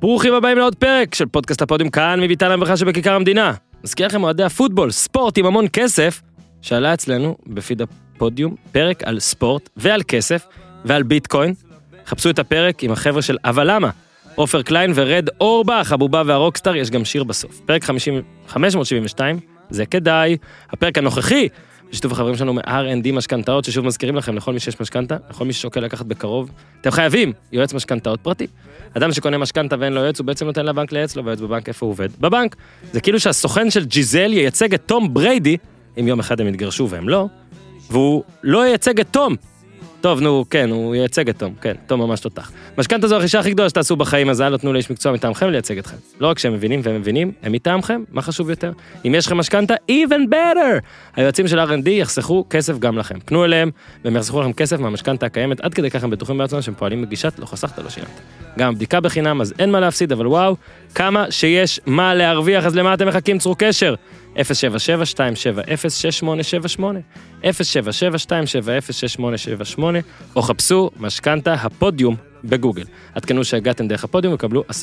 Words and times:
ברוכים 0.00 0.34
הבאים 0.34 0.58
לעוד 0.58 0.74
פרק 0.74 1.14
של 1.14 1.26
פודקאסט 1.26 1.62
הפודיום 1.62 1.90
כאן 1.90 2.20
מביתן 2.20 2.50
המברכה 2.50 2.76
שבכיכר 2.76 3.14
המדינה. 3.14 3.52
מזכיר 3.84 4.06
לכם 4.06 4.22
אוהדי 4.24 4.42
הפוטבול, 4.42 4.90
ספורט 4.90 5.38
עם 5.38 5.46
המון 5.46 5.66
כסף, 5.72 6.22
שעלה 6.62 6.94
אצלנו 6.94 7.36
בפיד 7.46 7.82
הפודיום 7.82 8.54
פרק 8.72 9.02
על 9.02 9.20
ספורט 9.20 9.68
ועל 9.76 10.02
כסף 10.02 10.46
ועל 10.84 11.02
ביטקוין. 11.02 11.54
חפשו 12.06 12.30
את 12.30 12.38
הפרק 12.38 12.82
עם 12.82 12.92
החבר'ה 12.92 13.22
של 13.22 13.36
אבל 13.44 13.70
למה. 13.70 13.90
עופר 14.34 14.62
קליין 14.62 14.92
ורד 14.94 15.28
אורבך, 15.40 15.92
הבובה 15.92 16.22
והרוקסטאר, 16.26 16.76
יש 16.76 16.90
גם 16.90 17.04
שיר 17.04 17.24
בסוף. 17.24 17.60
פרק 17.66 17.84
50, 17.84 18.22
572, 18.48 19.40
זה 19.70 19.86
כדאי. 19.86 20.36
הפרק 20.70 20.98
הנוכחי, 20.98 21.48
בשיתוף 21.90 22.12
החברים 22.12 22.36
שלנו 22.36 22.54
מ-R&D 22.54 23.12
משכנתאות, 23.12 23.64
ששוב 23.64 23.86
מזכירים 23.86 24.16
לכם 24.16 24.36
לכל 24.36 24.52
מי 24.52 24.60
שיש 24.60 24.80
משכנתה, 24.80 25.16
לכל 25.30 25.44
מי 25.44 25.52
ששוקל 25.52 25.80
לקחת 25.80 26.06
בקרוב, 26.06 26.50
אתם 26.80 26.90
חייבים 26.90 27.32
יועץ 27.52 27.74
משכנתאות 27.74 28.20
פרטי. 28.20 28.46
אדם 28.96 29.12
שקונה 29.12 29.38
משכנתה 29.38 29.76
ואין 29.78 29.92
לו 29.92 30.00
יועץ, 30.00 30.18
הוא 30.18 30.26
בעצם 30.26 30.46
נותן 30.46 30.66
לבנק 30.66 30.92
לייעץ 30.92 31.16
לו, 31.16 31.24
והיועץ 31.24 31.40
בבנק 31.40 31.68
איפה 31.68 31.86
הוא 31.86 31.90
עובד? 31.90 32.08
בבנק. 32.20 32.56
זה 32.92 33.00
כאילו 33.00 33.20
שהסוכן 33.20 33.70
של 33.70 33.84
ג'יזל 33.84 34.32
ייצג 34.32 34.74
את 34.74 34.82
תום 34.86 35.14
בריידי, 35.14 35.56
אם 36.00 36.08
יום 36.08 36.20
אחד 36.20 36.40
הם 36.40 36.48
יתגרשו 36.48 36.88
והם 36.90 37.08
לא, 37.08 37.26
והוא 37.90 38.22
לא 38.42 38.66
ייצג 38.66 39.00
את 39.00 39.06
תום. 39.10 39.36
טוב, 40.00 40.20
נו, 40.20 40.44
כן, 40.50 40.70
הוא 40.70 40.94
ייצג 40.94 41.28
את 41.28 41.38
תום, 41.38 41.54
כן, 41.60 41.72
תום 41.86 42.00
ממש 42.00 42.20
תותח. 42.20 42.52
משכנתה 42.78 43.06
זו 43.08 43.14
הרכישה 43.14 43.40
הכי 43.40 43.50
גדולה 43.50 43.68
שתעשו 43.68 43.96
בחיים, 43.96 44.30
אז 44.30 44.40
אל 44.40 44.58
תנו 44.58 44.72
לאיש 44.72 44.90
מקצוע 44.90 45.12
מטעמכם 45.12 45.50
לייצג 45.50 45.78
אתכם. 45.78 45.96
לא 46.20 46.26
רק 46.26 46.38
שהם 46.38 46.52
מבינים 46.52 46.80
והם 46.82 46.96
מבינים, 46.96 47.32
הם 47.42 47.52
מטעמכם, 47.52 48.02
מה 48.12 48.22
חשוב 48.22 48.50
יותר? 48.50 48.72
אם 49.06 49.14
יש 49.14 49.26
לכם 49.26 49.36
משכנתה, 49.36 49.74
even 49.90 50.30
better! 50.30 50.80
היועצים 51.16 51.48
של 51.48 51.60
R&D 51.60 51.88
יחסכו 51.88 52.44
כסף 52.50 52.78
גם 52.78 52.98
לכם. 52.98 53.20
פנו 53.24 53.44
אליהם, 53.44 53.70
והם 54.04 54.16
יחסכו 54.16 54.40
לכם 54.40 54.52
כסף 54.52 54.80
מהמשכנתה 54.80 55.26
הקיימת, 55.26 55.60
עד 55.60 55.74
כדי 55.74 55.90
כך 55.90 56.04
הם 56.04 56.10
בטוחים 56.10 56.38
בעצמם 56.38 56.62
שהם 56.62 56.74
פועלים 56.74 57.02
בגישת 57.02 57.38
לא 57.38 57.46
חסכת, 57.46 57.78
לא 57.78 57.90
שילמת. 57.90 58.20
גם 58.58 58.74
בדיקה 58.74 59.00
בחינם, 59.00 59.40
אז 59.40 59.54
אין 59.58 59.70
מה 59.70 59.80
להפסיד, 59.80 60.12
אבל 60.12 60.26
וואו, 60.26 60.56
כמה 60.94 61.30
שיש 61.30 61.80
מה 61.86 62.14
להרוויח, 62.14 62.66
אז 62.66 62.76
למה 62.76 62.94
אתם 62.94 63.08
מחכים? 63.08 63.38
צרו 63.38 63.54
קשר. 63.58 63.94
077-270-6878, 64.38 64.40
077-270-6878, 67.42 67.46
או 70.36 70.42
חפשו 70.42 70.90
משכנתה 70.96 71.54
הפודיום 71.54 72.16
בגוגל. 72.44 72.84
עדכנו 73.14 73.44
שהגעתם 73.44 73.88
דרך 73.88 74.04
הפודיום 74.04 74.34
וקבלו 74.34 74.64
10% 74.70 74.74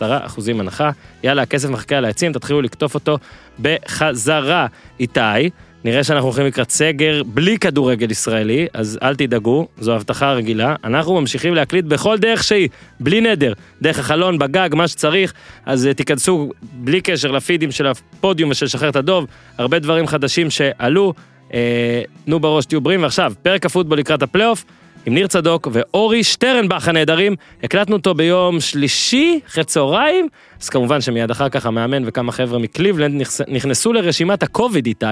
הנחה. 0.60 0.92
יאללה, 1.24 1.42
הכסף 1.42 1.70
מחכה 1.70 1.98
על 1.98 2.06
העצים, 2.06 2.34
תתחילו 2.34 2.62
לקטוף 2.62 2.94
אותו 2.94 3.18
בחזרה. 3.60 4.68
איתי, 5.00 5.50
נראה 5.86 6.04
שאנחנו 6.04 6.28
הולכים 6.28 6.46
לקראת 6.46 6.72
סגר 6.72 7.24
בלי 7.26 7.58
כדורגל 7.58 8.12
ישראלי, 8.12 8.68
אז 8.74 9.00
אל 9.04 9.16
תדאגו, 9.16 9.68
זו 9.80 9.96
הבטחה 9.96 10.34
רגילה. 10.34 10.76
אנחנו 10.84 11.22
ממשיכים 11.22 11.56
להקליט 11.56 11.86
בכל 11.86 12.18
דרך 12.18 12.44
שהיא, 12.44 12.70
בלי 13.00 13.22
נדר, 13.22 13.54
דרך 13.82 14.00
החלון, 14.00 14.38
בגג, 14.38 14.70
מה 14.74 14.88
שצריך, 14.88 15.34
אז 15.66 15.88
אה, 15.88 15.94
תיכנסו 15.94 16.50
בלי 16.74 17.02
קשר 17.02 17.32
לפידים 17.32 17.72
של 17.72 17.88
הפודיום 17.88 18.52
ושל 18.52 18.68
שחרר 18.68 18.90
את 18.90 18.96
הדוב, 18.96 19.26
הרבה 19.58 19.80
דברים 19.80 20.08
חדשים 20.08 20.50
שעלו. 20.50 21.14
אה, 21.54 22.02
תנו 22.26 22.40
בראש, 22.40 22.66
תהיו 22.66 22.82
בריאים, 22.82 23.04
ועכשיו, 23.04 23.34
פרק 23.44 23.66
הפוטבול 23.66 23.98
לקראת 24.00 24.24
הפלייאוף. 24.24 24.66
עם 25.06 25.14
ניר 25.14 25.28
צדוק 25.28 25.68
ואורי 25.72 26.24
שטרנבך 26.24 26.88
הנהדרים. 26.88 27.36
הקלטנו 27.64 27.96
אותו 27.96 28.14
ביום 28.14 28.60
שלישי, 28.60 29.40
אחרי 29.48 29.64
צהריים, 29.64 30.28
אז 30.62 30.70
כמובן 30.70 31.02
שמיד 31.02 31.32
אחר 31.32 31.50
כך 31.50 31.66
המאמן 31.66 32.04
וכמה 32.06 32.32
חבר'ה 32.32 32.60
מקליבלנד 32.60 33.22
נכנסו 33.48 33.94
לרשימת 33.94 34.44
הקוביד 34.44 34.86
איתי, 34.86 35.06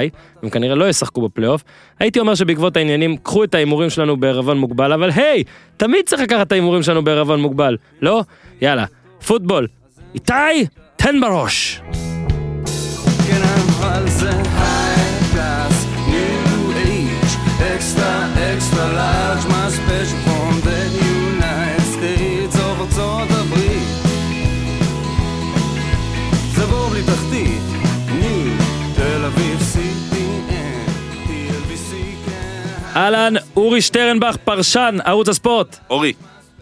הם 0.44 0.50
כנראה 0.50 0.76
לא 0.76 0.90
ישחקו 0.90 1.22
בפלייאוף. 1.22 1.64
הייתי 2.00 2.20
אומר 2.20 2.36
שבעקבות 2.36 2.78
העניינים, 2.78 3.18
קחו 3.18 3.44
את 3.44 3.56
ההימורים 3.56 3.90
שלנו 3.90 4.18
בערבון 4.18 4.58
מוגבל, 4.58 4.94
אבל 4.94 5.10
היי, 5.16 5.44
תמיד 5.78 6.06
צריך 6.06 6.22
לקחת 6.22 6.48
את 6.48 6.52
ההימורים 6.52 6.84
שלנו 6.84 7.04
בערבון 7.04 7.42
מוגבל, 7.42 7.78
לא? 8.02 8.24
יאללה, 8.62 8.86
פוטבול. 9.28 9.68
איתי, 10.16 10.34
תן 10.96 11.22
בראש. 11.22 11.82
כן, 13.28 13.42
אבל 13.80 14.10
זה 14.10 14.33
אהלן, 32.96 33.34
אורי 33.56 33.82
שטרנבך, 33.82 34.38
פרשן, 34.44 34.98
ערוץ 35.06 35.30
הספורט. 35.30 35.78
אורי, 35.90 36.14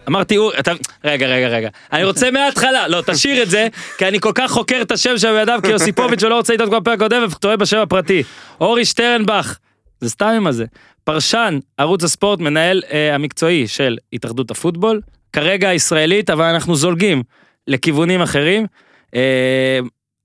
אמרתי 0.08 0.36
אורי, 0.36 0.58
אתה... 0.58 0.72
רגע, 1.04 1.26
רגע, 1.26 1.48
רגע. 1.48 1.68
אני 1.92 2.04
רוצה 2.04 2.30
מההתחלה, 2.30 2.88
לא, 2.88 3.02
תשאיר 3.06 3.42
את 3.42 3.50
זה, 3.50 3.68
כי 3.98 4.08
אני 4.08 4.20
כל 4.20 4.32
כך 4.34 4.50
חוקר 4.50 4.78
את 4.82 4.92
השם 4.92 5.18
של 5.18 5.32
בידיו 5.32 5.60
כיוסיפוביץ' 5.62 6.22
ולא 6.22 6.36
רוצה 6.36 6.54
לטעות 6.54 6.68
כמו 6.70 6.80
בפרק 6.80 6.94
הקודם, 6.94 7.26
וטועה 7.30 7.56
בשם 7.56 7.78
הפרטי. 7.78 8.22
אורי 8.60 8.84
שטרנבך, 8.84 9.56
זה 10.00 10.10
סתם 10.10 10.26
עם 10.36 10.46
הזה. 10.46 10.64
פרשן, 11.04 11.58
ערוץ 11.78 12.04
הספורט, 12.04 12.40
מנהל 12.40 12.82
אה, 12.92 13.14
המקצועי 13.14 13.68
של 13.68 13.98
התאחדות 14.12 14.50
הפוטבול, 14.50 15.00
כרגע 15.32 15.68
הישראלית, 15.68 16.30
אבל 16.30 16.44
אנחנו 16.44 16.76
זולגים 16.76 17.22
לכיוונים 17.68 18.22
אחרים. 18.22 18.66
אה, 19.14 19.78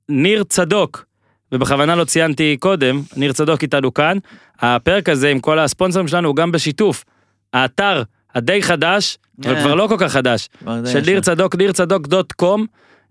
ניר 0.09 0.44
צדוק, 0.44 1.06
ובכוונה 1.51 1.95
לא 1.95 2.05
ציינתי 2.05 2.57
קודם, 2.59 3.01
ניר 3.15 3.33
צדוק 3.33 3.61
איתנו 3.61 3.93
כאן. 3.93 4.17
הפרק 4.59 5.09
הזה 5.09 5.29
עם 5.29 5.39
כל 5.39 5.59
הספונסרים 5.59 6.07
שלנו 6.07 6.27
הוא 6.27 6.35
גם 6.35 6.51
בשיתוף. 6.51 7.03
האתר 7.53 8.03
הדי 8.35 8.61
חדש, 8.61 9.17
אבל 9.45 9.55
כן. 9.55 9.61
כבר 9.61 9.75
לא 9.75 9.87
כל 9.89 9.95
כך 9.99 10.11
חדש, 10.11 10.49
של 10.85 11.01
ניר. 11.05 11.21
צדוק, 11.21 11.55
ניר 11.55 11.71
צדוק 11.71 12.07
דוט 12.07 12.31
קום. 12.31 12.65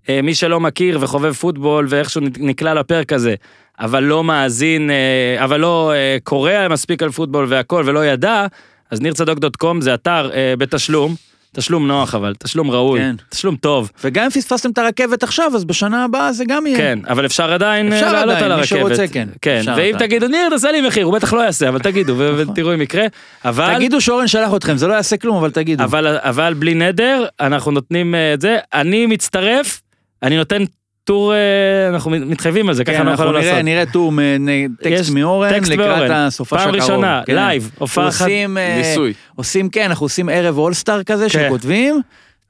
אה, 0.09 0.23
מי 0.23 0.35
שלא 0.35 0.61
מכיר 0.61 0.99
וחובב 1.01 1.33
פוטבול 1.33 1.87
ואיכשהו 1.89 2.21
נקלע 2.39 2.75
לפרק 2.75 3.13
הזה, 3.13 3.35
אבל 3.81 4.03
לא 4.03 4.25
מאזין, 4.25 4.91
אה, 4.91 5.45
אבל 5.45 5.61
לא 5.61 5.93
אה, 5.95 6.17
קורא 6.25 6.53
מספיק 6.71 7.03
על 7.03 7.11
פוטבול 7.11 7.47
והכל 7.49 7.83
ולא 7.87 8.07
ידע, 8.07 8.47
אז 8.91 9.01
ניר 9.01 9.13
צדוק 9.13 9.39
דוט 9.39 9.57
קום 9.57 9.81
זה 9.81 9.95
אתר 9.95 10.31
אה, 10.35 10.55
בתשלום, 10.59 11.15
תשלום 11.57 11.87
נוח 11.87 12.15
אבל, 12.15 12.35
תשלום 12.39 12.71
ראוי, 12.71 13.01
כן. 13.01 13.17
תשלום 13.29 13.57
טוב, 13.57 13.91
וגם 14.05 14.25
אם 14.25 14.31
פספסתם 14.31 14.71
את 14.71 14.79
הרכבת 14.79 15.23
עכשיו, 15.23 15.53
אז 15.55 15.65
בשנה 15.65 16.05
הבאה 16.05 16.33
זה 16.33 16.45
גם 16.49 16.67
יהיה. 16.67 16.79
כן, 16.79 16.99
אבל 17.09 17.27
אפשר 17.27 17.53
עדיין 17.53 17.93
אה, 17.93 17.99
אפשר 17.99 18.13
לעלות 18.13 18.37
עדיין, 18.37 18.51
על 18.51 18.57
מי 18.57 18.61
הרכבת. 18.61 18.79
שרוצה, 18.79 19.09
כן. 19.09 19.29
כן, 19.43 19.59
אפשר 19.59 19.71
ואם 19.77 19.95
עדיין. 19.95 19.99
תגידו, 19.99 20.29
ניר, 20.29 20.51
תעשה 20.51 20.73
לי 20.73 20.81
מחיר, 20.81 21.05
הוא 21.05 21.15
בטח 21.15 21.33
לא 21.33 21.41
יעשה, 21.41 21.69
אבל 21.69 21.79
תגידו, 21.79 22.15
ו- 22.19 22.35
ותראו 22.37 22.75
אם 22.75 22.83
יקרה. 22.83 23.07
אבל... 23.45 23.75
תגידו 23.75 24.01
שאורן 24.01 24.27
שלח 24.29 24.55
אתכם, 24.57 24.77
זה 24.77 24.87
לא 24.87 24.95
יעשה 24.95 25.17
כלום, 25.17 25.37
אבל 25.37 25.51
תגידו. 25.51 25.85
אבל, 25.85 26.19
אבל 26.21 26.55
בלי 26.55 26.75
נדר, 26.75 27.25
אנחנו 27.41 27.71
נותנים 27.71 28.15
אה, 28.15 28.35
את 28.35 28.41
זה. 28.41 28.57
אני 28.75 29.07
מצטרף, 29.07 29.83
אני 30.23 30.37
נותן 30.37 30.63
טור, 31.07 31.35
אה, 31.35 31.89
אנחנו 31.89 32.11
מתחייבים 32.11 32.69
על 32.69 32.75
זה, 32.75 32.85
ככה 32.85 32.97
כן, 32.97 33.07
לא 33.07 33.11
אנחנו 33.11 33.25
נראה, 33.25 33.43
לעשות. 33.43 33.65
נראה 33.65 33.87
טור, 33.87 34.13
טקסט 34.83 35.11
מאורן 35.11 35.51
טקסט 35.51 35.71
לקראת. 35.71 36.11
הסופה 36.15 36.57
פעם 36.57 36.69
הקרוב. 36.69 36.83
ראשונה, 36.83 37.23
כן. 37.27 37.35
לייב, 37.35 37.71
הופעה 37.79 38.09
אחת. 38.09 38.21
עושים, 38.21 38.59
אה, 38.59 38.77
ניסוי. 38.79 39.13
עושים, 39.35 39.69
כן, 39.69 39.85
אנחנו 39.85 40.05
עושים 40.05 40.29
ערב 40.29 40.59
אולסטאר 40.59 41.03
כזה 41.03 41.27
כן. 41.31 41.47
שכותבים. 41.47 42.01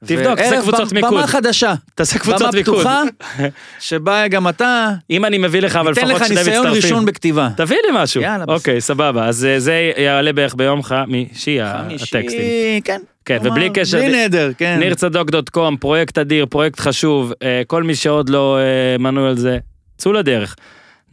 תבדוק, 0.05 0.39
תעשה 0.39 0.61
קבוצות 0.61 0.93
מיקוד. 0.93 1.13
במה 1.13 1.27
חדשה. 1.27 1.73
תעשה 1.95 2.19
קבוצות 2.19 2.41
במה 2.41 2.51
מיקוד. 2.53 2.75
פתוחה, 2.75 3.03
שבה 3.79 4.27
גם 4.27 4.47
אתה, 4.47 4.89
אם 5.09 5.25
אני 5.25 5.37
מביא 5.37 5.61
לך, 5.61 5.75
אבל 5.75 5.95
תן 5.95 6.07
לפחות 6.07 6.21
לך 6.21 6.27
שני 6.27 6.35
ניסיון 6.35 6.67
מצטרפים. 6.67 6.83
ראשון 6.83 7.05
בכתיבה. 7.05 7.49
תביא 7.57 7.77
לי 7.87 7.89
משהו. 7.93 8.21
יאללה, 8.21 8.45
בסדר. 8.45 8.53
אוקיי, 8.53 8.81
סבבה. 8.81 9.25
אז 9.25 9.45
אה, 9.45 9.59
זה 9.59 9.91
יעלה 9.97 10.33
בערך 10.33 10.55
ביום 10.55 10.83
חמישי, 10.83 11.61
הטקסטים. 11.61 12.21
חמישי, 12.21 12.81
כן. 12.83 13.01
כן, 13.27 13.37
כלומר, 13.39 13.51
ובלי 13.51 13.69
קשר- 13.69 13.97
בלי 13.97 14.25
נדר, 14.25 14.51
כן. 14.57 14.77
ניר 14.79 14.95
צדוק 14.95 15.29
דוט 15.29 15.49
קום, 15.49 15.77
פרויקט 15.77 16.17
אדיר, 16.17 16.45
פרויקט 16.45 16.79
חשוב, 16.79 17.33
אה, 17.43 17.61
כל 17.67 17.83
מי 17.83 17.95
שעוד 17.95 18.29
לא 18.29 18.57
אה, 18.59 18.97
מנוי 18.97 19.27
על 19.29 19.37
זה, 19.37 19.57
צאו 19.97 20.13
לדרך. 20.13 20.55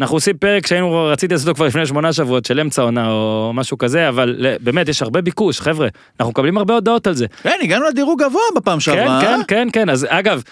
אנחנו 0.01 0.17
עושים 0.17 0.37
פרק 0.39 0.67
שהיינו, 0.67 1.05
רציתי 1.13 1.35
לעשות 1.35 1.49
אותו 1.49 1.57
כבר 1.57 1.67
לפני 1.67 1.87
שמונה 1.87 2.13
שבועות 2.13 2.45
של 2.45 2.61
אמצע 2.61 2.83
עונה 2.83 3.11
או 3.11 3.51
משהו 3.55 3.79
כזה, 3.79 4.09
אבל 4.09 4.37
באמת 4.61 4.89
יש 4.89 5.03
הרבה 5.03 5.21
ביקוש, 5.21 5.61
חבר'ה, 5.61 5.89
אנחנו 6.21 6.31
מקבלים 6.31 6.59
הרבה 6.59 6.75
הודעות 6.75 7.07
על 7.07 7.15
זה. 7.15 7.27
כן, 7.43 7.59
הגענו 7.63 7.85
לדירוג 7.89 8.23
גבוה 8.23 8.43
בפעם 8.57 8.75
כן, 8.75 8.81
שעברה. 8.81 9.21
כן, 9.21 9.27
אה? 9.41 9.45
כן, 9.49 9.69
כן, 9.73 9.91
אז 9.91 10.07
אגב, 10.11 10.43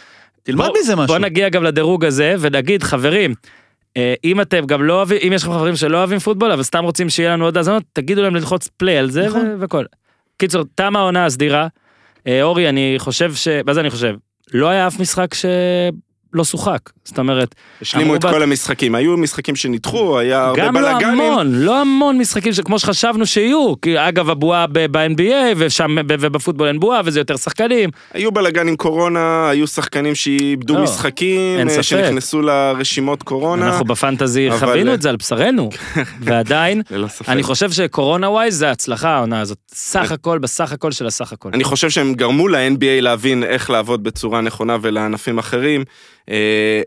תלמד 0.43 0.67
בוא- 0.67 0.75
מזה 0.81 0.97
משהו. 0.97 1.07
בוא 1.07 1.19
נגיע 1.19 1.49
גם 1.49 1.65
לדירוג 1.65 2.05
הזה 2.05 2.35
ונגיד, 2.41 2.83
חברים, 2.83 3.35
אה, 3.97 4.15
אם 4.25 4.41
אתם 4.41 4.67
גם 4.67 4.83
לא 4.83 4.93
אוהבים, 4.95 5.19
אם 5.27 5.33
יש 5.33 5.43
לכם 5.43 5.53
חברים 5.53 5.77
שלא 5.77 5.99
אוהבים 5.99 6.19
פוטבול, 6.19 6.53
אבל 6.53 6.63
סתם 6.63 6.85
רוצים 6.85 7.11
שיהיה 7.11 7.31
לנו 7.33 7.45
עוד 7.45 7.57
האזנות, 7.57 7.83
תגידו 7.93 8.23
להם 8.23 8.35
ללחוץ 8.35 8.69
פליי 8.77 8.99
על 8.99 9.11
זה 9.11 9.27
נכון. 9.27 9.57
וכל. 9.61 9.85
קיצור, 10.43 10.65
תמה 10.75 10.99
העונה 10.99 11.27
הסדירה. 11.27 11.69
אה, 12.27 12.43
אורי, 12.43 12.69
אני 12.69 12.95
חושב 12.99 13.35
ש... 13.35 13.49
מה 13.67 13.75
זה 13.75 13.81
אני 13.81 13.91
חושב? 13.91 14.15
לא 14.55 14.69
היה 14.69 14.87
אף 14.87 15.01
משחק 15.01 15.35
לא 16.35 16.45
שוחק. 16.45 16.79
זאת 17.05 17.19
אומרת, 17.19 17.55
השלימו 17.83 18.15
את 18.17 18.25
בת- 18.25 18.31
כל 18.31 18.43
המשחקים. 18.43 18.95
היו 18.95 19.17
משחקים 19.17 19.57
שנדחו, 19.57 20.19
היה 20.19 20.45
הרבה 20.45 20.67
גם 20.67 20.75
לא 20.77 20.81
בלאגנים. 20.81 21.21
המון, 21.21 21.53
לא 21.55 21.81
המון 21.81 22.19
משחקים 22.19 22.53
שכמו 22.53 22.79
שחשבנו 22.79 23.27
שיהיו. 23.27 23.75
כי 23.81 23.99
אגב, 24.09 24.31
הבועה 24.31 24.67
ב-NBA, 24.73 25.23
ושם, 25.57 25.97
ובפוטבול 26.09 26.67
אין 26.69 26.81
בועה, 26.81 27.01
וזה 27.05 27.21
יותר 27.21 27.37
שחקנים. 27.37 27.91
היו 28.15 28.33
בלאגן 28.33 28.69
עם 28.69 28.77
קורונה, 28.77 29.49
היו 29.51 29.67
שחקנים 29.67 30.15
שאיבדו 30.15 30.75
לא, 30.75 30.83
משחקים, 30.83 31.69
אה. 31.69 31.83
שנכנסו 31.83 32.43
לרשימות 32.43 33.23
קורונה. 33.23 33.67
אנחנו 33.67 33.85
ב 33.85 33.93
fantasy 33.93 34.49
אבל- 34.51 34.59
חווינו 34.59 34.95
את 34.95 35.03
זה 35.03 35.09
על 35.11 35.17
בשרנו, 35.17 35.71
ועדיין, 36.25 36.83
ללא 36.91 37.09
ספק. 37.09 37.29
אני 37.29 37.43
חושב 37.43 37.71
שקורונה 37.73 38.31
wise 38.31 38.59
זה 38.59 38.71
הצלחה 38.71 39.09
העונה 39.09 39.41
הזאת. 39.41 39.59
סך 39.75 40.13
הכל, 40.13 40.39
בסך 40.39 40.73
הכל 40.73 40.93
של 40.93 41.07
הסך 41.07 41.33
הכל. 41.33 41.49
אני 41.55 41.65
חושב 41.65 41.91
שהם 41.91 42.15
גרמו 42.15 42.49
ל-NBA 42.49 43.01
להבין 43.01 43.45
איך 43.45 43.71
לעבוד 43.71 44.05
בצורה 44.05 44.41
נכונה 44.41 44.77
ולענפים 44.83 45.39
אחרים. 45.39 45.85
אה, 46.31 46.83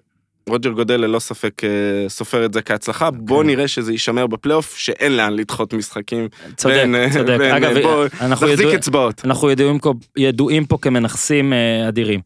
רוג'ר 0.50 0.70
גודל 0.70 0.96
ללא 1.02 1.20
ספק 1.20 1.64
אה, 1.64 1.70
סופר 2.10 2.46
את 2.46 2.54
זה 2.54 2.62
כהצלחה, 2.62 3.12
בוא 3.12 3.42
כן. 3.44 3.48
נראה 3.48 3.68
שזה 3.68 3.92
יישמר 3.92 4.28
בפלייאוף, 4.28 4.76
שאין 4.78 5.18
לאן 5.18 5.34
לדחות 5.34 5.74
משחקים. 5.74 6.28
צודק, 6.58 6.74
ואין, 6.76 6.96
אה, 6.96 7.08
צודק. 7.14 7.36
ואין, 7.40 7.56
אגב, 7.56 7.82
בוא, 7.82 8.06
אנחנו 8.22 8.48
ידוע- 8.48 8.76
אצבעות. 8.76 9.22
אנחנו 9.26 9.52
ידועים 9.52 9.80
פה- 9.80 9.94
ידועים 10.18 10.66
פה 10.66 10.78
כמנכסים 10.82 11.54
אדירים. 11.88 12.20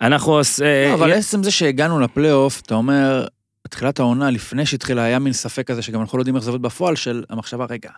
אנחנו... 0.00 0.32
עוש- 0.38 0.60
אה, 0.60 0.88
לא, 0.88 0.94
אבל 0.94 1.12
עצם 1.12 1.42
זה 1.42 1.50
שהגענו 1.50 2.00
לפלייאוף, 2.00 2.60
אתה 2.60 2.74
אומר, 2.74 3.26
בתחילת 3.64 3.98
העונה, 4.00 4.30
לפני 4.30 4.66
שהתחילה, 4.66 5.02
היה 5.02 5.18
מין 5.18 5.32
ספק 5.32 5.66
כזה, 5.66 5.82
שגם 5.82 6.00
אנחנו 6.00 6.18
לא 6.18 6.22
יודעים 6.22 6.36
איך 6.36 6.44
זה 6.44 6.50
עובד 6.50 6.62
בפועל, 6.62 6.96
של 6.96 7.24
המחשבה, 7.30 7.66
רגע, 7.70 7.90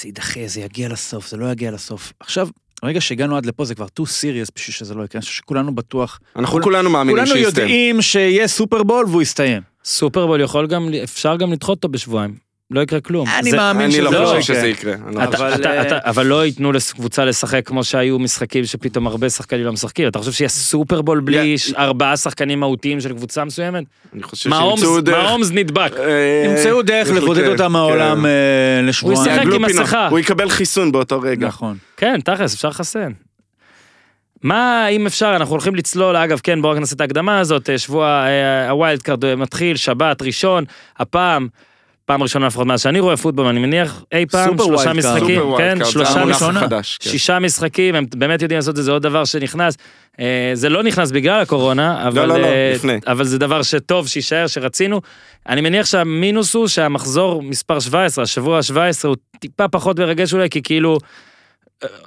זה 0.00 0.08
יידחה, 0.08 0.40
זה 0.46 0.60
יגיע 0.60 0.88
לסוף, 0.88 1.28
זה 1.28 1.36
לא 1.36 1.50
יגיע 1.52 1.70
לסוף. 1.70 2.12
עכשיו, 2.20 2.48
ברגע 2.82 3.00
שהגענו 3.00 3.36
עד 3.36 3.46
לפה, 3.46 3.64
זה 3.64 3.74
כבר 3.74 3.86
too 3.86 4.04
serious 4.04 4.50
בשביל 4.56 4.74
שזה 4.74 4.94
לא 4.94 5.02
יקרה, 5.04 5.18
אני 5.18 5.22
חושב 5.22 5.34
שכולנו 5.34 5.74
בטוח, 5.74 6.20
אנחנו 6.36 6.52
כול- 6.52 6.62
כולנו 6.62 6.90
מאמינים 6.90 7.16
כולנו 7.24 7.26
שיסתיים. 7.44 7.68
יודעים 7.68 8.02
שיהיה 8.02 8.48
סופרבול 8.48 9.06
והוא 9.08 9.22
יסתיים. 9.22 9.62
סופרבול 9.84 10.40
יכול 10.40 10.66
גם, 10.66 10.88
אפשר 11.04 11.36
גם 11.36 11.52
לדחות 11.52 11.76
אותו 11.76 11.88
בשבועיים. 11.88 12.47
לא 12.70 12.80
יקרה 12.80 13.00
כלום. 13.00 13.28
אני 13.38 13.50
זה- 13.50 13.56
מאמין 13.56 13.90
אני 13.90 14.00
לא 14.00 14.10
שזה 14.10 14.18
לא 14.20 14.40
שזה 14.40 14.66
יקרה. 14.68 14.92
יקרה. 14.92 15.08
אני 15.08 15.16
לא 15.16 15.22
אתה, 15.24 15.30
חושב. 15.36 15.42
אבל, 15.42 15.54
אתה, 15.54 15.82
אתה, 15.82 15.98
אבל 16.10 16.26
לא 16.26 16.46
ייתנו 16.46 16.72
לקבוצה 16.72 17.24
לשחק 17.24 17.66
כמו 17.66 17.84
שהיו 17.84 18.18
משחקים 18.18 18.64
שפתאום 18.64 19.06
הרבה 19.06 19.30
שחקנים 19.30 19.64
לא 19.64 19.72
משחקים. 19.72 20.08
אתה 20.08 20.18
חושב 20.18 20.32
שיהיה 20.32 20.48
סופרבול 20.48 21.20
בלי 21.20 21.54
ארבעה 21.76 22.16
שחקנים 22.16 22.60
מהותיים 22.60 23.00
של 23.00 23.12
קבוצה 23.12 23.44
מסוימת? 23.44 23.84
אני 24.14 24.22
חושב 24.22 24.50
שימצאו 24.50 25.00
דרך... 25.00 25.24
מהאומס 25.24 25.50
נדבק. 25.52 25.92
אה, 25.98 26.44
ימצאו 26.50 26.82
דרך 26.82 27.08
לבודד 27.10 27.40
כן, 27.44 27.52
אותם 27.52 27.72
מהעולם 27.72 28.20
כן. 28.20 28.26
אה, 28.26 28.80
לשבועיים. 28.88 29.20
ישחק 29.22 29.36
יעגלו 29.36 29.54
עם. 29.56 29.62
מסכה. 29.64 30.08
הוא 30.08 30.18
יקבל 30.18 30.48
חיסון 30.48 30.92
באותו 30.92 31.20
רגע. 31.20 31.46
נכון. 31.46 31.76
כן, 31.96 32.20
תכלס, 32.20 32.54
אפשר 32.54 32.68
לחסן. 32.68 33.12
מה, 34.42 34.88
אם 34.88 35.06
אפשר, 35.06 35.32
אנחנו 35.36 35.52
הולכים 35.52 35.74
לצלול, 35.74 36.16
אגב, 36.16 36.40
כן, 36.42 36.62
בואו 36.62 36.72
רק 36.72 36.78
נעשה 36.78 36.94
את 36.96 37.00
ההקדמה 37.00 37.38
הזאת, 37.38 37.70
אה, 37.70 37.78
שבוע 37.78 38.24
ה 38.68 38.75
wild 38.75 39.02
card 39.02 39.34
מתחיל, 39.34 39.76
שבת, 39.76 40.22
ראשון, 40.22 40.64
הפעם, 40.98 41.48
פעם 42.08 42.22
ראשונה 42.22 42.46
לפחות 42.46 42.66
מאז 42.66 42.80
שאני 42.80 43.00
רואה 43.00 43.16
פוטבול, 43.16 43.46
אני 43.46 43.58
מניח 43.58 44.04
אי 44.12 44.26
פעם, 44.26 44.58
שלושה. 44.58 44.92
משחקים, 44.92 45.42
כן, 45.58 45.78
שלושה 45.84 46.24
משחקים, 46.24 46.68
כן. 46.68 46.82
שישה 46.82 47.38
משחקים, 47.38 47.94
הם 47.94 48.06
באמת 48.16 48.42
יודעים 48.42 48.58
לעשות 48.58 48.78
את 48.78 48.84
זה, 48.84 48.90
עוד 48.90 49.02
דבר 49.02 49.24
שנכנס. 49.24 49.76
אה, 50.20 50.50
זה 50.54 50.68
לא 50.68 50.82
נכנס 50.82 51.10
בגלל 51.10 51.40
הקורונה, 51.40 52.08
אבל, 52.08 52.26
לא, 52.26 52.38
לא, 52.38 52.46
אה. 52.46 52.74
אבל 53.06 53.24
זה 53.24 53.38
דבר 53.38 53.62
שטוב 53.62 54.08
שיישאר, 54.08 54.46
שרצינו. 54.46 55.00
אני 55.48 55.60
מניח 55.60 55.86
שהמינוס 55.86 56.54
הוא 56.54 56.68
שהמחזור 56.68 57.42
מספר 57.42 57.80
17, 57.80 58.24
השבוע 58.24 58.56
ה-17 58.58 59.08
הוא 59.08 59.16
טיפה 59.38 59.68
פחות 59.68 59.98
מרגש 59.98 60.34
אולי, 60.34 60.50
כי 60.50 60.62
כאילו, 60.62 60.98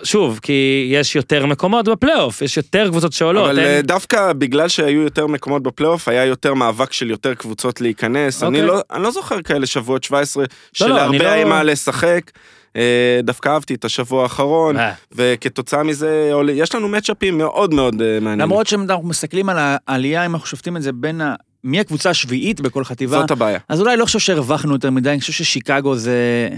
שוב, 0.03 0.39
כי 0.41 0.53
יש 0.91 1.15
יותר 1.15 1.45
מקומות 1.45 1.87
בפלייאוף, 1.87 2.41
יש 2.41 2.57
יותר 2.57 2.87
קבוצות 2.89 3.13
שעולות. 3.13 3.45
אבל 3.49 3.59
אין- 3.59 3.67
אה, 3.67 3.81
דווקא 3.81 4.33
בגלל 4.33 4.67
שהיו 4.67 5.01
יותר 5.01 5.27
מקומות 5.27 5.63
בפלייאוף, 5.63 6.07
היה 6.07 6.25
יותר 6.25 6.53
מאבק 6.53 6.93
של 6.93 7.09
יותר 7.09 7.33
קבוצות 7.33 7.81
להיכנס. 7.81 8.43
אני 8.43 8.49
אוקיי. 8.61 8.61
לא- 8.67 8.81
אני 8.91 9.03
לא 9.03 9.11
זוכר 9.11 9.41
כאלה 9.41 9.65
שבועות 9.65 10.03
17, 10.03 10.43
לא, 10.43 10.47
אני 10.47 10.55
שלהרבה 10.73 11.17
לא- 11.23 11.29
היה 11.29 11.45
מה 11.45 11.63
לשחק. 11.63 12.31
אה, 12.75 13.19
דווקא 13.23 13.49
אהבתי 13.49 13.73
את 13.73 13.85
השבוע 13.85 14.23
האחרון, 14.23 14.77
אה, 14.77 14.91
וכתוצאה 15.11 15.83
מזה 15.83 16.31
יש 16.53 16.75
לנו 16.75 16.87
מצ'אפים 16.87 17.37
מאוד 17.37 17.73
מאוד 17.73 18.01
אה, 18.01 18.07
מעניינים. 18.07 18.39
למרות 18.39 18.67
שאנחנו 18.67 19.07
מסתכלים 19.07 19.49
על 19.49 19.57
העלייה, 19.59 20.25
אם 20.25 20.33
אנחנו 20.35 20.47
שופטים 20.47 20.77
את 20.77 20.81
זה 20.81 20.91
בין 20.91 21.21
ה... 21.21 21.35
מי 21.63 21.79
הקבוצה 21.79 22.09
השביעית 22.09 22.61
בכל 22.61 22.83
חטיבה, 22.83 23.19
זאת 23.19 23.31
הבעיה. 23.31 23.59
אז 23.69 23.81
אולי 23.81 23.97
לא 23.97 24.05
חושב 24.05 24.19
שהרווחנו 24.19 24.73
יותר 24.73 24.89
מדי, 24.89 25.09
אני 25.09 25.19
חושב 25.19 25.33
ששיקגו 25.33 25.95
זה... 25.95 26.49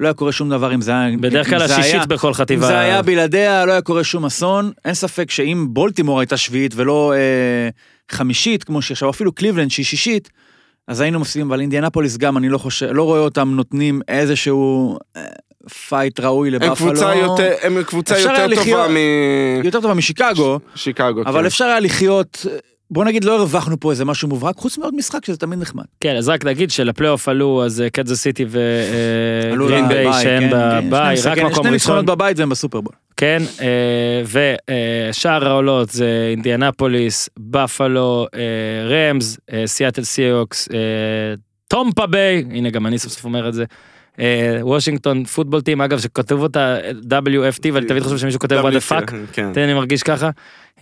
לא 0.00 0.06
היה 0.06 0.14
קורה 0.14 0.32
שום 0.32 0.50
דבר 0.50 0.74
אם 0.74 0.80
זה 0.80 0.90
היה... 0.98 1.16
בדרך 1.20 1.48
כלל 1.48 1.62
אם 1.62 1.70
השישית 1.70 1.94
היה- 1.94 2.06
בכל 2.06 2.28
אם 2.28 2.34
חטיבה. 2.34 2.66
זה 2.66 2.78
היה 2.78 3.02
בלעדיה, 3.02 3.64
לא 3.66 3.72
היה 3.72 3.80
קורה 3.80 4.04
שום 4.04 4.24
אסון. 4.24 4.72
אין 4.84 4.94
ספק 4.94 5.30
שאם 5.30 5.66
בולטימור 5.70 6.20
הייתה 6.20 6.36
שביעית 6.36 6.72
ולא 6.76 7.12
אה, 7.16 7.68
חמישית, 8.16 8.64
כמו 8.64 8.82
שעכשיו, 8.82 9.10
אפילו 9.10 9.32
קליבלנד 9.32 9.70
שהיא 9.70 9.86
שישית, 9.86 10.30
אז 10.88 11.00
היינו 11.00 11.20
מפסידים, 11.20 11.46
אבל 11.46 11.60
אינדיאנפוליס 11.60 12.16
גם, 12.16 12.36
אני 12.36 12.48
לא 12.48 12.58
חושב, 12.58 12.86
לא 12.92 13.02
רואה 13.02 13.20
אותם 13.20 13.48
נותנים 13.54 14.00
איזשהו 14.08 14.98
אה, 15.16 15.22
fight 15.88 16.20
ראוי 16.20 16.50
לבאפלו. 16.50 16.88
הם 16.88 16.94
קבוצה 16.94 17.14
יותר, 17.14 17.52
הם 17.62 17.82
קבוצה 17.82 18.18
יותר 18.18 18.34
טובה 18.34 18.46
לחיות- 18.46 18.90
יותר 19.64 19.80
טובה 19.80 19.94
משיקגו, 19.94 20.58
משיקגו. 20.74 21.22
אבל 21.26 21.40
כן. 21.40 21.46
אפשר 21.46 21.64
היה 21.64 21.80
לחיות, 21.80 22.46
בוא 22.90 23.04
נגיד 23.04 23.24
לא 23.24 23.38
הרווחנו 23.38 23.80
פה 23.80 23.90
איזה 23.90 24.04
משהו 24.04 24.28
מובהק, 24.28 24.56
חוץ 24.56 24.78
מעוד 24.78 24.94
משחק 24.94 25.24
שזה 25.24 25.36
תמיד 25.36 25.58
נחמד. 25.58 25.84
כן, 26.00 26.16
אז 26.16 26.28
רק 26.28 26.44
נגיד 26.44 26.70
שלפלייאוף 26.70 27.28
עלו, 27.28 27.64
אז 27.64 27.80
אה, 27.80 27.90
קנזס 27.90 28.22
סיטי 28.22 28.44
וגרין 28.48 29.88
ביי 29.88 30.04
לבית, 30.04 30.22
שהם 30.22 30.42
כן, 30.42 30.50
כן. 30.50 30.86
בביי, 30.86 31.16
שני 31.16 31.30
רק 31.30 31.38
מקום 31.38 31.50
שני 31.50 31.58
ראשון. 31.58 31.72
ניצחונות 31.72 32.04
בבית 32.06 32.38
והם 32.38 32.48
בסופרבול. 32.48 32.92
כן, 33.16 33.42
אה, 33.60 34.22
ושאר 35.10 35.48
העולות 35.48 35.90
זה 35.90 36.28
אינדיאנפוליס, 36.30 37.28
בפלו, 37.38 38.26
אה, 38.34 39.12
אה, 39.52 39.66
סיאטל 39.66 40.04
סיהוקס, 40.04 40.68
אה, 40.72 40.78
טומפה 41.68 42.06
ביי, 42.06 42.44
הנה 42.50 42.70
גם 42.70 42.86
אני 42.86 42.98
סוף 42.98 43.12
סוף 43.12 43.24
אומר 43.24 43.48
את 43.48 43.54
זה. 43.54 43.64
אה, 44.20 44.58
וושינגטון 44.60 45.24
פוטבול 45.24 45.60
טים, 45.60 45.80
אגב, 45.80 45.98
שכתוב 45.98 46.42
אותה 46.42 46.78
WFT, 47.08 47.70
ואני 47.72 47.86
תמיד 47.86 48.02
חושב 48.02 48.18
שמישהו 48.18 48.40
כותב 48.40 48.62
what 48.64 48.72
the 48.72 48.92
fuck, 48.92 49.12
כן. 49.32 49.52
תן 49.52 49.66
לי 49.66 49.74
מרגיש 49.74 50.02
ככה. 50.02 50.30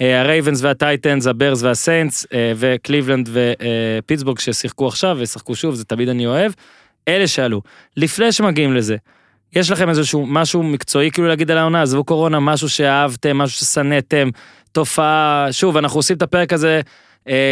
אה, 0.00 0.20
הרייבנס 0.20 0.62
והטייטנס, 0.62 1.26
הברס 1.26 1.62
והסיינטס, 1.62 2.26
אה, 2.32 2.52
וקליבלנד 2.56 3.28
ופיטסבורג 3.32 4.38
ששיחקו 4.38 4.86
עכשיו 4.86 5.16
וישחקו 5.18 5.54
שוב, 5.54 5.74
זה 5.74 5.84
תמיד 5.84 6.08
אני 6.08 6.26
אוהב. 6.26 6.52
אלה 7.08 7.26
שעלו. 7.26 7.62
לפני 7.96 8.32
שמגיעים 8.32 8.74
לזה, 8.74 8.96
יש 9.56 9.70
לכם 9.70 9.88
איזשהו 9.88 10.26
משהו 10.26 10.62
מקצועי 10.62 11.10
כאילו 11.10 11.28
להגיד 11.28 11.50
על 11.50 11.58
העונה, 11.58 11.82
עזבו 11.82 12.04
קורונה, 12.04 12.40
משהו 12.40 12.68
שאהבתם, 12.68 13.38
משהו 13.38 13.66
ששנאתם, 13.66 14.28
תופעה, 14.72 15.48
שוב, 15.50 15.76
אנחנו 15.76 15.98
עושים 15.98 16.16
את 16.16 16.22
הפרק 16.22 16.52
הזה 16.52 16.80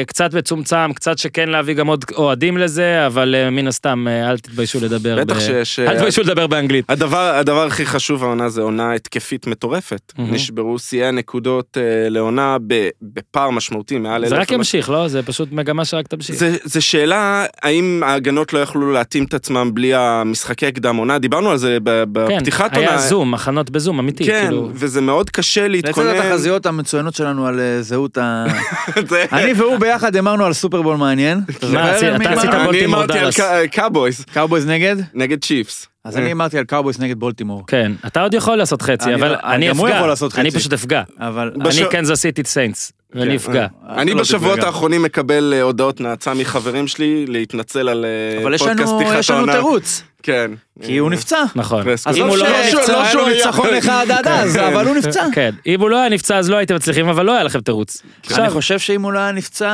קצת 0.06 0.34
מצומצם, 0.34 0.92
קצת 0.94 1.18
שכן 1.18 1.48
להביא 1.48 1.74
גם 1.74 1.86
עוד 1.86 2.04
אוהדים 2.16 2.58
לזה, 2.58 3.06
אבל 3.06 3.34
אה, 3.34 3.50
מן 3.50 3.66
הסתם, 3.66 4.08
אה, 4.08 4.30
אל 4.30 4.38
תתביישו 4.38 4.78
לדבר. 4.82 5.16
בטח 5.20 5.36
ב- 5.36 5.40
שיש... 5.40 5.78
אל 5.78 5.94
תתביישו 5.96 6.22
לדבר 6.22 6.46
באנגלית. 6.46 6.84
הדבר, 6.90 7.34
הדבר 7.34 7.66
הכי 7.66 7.86
חשוב 7.86 8.22
העונה 8.24 8.48
זה 8.48 8.60
עונה 8.62 8.92
התקפית 8.92 9.46
מטורפת. 9.46 10.12
מהמם. 10.18 10.34
נשברו 10.34 10.78
שיאי 10.78 11.04
הנקודות 11.06 11.76
אה, 11.80 12.08
לעונה 12.08 12.56
בפער 13.02 13.50
משמעותי 13.50 13.98
מעל 13.98 14.28
זה 14.28 14.34
אלף 14.34 14.42
רק 14.42 14.50
ימשיך, 14.52 14.90
לא? 14.90 15.08
זה 15.08 15.22
פשוט 15.22 15.48
מגמה 15.52 15.84
שרק 15.84 16.06
תמשיך. 16.06 16.36
זה, 16.36 16.56
זה 16.64 16.80
שאלה 16.80 17.44
האם 17.62 18.02
ההגנות 18.06 18.52
לא 18.52 18.58
יכלו 18.58 18.92
להתאים 18.92 19.24
את 19.24 19.34
עצמם 19.34 19.70
בלי 19.74 19.94
המשחקי 19.94 20.72
קדם 20.72 20.96
עונה, 20.96 21.18
דיברנו 21.18 21.50
על 21.50 21.56
זה 21.56 21.78
ב- 21.82 22.04
בפתיחת 22.12 22.70
כן, 22.74 22.80
היה 22.80 22.88
עונה. 22.88 23.00
זום, 23.00 23.34
הכנות 23.34 23.70
בזום, 23.70 23.98
אמיתי, 23.98 24.24
כן, 24.26 24.42
כאילו. 24.42 24.70
וזה 24.74 25.00
מאוד 25.00 25.30
קשה 25.30 25.68
לצד 25.68 25.86
להתכונן. 25.86 26.08
התחזיות 26.16 26.66
המצוינות 26.66 27.14
שלנו 27.14 27.46
על 27.46 27.60
אה, 27.60 27.82
זהות 27.82 28.18
ה... 28.18 28.44
זה- 29.08 29.24
אני 29.32 29.54
והוא 29.62 29.78
ביחד 29.78 30.16
אמרנו 30.16 30.44
על 30.44 30.52
סופרבול 30.52 30.96
מעניין. 30.96 31.40
אתה 31.50 31.66
זוכר 31.66 31.80
עשית- 31.80 32.08
אתה 32.08 32.16
אמר? 32.30 32.38
עשית 32.38 32.50
אני 32.50 32.64
בולטימור 32.64 32.96
אמרתי 32.98 33.12
על 33.12 33.18
דאלאס. 33.18 33.36
קא- 33.36 33.66
קאבויז 33.66 34.24
קאובויז 34.32 34.66
נגד? 34.66 34.96
נגד 35.14 35.44
צ'יפס. 35.44 35.86
אז 36.04 36.16
אני 36.16 36.32
אמרתי 36.32 36.58
על 36.58 36.64
קאובויז 36.64 37.00
נגד 37.00 37.18
בולטימור. 37.18 37.64
כן, 37.66 37.92
אתה 38.06 38.22
עוד 38.22 38.34
יכול 38.34 38.56
לעשות 38.56 38.82
חצי, 38.82 39.14
אבל 39.14 39.32
לא- 39.32 39.36
אני 39.44 39.68
גם 39.68 39.76
הוא 39.76 39.86
אפגע. 39.86 39.96
יכול 39.96 40.08
לעשות 40.08 40.38
אני. 40.38 40.50
פשוט 40.50 40.72
אפגע. 40.72 41.02
אבל... 41.18 41.52
אני 41.66 41.82
קנזס 41.90 42.20
סיטי 42.20 42.42
סיינטס, 42.44 42.92
ואני 43.14 43.28
כן, 43.28 43.34
אפגע. 43.34 43.66
אני 43.88 44.14
לא 44.14 44.20
בשבועות. 44.20 44.58
האחרונים 44.58 45.02
מקבל 45.02 45.52
אה, 45.56 45.62
הודעות 45.62 46.00
נאצה 46.00 46.34
מחברים 46.34 46.86
שלי 46.86 47.26
להתנצל 47.28 47.88
על 47.88 48.04
אה, 48.04 48.42
אבל 48.42 48.58
פודקאסט 48.58 48.92
פתיחת 48.96 49.18
יש 49.18 49.30
לנו 49.30 49.38
העונה. 49.38 49.52
תירוץ, 49.52 50.02
כן. 50.22 50.50
כי 50.82 50.96
הוא 50.98 51.10
נפצע. 51.10 51.42
נכון. 51.54 51.84
פרסקוט. 51.84 52.10
אם 52.16 52.26
הוא 52.26 52.36
לא 52.36 52.46
נפצע, 52.66 52.92
לא 52.92 53.04
שהוא 53.04 53.22
היה- 53.22 53.34
ניצחון 53.46 53.74
אחד 53.74 54.06
עד 54.10 54.26
אז, 54.28 54.56
אבל 54.56 54.86
הוא 54.86 54.96
נפצע. 54.96 55.24
כן, 55.32 55.50
אם 55.66 55.80
הוא 55.80 55.90
לא 55.90 56.00
היה 56.00 56.08
נפצע 56.08 56.36
אז 56.38 56.50
לא 56.50 56.56
הייתם 56.56 56.74
מצליחים, 56.74 57.08
אבל 57.08 57.26
לא 57.26 57.32
היה 57.32 57.42
לכם 57.42 57.60
תירוץ. 57.60 58.02
אני 58.34 58.50
חושב 58.50 58.78
שאם 58.78 59.02
הוא 59.02 59.12
לא 59.12 59.18
היה 59.18 59.32
נפצע... 59.32 59.68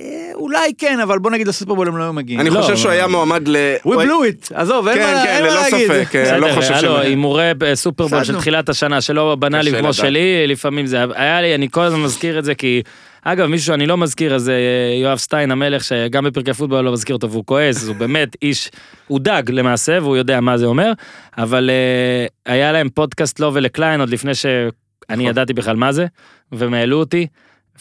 אה, 0.00 0.30
אולי 0.34 0.72
כן, 0.78 1.00
אבל 1.00 1.18
בוא 1.18 1.30
נגיד 1.30 1.48
לסופרבול 1.48 1.88
הם 1.88 1.96
לא 1.96 2.02
היו 2.02 2.12
מגיעים. 2.12 2.40
אני 2.40 2.50
לא, 2.50 2.60
חושב 2.60 2.76
שהוא 2.76 2.90
היה 2.90 3.06
מועמד 3.06 3.48
ל... 3.48 3.56
We 3.86 3.90
blew 3.90 4.50
it, 4.50 4.54
עזוב, 4.54 4.88
אין 4.88 4.98
כן, 4.98 5.14
מה 5.14 5.22
כן, 5.24 5.42
ללא 5.42 5.54
להגיד. 5.54 5.86
ספק, 5.86 6.06
כן. 6.10 6.24
אני 6.32 6.40
לא 6.40 6.46
בסדר, 6.48 6.60
חושב 6.60 6.72
היה 6.72 6.80
ש- 6.80 7.06
הימורי 7.06 7.50
בסופרבול 7.58 8.10
של 8.10 8.16
הפסדנו. 8.22 8.38
תחילת 8.38 8.68
השנה 8.68 9.00
שלא 9.00 9.36
בנאלי 9.38 9.72
כמו. 9.78 9.92
שלי, 9.92 10.46
לפעמים 10.46 10.86
זה 10.86 11.04
היה 11.14 11.40
לי, 11.40 11.54
אני 11.54 11.68
כל 11.70 11.80
הזמן 11.82 12.00
מזכיר 12.02 12.38
את 12.38 12.44
זה 12.44 12.54
כי... 12.54 12.82
אגב, 13.22 13.46
מישהו 13.46 13.66
שאני 13.66 13.86
לא 13.86 13.96
מזכיר, 13.96 14.34
אז 14.34 14.48
אה, 14.48 14.54
יואב 15.02 15.18
סטיין 15.18 15.50
המלך, 15.50 15.84
שגם 15.84 16.24
בפרקי 16.24 16.52
פוטבול 16.54 16.80
לא 16.80 16.92
מזכיר 16.92 17.16
אותו 17.16 17.30
והוא 17.30 17.44
כועס, 17.46 17.88
הוא 17.88 17.96
באמת 17.96 18.28
איש, 18.42 18.70
הוא 19.06 19.20
דג 19.20 19.42
למעשה, 19.48 19.98
והוא 20.02 20.16
יודע 20.16 20.40
מה 20.40 20.58
זה 20.58 20.66
אומר, 20.66 20.92
אבל 21.38 21.70
אה, 21.70 22.52
היה 22.54 22.72
להם 22.72 22.88
פודקאסט 22.88 23.40
לו 23.40 23.54
ולקליין 23.54 24.00
עוד 24.00 24.08
לפני 24.10 24.34
שאני 24.34 24.70
נכון. 25.10 25.20
ידעתי 25.20 25.52
בכלל 25.52 25.76
מה 25.76 25.92
זה, 25.92 26.06
והם 26.52 26.74
העלו 26.74 26.98
אותי, 26.98 27.26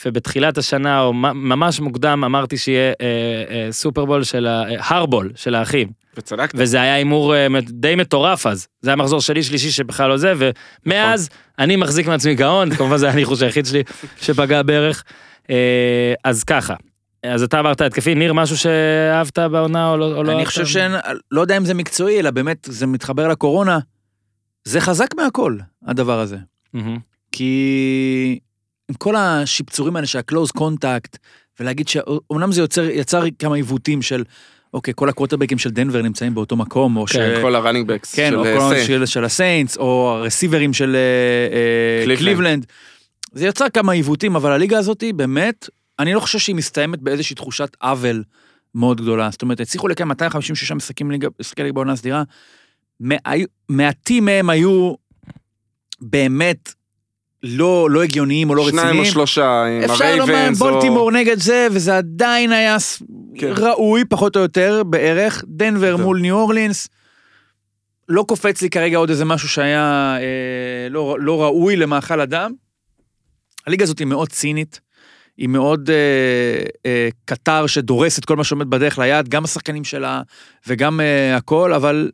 ובתחילת 0.06 0.58
השנה, 0.58 1.02
או 1.02 1.14
ממש 1.34 1.80
מוקדם, 1.80 2.24
אמרתי 2.24 2.58
שיהיה 2.58 2.94
אה, 3.02 3.06
אה, 3.50 3.68
סופרבול 3.72 4.24
של 4.24 4.48
ה... 4.48 4.64
אה, 4.70 4.76
הרבול 4.80 5.32
של 5.36 5.56
האחים. 5.56 5.88
וצדקת. 6.18 6.54
וזה 6.58 6.82
היה 6.82 6.94
הימור 6.94 7.36
אה, 7.36 7.48
די 7.62 7.96
מטורף 7.96 8.46
אז. 8.46 8.68
זה 8.82 8.90
היה 8.90 8.96
מחזור 8.96 9.22
שלי 9.22 9.44
שלישי 9.44 9.72
שבכלל 9.72 10.10
לא 10.10 10.18
זה, 10.18 10.34
ומאז 10.38 11.30
אני 11.60 11.76
מחזיק 11.76 12.08
מעצמי 12.08 12.36
גאון, 12.36 12.76
כמובן 12.76 12.98
זה 12.98 13.10
הניחוש 13.10 13.42
היחיד 13.42 13.66
שלי 13.66 13.84
שפגע 14.22 14.62
בערך. 14.64 15.04
אה, 15.50 16.14
אז 16.24 16.44
ככה, 16.44 16.76
אז 17.24 17.44
אתה 17.44 17.60
אמרת 17.60 17.82
התקפי, 17.82 18.16
ניר, 18.16 18.34
משהו 18.34 18.58
שאהבת 18.58 19.40
בעונה 19.40 19.92
או 19.92 19.98
לא, 19.98 20.06
או 20.06 20.24
לא 20.24 20.32
אני 20.32 20.38
אהבת? 20.40 20.48
חושב 20.48 20.66
שאין, 20.66 20.92
לא 21.32 21.42
יודע 21.42 21.58
אם 21.58 21.66
זה 21.66 21.74
מקצועי, 21.74 22.20
אלא 22.20 22.32
באמת 22.32 22.68
זה 22.72 22.88
מתחבר 22.88 23.28
לקורונה. 23.28 23.80
זה 24.64 24.82
חזק 24.82 25.08
מהכל, 25.16 25.58
הדבר 25.88 26.20
הזה. 26.20 26.38
מהמם. 26.74 26.98
כי 27.32 28.40
עם 28.90 28.96
כל 28.96 29.16
השיפצורים 29.16 29.96
האלה 29.96 30.08
של 30.08 30.18
ה-close 30.20 30.60
contact, 30.60 31.18
ולהגיד 31.60 31.88
שאומנם 31.88 32.52
זה 32.52 32.62
יוצר, 32.62 32.84
יצר 32.90 33.24
כמה 33.40 33.56
עיוותים 33.56 34.02
של, 34.02 34.24
אוקיי, 34.74 34.94
כל 34.98 35.10
הקוורטרבקים 35.10 35.58
של 35.58 35.70
דנבר 35.70 36.02
נמצאים 36.02 36.36
באותו 36.36 36.56
מקום, 36.56 36.98
או 36.98 37.06
כן, 37.06 37.14
של... 37.14 37.40
כל 37.42 37.56
ה 37.56 37.60
running 37.60 37.88
backs 37.88 38.16
כן, 38.16 38.34
או 38.36 38.44
של 38.44 38.60
כל. 38.60 38.76
של, 38.88 39.06
של 39.06 39.24
הסיינטס, 39.26 39.78
או 39.78 40.10
הרסיברים 40.18 40.74
של 40.74 40.96
אה, 40.96 41.00
אה, 41.58 42.04
קליבלנד. 42.06 42.20
קליבלנד. 42.20 42.66
זה 43.32 43.48
יצר 43.48 43.70
כמה 43.70 43.92
עיוותים, 43.94 44.36
אבל 44.36 44.52
הליגה 44.52 44.78
הזאת 44.78 45.02
היא 45.02 45.14
באמת, 45.14 45.70
אני 46.00 46.14
לא 46.14 46.20
חושב 46.20 46.40
שהיא 46.40 46.56
מסתיימת 46.56 47.00
באיזושהי 47.00 47.36
תחושת 47.36 47.78
עוול 47.82 48.24
מאוד 48.76 49.02
גדולה. 49.02 49.30
זאת 49.32 49.42
אומרת, 49.42 49.60
הצליחו 49.60 49.88
לקיים 49.88 50.08
256 50.10 50.72
משחקים 50.72 51.12
ליגה- 51.12 51.28
משחקי 51.40 51.64
ליגה 51.64 51.74
בעונה 51.74 51.96
סדירה, 51.96 52.24
מע- 53.00 53.16
מעטים 53.70 54.26
מהם 54.26 54.50
היו 54.50 54.94
באמת 56.02 56.74
לא, 57.44 57.90
לא 57.92 58.04
הגיוניים 58.04 58.50
או 58.50 58.56
לא 58.56 58.64
שניים 58.70 58.78
רציניים. 58.80 59.00
או 59.00 59.06
שלושה 59.06 59.64
עם 59.64 59.84
אפשר 59.92 60.16
לומר 60.16 60.34
הרייבנס. 60.34 60.62
או- 60.62 60.68
בולטימור 60.72 61.12
נגד 61.12 61.40
זה, 61.40 61.68
וזה 61.72 61.98
עדיין 61.98 62.52
היה 62.52 62.78
כן. 63.36 63.52
ראוי, 63.58 64.06
פחות 64.06 64.36
או 64.36 64.42
יותר, 64.42 64.84
בערך. 64.84 65.44
דנבר 65.48 65.92
טוב. 65.92 66.02
מול 66.02 66.20
ניו 66.20 66.36
אורלינס. 66.36 66.88
לא 68.10 68.26
קופץ 68.28 68.62
לי 68.62 68.70
כרגע 68.70 68.98
עוד 68.98 69.10
איזה 69.10 69.26
משהו 69.26 69.50
שהיה 69.50 70.18
אה, 70.20 70.90
לא, 70.90 71.18
לא 71.20 71.44
ראוי 71.44 71.76
למאכל 71.76 72.22
אדם. 72.22 72.52
הליגה 73.68 73.84
הזאת 73.84 74.00
היא 74.00 74.08
מאוד 74.08 74.30
צינית, 74.30 74.80
היא 75.38 75.50
מאוד 75.50 75.90
אה, 75.90 76.64
אה, 76.86 77.10
קטר 77.26 77.68
שדורס 77.68 78.20
את 78.20 78.26
כל 78.26 78.36
מה 78.36 78.44
שעומד 78.44 78.70
בדרך 78.70 79.00
ליד, 79.00 79.30
גם 79.30 79.44
השחקנים 79.44 79.84
שלה 79.84 80.22
וגם 80.68 81.00
אה, 81.02 81.36
הכל, 81.36 81.74
אבל 81.74 82.12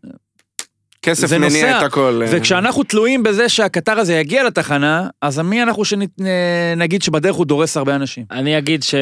כסף 1.03 1.27
זה 1.27 1.37
מניע 1.37 1.65
נוסע. 1.65 1.79
את 1.79 1.83
הכל. 1.83 2.21
אה. 2.23 2.27
וכשאנחנו 2.31 2.83
תלויים 2.83 3.23
בזה 3.23 3.49
שהקטר 3.49 3.99
הזה 3.99 4.13
יגיע 4.13 4.43
לתחנה, 4.43 5.07
אז 5.21 5.39
מי 5.39 5.63
אנחנו 5.63 5.83
שנגיד 5.85 7.01
שבדרך 7.03 7.35
הוא 7.35 7.45
דורס 7.45 7.77
הרבה 7.77 7.95
אנשים? 7.95 8.23
אני 8.31 8.57
אגיד 8.57 8.83
ש... 8.83 8.95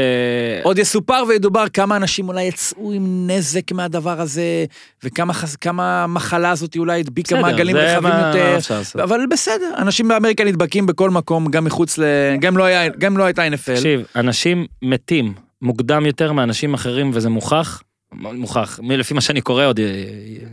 עוד 0.63 0.77
יסופר 0.79 1.23
וידובר 1.27 1.67
כמה 1.67 1.95
אנשים 1.95 2.27
אולי 2.27 2.43
יצאו 2.43 2.91
עם 2.91 3.27
נזק 3.29 3.71
מהדבר 3.71 4.21
הזה, 4.21 4.65
וכמה 5.03 5.33
חס... 5.33 5.55
כמה 5.55 6.03
המחלה 6.03 6.49
הזאת 6.51 6.77
אולי 6.77 6.99
הדביקה 6.99 7.41
מעגלים 7.41 7.75
רחבים 7.75 8.09
מה- 8.09 8.27
יותר. 8.27 8.57
מה? 8.95 9.03
אבל 9.03 9.21
בסדר, 9.31 9.73
אנשים 9.77 10.07
באמריקה 10.07 10.43
נדבקים 10.43 10.85
בכל 10.85 11.09
מקום, 11.09 11.47
גם 11.47 11.65
מחוץ 11.65 11.97
ל... 11.97 12.03
גם 12.39 12.57
לא, 12.57 12.63
היה... 12.63 12.89
גם 12.89 13.17
לא 13.17 13.23
הייתה 13.23 13.47
NFL. 13.47 13.75
תקשיב, 13.75 14.01
אנשים 14.15 14.65
מתים 14.81 15.33
מוקדם 15.61 16.05
יותר 16.05 16.31
מאנשים 16.31 16.73
אחרים 16.73 17.11
וזה 17.13 17.29
מוכח. 17.29 17.81
מוכח, 18.15 18.79
מ- 18.83 18.91
לפי 18.91 19.13
מה 19.13 19.21
שאני 19.21 19.41
קורא 19.41 19.65
עוד, 19.65 19.79
אה, 19.79 19.85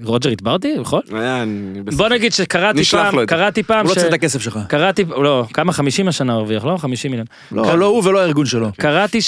רוג'ר 0.03 0.31
התברתי, 0.31 0.75
אני 1.13 1.83
בסדר. 1.85 1.97
בוא 1.97 2.09
נגיד 2.09 2.33
שקראתי 2.33 2.85
פעם. 2.85 3.27
קראתי 3.27 3.63
פעם 3.63 3.81
הוא 3.87 3.91
לא. 3.91 3.95
צריך 3.95 4.07
את 4.09 4.13
הכסף 4.13 4.41
שלך. 4.43 4.59
קראתי, 4.69 5.05
לא, 5.05 5.45
כמה 5.55 5.73
50 5.73 6.09
השנה 6.09 6.33
הוא 6.33 6.39
הרוויח, 6.41 6.65
לא? 6.65 6.77
50 6.77 7.11
מיליון. 7.11 7.27
לא, 7.53 7.79
לא 7.79 7.87
הוא 7.87 8.03
ולא 8.05 8.19
הארגון 8.21 8.47
שלו. 8.47 8.69
קראתי 8.79 9.19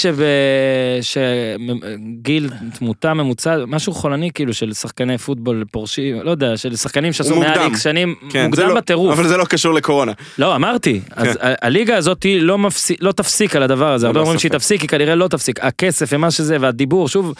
שגיל 1.01 2.49
תמותה 2.77 3.13
ממוצע, 3.13 3.57
משהו 3.67 3.93
חולני 3.93 4.31
כאילו 4.33 4.53
של 4.53 4.73
שחקני 4.73 5.17
פוטבול 5.17 5.63
פורשים, 5.71 6.21
לא 6.23 6.31
יודע, 6.31 6.57
של 6.57 6.75
שחקנים 6.75 7.13
שעשו 7.13 7.39
מעל. 7.39 7.59
איקס 7.59 7.83
שנים, 7.83 8.15
כן, 8.29 8.45
מוקדם 8.45 8.67
לא- 8.67 8.75
בטירוף. 8.75 9.13
אבל 9.19 9.27
זה 9.27 9.37
לא 9.37 9.45
קשור 9.45 9.73
לקורונה. 9.73 10.11
לא, 10.37 10.55
אמרתי, 10.55 11.01
אז 11.15 11.27
כן. 11.37 11.53
הליגה 11.61 11.97
הזאת 11.97 12.25
לא 12.39 12.57
מפסיק, 12.57 12.97
לא 13.03 13.11
תפסיק 13.11 13.55
על 13.55 13.63
הדבר 13.63 13.93
הזה, 13.93 14.07
הרבה 14.07 14.19
ללא 14.19 14.25
אומרים 14.25 14.39
שהיא. 14.39 14.51
תפסיק, 14.51 14.81
היא 14.81 14.89
כנראה 14.89 15.15
לא 15.15 15.27
תפסיק, 15.27 15.59
הכסף 15.63 16.09
ומה 16.13 16.31
שזה, 16.31 16.57
והדיבור, 16.59 17.07
שוב, 17.07 17.33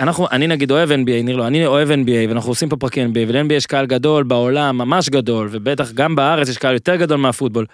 אנחנו, 0.00 0.26
אני 0.32 0.46
נגיד 0.46 0.70
אוהב 0.70 0.90
NBA, 0.90 1.24
ניר 1.24 1.36
לא, 1.36 1.46
אני 1.46 1.66
אוהב 1.66 1.90
NBA, 1.90 2.28
ואנחנו 2.28 2.50
עושים 2.50 2.68
פה 2.68 2.76
פרקים 2.76 3.12
NBA, 3.12 3.18
ול-NBA 3.28 3.52
יש 3.52 3.66
קהל 3.66 3.86
גדול 3.86 4.24
בעולם, 4.24 4.78
ממש 4.78 5.08
גדול, 5.08 5.48
ובטח 5.50 5.92
גם 5.92 6.16
בארץ 6.16 6.48
יש 6.48 6.58
קהל 6.58 6.74
יותר 6.74 6.96
גדול 6.96 7.16
מהפוטבול. 7.16 7.66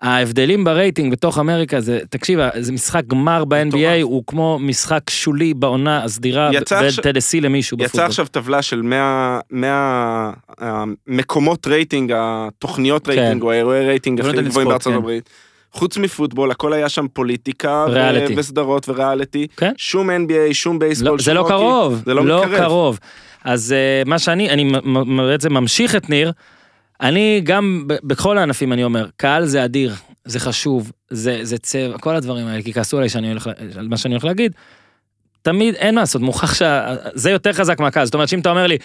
ההבדלים 0.00 0.64
ברייטינג 0.64 1.12
בתוך 1.12 1.38
אמריקה 1.38 1.80
זה, 1.80 2.00
תקשיב, 2.10 2.40
זה 2.58 2.72
משחק 2.72 3.02
גמר 3.06 3.44
ב-NBA. 3.44 4.02
הוא 4.02 4.22
כמו 4.26 4.58
משחק 4.58 5.10
שולי 5.10 5.54
בעונה 5.54 6.04
הסדירה 6.04 6.50
יצא 6.52 6.78
עכשיו- 6.78 7.04
בטנסי 7.04 7.40
למישהו 7.40 7.76
יצא 7.76 7.84
בפוטבול. 7.84 8.06
עכשיו 8.06 8.26
טבלה 8.26 8.62
של 8.62 8.82
100 8.82 9.40
100 9.50 10.32
המקומות 10.58 11.66
רייטינג, 11.66 12.12
התוכניות 12.16 13.08
רייטינג 13.08 13.42
או 13.42 13.52
האירועי 13.52 13.86
רייטינג 13.86 14.20
הכי 14.20 14.42
גבוהים 14.42 14.68
בארצות 14.68 14.92
כן. 14.92 14.98
הברית. 14.98 15.30
חוץ 15.72 15.96
מפוטבול, 15.98 16.50
הכל 16.50 16.72
היה 16.72 16.88
שם 16.88 17.06
פוליטיקה 17.12 17.84
ו- 17.88 17.92
ריאליטי. 17.92 18.34
וסדרות 18.36 18.88
וריאליטי. 18.88 19.46
כן. 19.56 19.72
שום 19.76 20.10
NBA, 20.10 20.54
שום 20.54 20.78
בייסבול, 20.78 21.10
לא, 21.10 21.16
זה 21.18 21.24
שום 21.24 21.34
לא 21.34 21.40
הוקי. 21.40 21.52
קרוב, 21.52 22.02
זה 22.06 22.14
לא 22.14 22.26
לא 22.26 22.42
מתקרב. 22.42 22.58
קרוב. 22.58 22.98
אז 23.44 23.72
אה, 23.72 24.02
מה 24.06 24.18
שאני, 24.18 24.50
אני 24.50 24.72
בעצם 25.16 25.52
ממשיך 25.54 25.96
את 25.96 26.10
ניר, 26.10 26.32
אני 27.00 27.40
גם 27.44 27.84
בכל 27.86 28.38
הענפים 28.38 28.72
אני 28.72 28.84
אומר, 28.84 29.06
קהל 29.16 29.46
זה 29.46 29.64
אדיר, 29.64 29.94
זה 30.24 30.40
חשוב, 30.40 30.92
זה, 31.10 31.38
זה 31.42 31.58
צבע, 31.58 31.98
כל 31.98 32.16
הדברים 32.16 32.46
האלה, 32.46 32.62
כי 32.62 32.72
כעסו 32.72 32.96
עליי 32.96 33.08
שאני 33.08 33.28
הולך, 33.28 33.50
על 33.78 33.88
מה 33.88 33.96
שאני 33.96 34.14
הולך 34.14 34.24
להגיד, 34.24 34.52
תמיד 35.42 35.74
אין 35.74 35.94
מה 35.94 36.00
לעשות, 36.00 36.22
מוכח 36.22 36.54
שזה 36.54 37.30
יותר 37.30 37.52
חזק 37.52 37.80
מהקהל, 37.80 38.04
זאת 38.04 38.14
אומרת 38.14 38.28
שאם 38.28 38.40
אתה 38.40 38.50
אומר 38.50 38.66
לי, 38.66 38.78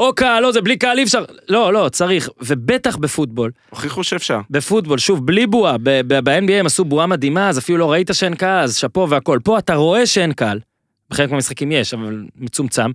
או 0.00 0.14
קהל, 0.14 0.42
לא 0.42 0.52
זה 0.52 0.60
בלי 0.60 0.76
קהל 0.76 0.98
אי 0.98 1.04
אפשר, 1.04 1.24
לא, 1.48 1.72
לא, 1.72 1.88
צריך, 1.88 2.28
ובטח 2.42 2.96
בפוטבול, 2.96 3.50
הוכיחו 3.70 4.04
שאפשר. 4.04 4.40
בפוטבול, 4.50 4.98
שוב, 4.98 5.26
בלי 5.26 5.46
בועה, 5.46 5.76
ב- 5.78 6.00
ב- 6.06 6.18
ב-NBA 6.30 6.52
הם 6.52 6.66
עשו 6.66 6.84
בועה 6.84 7.06
מדהימה, 7.06 7.48
אז 7.48 7.58
אפילו 7.58 7.78
לא 7.78 7.92
ראית 7.92 8.10
שאין 8.12 8.34
קהל, 8.34 8.64
אז 8.64 8.76
שאפו 8.76 9.06
והכל. 9.10 9.38
פה 9.44 9.58
אתה 9.58 9.74
רואה 9.74 10.06
שאין 10.06 10.32
קהל, 10.32 10.58
בחלק 11.10 11.30
מהמשחקים 11.30 11.72
יש, 11.72 11.94
אבל 11.94 12.24
מצומצם. 12.36 12.90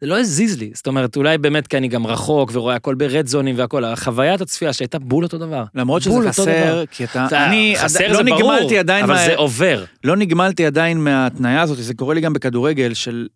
זה 0.00 0.06
לא 0.06 0.18
הזיז 0.18 0.58
לי, 0.58 0.70
זאת 0.74 0.86
אומרת, 0.86 1.16
אולי 1.16 1.38
באמת 1.38 1.66
כי 1.66 1.76
אני 1.76 1.88
גם 1.88 2.06
רחוק 2.06 2.50
ורואה 2.52 2.74
הכל 2.74 2.94
ברד 2.94 3.26
זונים 3.26 3.58
והכל, 3.58 3.84
החוויית 3.84 4.40
הצפייה 4.40 4.72
שהייתה 4.72 4.98
בול 4.98 5.24
אותו 5.24 5.38
דבר. 5.38 5.64
למרות 5.74 6.02
שזה 6.02 6.14
חסר. 6.28 6.84
כי 6.90 7.04
אתה... 7.04 7.26
זה- 7.30 7.46
אני 7.46 7.74
חסר 7.78 7.84
עד- 8.04 8.12
זה 8.16 8.22
לא 8.22 8.30
ברור, 8.30 8.38
נגמלתי 8.54 8.78
עדיין 8.78 9.04
אבל 9.04 9.14
מה- 9.14 9.24
זה 9.26 9.36
עובר. 9.36 9.84
לא 10.04 10.16
נגמלתי 10.16 10.66
עדיין 10.66 10.98
מההתניה 11.04 11.62
הזאת, 11.62 11.78
זה 11.78 11.94
קורה 11.94 12.14
לי 12.14 12.20
גם 12.20 12.32
בכדורגל, 12.32 12.94
של... 12.94 13.26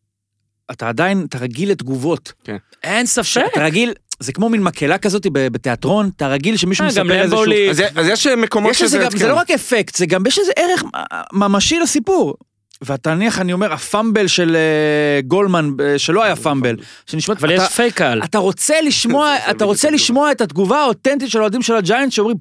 אתה 0.70 0.88
עדיין, 0.88 1.26
אתה 1.28 1.38
רגיל 1.38 1.70
לתגובות. 1.70 2.32
אין 2.82 3.06
ספק. 3.06 3.42
אתה 3.52 3.64
רגיל, 3.64 3.92
זה 4.20 4.32
כמו 4.32 4.48
מין 4.48 4.62
מקהלה 4.62 4.98
כזאת 4.98 5.26
ב- 5.32 5.48
בתיאטרון, 5.48 6.10
אתה 6.16 6.28
רגיל 6.28 6.56
שמישהו 6.56 6.82
אה, 6.84 6.88
מספר 6.88 7.22
איזשהו... 7.22 7.70
אז 7.70 7.82
אז 7.94 8.06
יש 8.08 8.26
מקומות 8.26 8.74
שזה... 8.74 8.98
גם, 8.98 9.10
זה 9.16 9.28
לא 9.28 9.34
רק 9.34 9.50
אפקט, 9.50 9.94
זה 9.94 10.06
גם, 10.06 10.26
יש 10.26 10.38
איזה 10.38 10.52
ערך 10.56 10.84
ממשי 11.32 11.78
לסיפור. 11.78 12.34
ואתה 12.82 13.14
נניח, 13.14 13.38
אני 13.38 13.52
אומר, 13.52 13.72
ה 13.72 13.80
fumble 13.80 14.26
של 14.26 14.56
אה, 14.56 15.20
גולמן, 15.20 15.70
אה, 15.80 15.98
שלא 15.98 16.22
היה 16.24 16.36
fumble, 16.36 16.76
שנשמע... 17.06 17.34
אבל 17.40 17.50
יש 17.50 17.60
אתה- 17.60 17.68
פייק 17.68 17.94
קהל. 17.94 18.22
אתה 18.24 18.38
רוצה 18.38 18.80
לשמוע, 18.80 19.34
אתה 19.50 19.64
רוצה. 19.64 19.90
לשמוע 19.90 20.32
את 20.32 20.40
התגובה 20.40 20.78
האותנטית 20.80 21.30
של 21.30 21.38
האוהדים 21.38 21.62
של 21.62 21.74
הג'איינטס 21.74 22.12
שאומרים, 22.12 22.36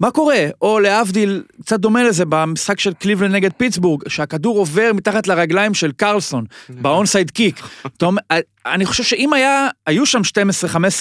מה 0.00 0.10
קורה? 0.10 0.46
או 0.62 0.80
להבדיל, 0.80 1.42
קצת 1.62 1.80
דומה 1.80 2.02
לזה 2.02 2.24
במשחק 2.28 2.80
של 2.80 2.92
קליבלנד 2.94 3.32
נגד 3.34 3.50
פיטסבורג, 3.56 4.08
שהכדור 4.08 4.58
עובר 4.58 4.90
מתחת 4.94 5.26
לרגליים 5.26 5.74
של 5.74 5.92
קרלסון, 5.92 6.44
ב 6.68 6.77
onside 6.77 7.30
kick. 7.30 7.60
אני 8.66 8.86
חושב 8.86 9.02
שאם 9.02 9.32
היה, 9.32 9.68
היו 9.86 10.06
שם 10.06 10.20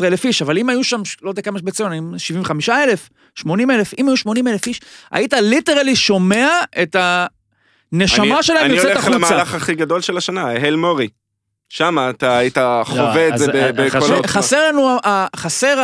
12-15 0.02 0.06
אלף 0.06 0.26
איש, 0.26 0.42
אבל 0.42 0.58
אם 0.58 0.70
היו 0.70 0.84
שם, 0.84 1.02
לא 1.22 1.30
יודע 1.30 1.42
כמה 1.42 1.58
יש 1.58 1.64
בציון, 1.64 2.18
75 2.20 2.70
אלף, 2.70 3.10
80 3.36 3.72
אלף, 3.72 3.94
אם 3.98 4.08
היו 4.08 4.18
80 4.18 4.48
אלף 4.48 4.68
איש, 4.68 4.82
היית 5.12 5.34
ליטרלי 5.34 5.96
שומע 5.96 6.48
את 6.82 6.96
הנשמה 7.94 8.36
אני- 8.36 8.44
שלהם 8.44 8.66
אני 8.66 8.74
יוצאת 8.74 8.86
הולך 8.92 8.98
החוצה. 9.04 9.18
למהלך 9.18 9.56
הכי 9.56 9.76
גדול 9.76 10.02
של 10.02 10.18
השנה, 10.18 10.50
הל 10.52 10.76
מורי. 10.76 11.08
שם 11.70 11.98
אתה 12.10 12.38
היית 12.38 12.58
חווה 12.84 13.28
את 13.28 13.38
זה 13.38 13.52
אה, 13.54 13.72
בכל 13.72 13.98
העוצמה. 14.14 14.28
חסר 14.28 14.68
לנו, 14.70 14.98
חסר 15.36 15.78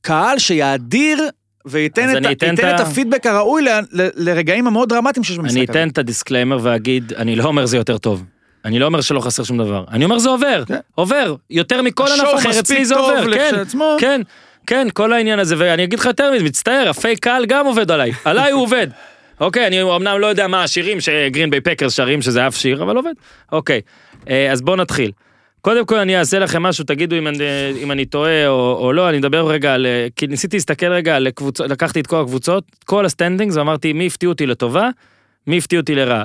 הקהל 0.00 0.38
שיאדיר 0.38 1.18
וייתן 1.66 2.10
את, 2.10 2.16
אני 2.16 2.32
את 2.32 2.42
את 2.74 2.80
הפידבק 2.80 3.26
הראוי 3.26 3.62
ל- 3.62 3.68
ל- 3.92 4.08
לרגעים 4.16 4.66
המאוד 4.66 4.88
דרמטיים 4.88 5.24
שיש 5.24 5.38
במשחק 5.38 5.56
אני 5.56 5.64
הזה. 5.64 5.72
אתן 5.72 5.88
את 5.88 5.98
הדיסקליימר 5.98 6.58
ואגיד, 6.62 7.12
אני 7.16 7.36
לא 7.36 7.44
אומר 7.44 7.66
זה 7.66 7.76
יותר 7.76 7.98
טוב. 7.98 8.24
אני 8.64 8.78
לא 8.78 8.86
אומר 8.86 9.00
שלא 9.00 9.20
חסר 9.20 9.42
שום 9.44 9.58
דבר. 9.58 9.84
אני 9.90 10.04
אומר 10.04 10.18
זה 10.18 10.28
עובר. 10.28 10.62
כן. 10.66 10.76
עובר. 10.94 11.34
יותר 11.50 11.82
מכל 11.82 12.06
ענף 12.18 12.28
אחר 12.34 12.60
אצלי 12.60 12.84
זה 12.84 12.94
טוב 12.94 13.10
עובר. 13.10 13.34
כן, 13.34 13.50
לכשעצמו. 13.54 13.96
כן, 14.00 14.20
כן, 14.66 14.88
כל 14.94 15.12
העניין 15.12 15.38
הזה, 15.38 15.54
ואני 15.58 15.84
אגיד 15.84 15.98
לך 15.98 16.04
יותר 16.06 16.32
מזה, 16.32 16.44
מצטער, 16.44 16.88
הפייק 16.88 17.18
קהל 17.18 17.46
גם 17.46 17.66
עובד 17.66 17.90
עליי. 17.90 18.12
עליי 18.24 18.52
הוא 18.52 18.62
עובד. 18.62 18.86
אוקיי, 19.40 19.66
אני 19.66 19.82
אמנם 19.82 20.20
לא 20.20 20.26
יודע 20.26 20.46
מה 20.46 20.62
השירים 20.62 21.00
שגרין 21.00 21.50
ביי 21.50 21.60
פקרס 21.60 21.92
שרים, 21.96 22.22
שזה 22.22 22.46
אף 22.46 22.56
שיר, 22.56 22.82
אבל 22.82 22.96
עובד. 22.96 23.12
אוקיי, 23.52 23.80
אה, 24.30 24.52
אז 24.52 24.62
בואו 24.62 24.76
נתחיל. 24.76 25.12
קודם 25.60 25.86
כל 25.86 25.98
אני 25.98 26.18
אעשה 26.18 26.38
לכם 26.38 26.62
משהו, 26.62 26.84
תגידו 26.84 27.16
אם 27.16 27.28
אני, 27.28 27.38
אם 27.82 27.92
אני 27.92 28.06
טועה 28.06 28.46
או, 28.46 28.78
או 28.80 28.92
לא, 28.92 29.08
אני 29.08 29.18
אדבר 29.18 29.46
רגע 29.50 29.74
על, 29.74 29.86
כי 30.16 30.26
ניסיתי 30.26 30.56
להסתכל 30.56 30.86
רגע 30.86 31.16
על 31.16 31.30
קבוצות, 31.30 31.70
לקחתי 31.70 32.00
את 32.00 32.06
כל 32.06 32.20
הקבוצות, 32.20 32.64
כל 32.84 33.06
ה 33.06 33.10
standings, 33.10 33.56
ואמרתי 33.56 33.92
מי 33.92 34.06
הפתיעו 34.06 34.32
אותי 34.32 34.46
לטובה, 34.46 34.88
מי 35.46 35.58
הפתיע 35.58 35.80
אותי 35.80 35.94
לרעה. 35.94 36.24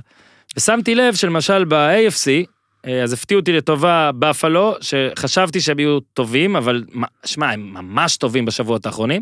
ושמתי 0.58 0.96
לב 0.96 1.16
שלמשל 1.16 1.66
ב-AFC, 1.66 2.48
אה, 2.88 3.04
אז 3.04 3.14
הפתיעו 3.14 3.40
אותי 3.40 3.54
לטובה 3.54 4.12
בפלו, 4.20 4.76
שחשבתי 4.82 5.62
שהם 5.62 5.80
יהיו 5.80 6.00
טובים, 6.00 6.56
אבל 6.56 6.84
שמע, 7.26 7.52
הם 7.52 7.74
ממש 7.74 8.18
טובים 8.18 8.46
בשבועות 8.46 8.86
האחרונים. 8.86 9.22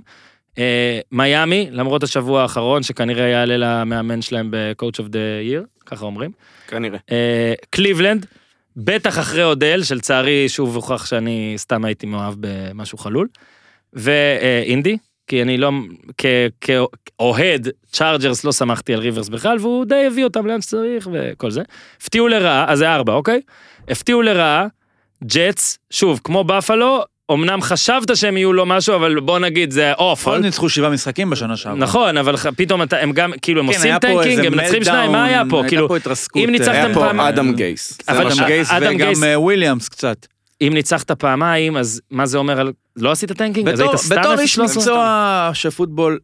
אה, 0.57 0.99
מיאמי, 1.11 1.67
למרות 1.71 2.03
השבוע 2.03 2.41
האחרון, 2.41 2.83
שכנראה 2.83 3.27
יעלה 3.27 3.57
למאמן 3.57 4.21
שלהם 4.21 4.51
ב-Coach 4.51 4.99
of 4.99 5.07
the 5.09 5.43
Year, 5.51 5.85
ככה 5.85 6.05
אומרים. 6.05 6.31
כנראה. 6.67 6.99
אה, 7.11 7.53
קליבלנד, 7.69 8.25
בטח 8.77 9.19
אחרי 9.19 9.43
אודל, 9.43 9.83
שלצערי 9.83 10.49
שוב 10.49 10.75
הוכח 10.75 11.05
שאני 11.05 11.53
סתם 11.57 11.85
הייתי 11.85 12.05
מאוהב 12.05 12.33
במשהו 12.39 12.97
חלול. 12.97 13.27
ואינדי, 13.93 14.97
כי 15.27 15.41
אני 15.41 15.57
לא, 15.57 15.71
כאוהד 16.61 17.67
צ'ארג'רס 17.91 18.43
לא 18.43 18.51
שמחתי 18.51 18.93
על 18.93 18.99
ריברס 18.99 19.29
בכלל, 19.29 19.57
והוא 19.59 19.85
די 19.85 20.05
הביא 20.07 20.23
אותם 20.23 20.47
לאן 20.47 20.61
שצריך 20.61 21.09
וכל 21.13 21.51
זה. 21.51 21.61
הפתיעו 22.01 22.27
לרעה, 22.27 22.65
אז 22.71 22.79
זה 22.79 22.93
ארבע, 22.93 23.13
אוקיי? 23.13 23.41
הפתיעו 23.87 24.21
לרעה, 24.21 24.67
ג'טס, 25.23 25.79
שוב, 25.89 26.21
כמו 26.23 26.43
בפלו, 26.43 27.03
אמנם 27.31 27.61
חשבת 27.61 28.17
שהם 28.17 28.37
יהיו 28.37 28.53
לו 28.53 28.65
משהו, 28.65 28.95
אבל 28.95 29.19
בוא 29.19 29.39
נגיד 29.39 29.71
זה 29.71 29.93
אופל. 29.93 30.29
עוד 30.29 30.41
ניצחו 30.41 30.69
שבעה 30.69 30.89
משחקים 30.89 31.29
בשנה 31.29 31.57
שעברה. 31.57 31.79
נכון, 31.79 32.17
אבל 32.17 32.35
פתאום 32.37 32.81
אתה- 32.83 32.97
הם 33.01 33.11
גם, 33.11 33.31
כאילו, 33.41 33.61
הם 33.61 33.71
כן, 33.71 33.77
עושים 33.77 33.99
tanking, 33.99 34.45
הם 34.45 34.53
מנצחים 34.57 34.83
שניים, 34.83 35.11
מה 35.11 35.23
היה 35.25 35.41
פה? 35.49 35.57
הייתה 35.57 35.69
כאילו, 35.69 35.87
פה 35.87 35.97
התרסקות, 35.97 36.43
אם 36.43 36.49
ניצחתם 36.49 36.71
היה 36.71 36.85
היה 36.85 36.93
פה 36.93 36.99
פעם- 36.99 37.19
אדם 37.19 37.53
גייס. 37.55 37.97
אדם 38.07 38.29
גייס 38.47 38.71
אדם 38.71 38.95
וגם 38.95 38.97
גייס- 38.97 39.23
אה, 39.23 39.39
וויליאמס 39.39 39.89
קצת. 39.89 40.25
אם 40.61 40.71
ניצחת 40.73 41.11
פעמיים, 41.11 41.77
אז 41.77 42.01
מה 42.11 42.25
זה 42.25 42.37
אומר 42.37 42.59
על... 42.59 42.71
לא 42.95 43.11
עשית 43.11 43.31
tanking? 43.31 43.67
אז 43.69 43.79
בתור- 43.79 43.89
היית 43.91 44.01
סתם 44.01 44.15
בתור 44.19 44.33
0-13? 44.33 44.41
איש 44.41 44.59
מקצוע 44.59 45.49
של 45.53 45.69
פוטבול, 45.69 46.19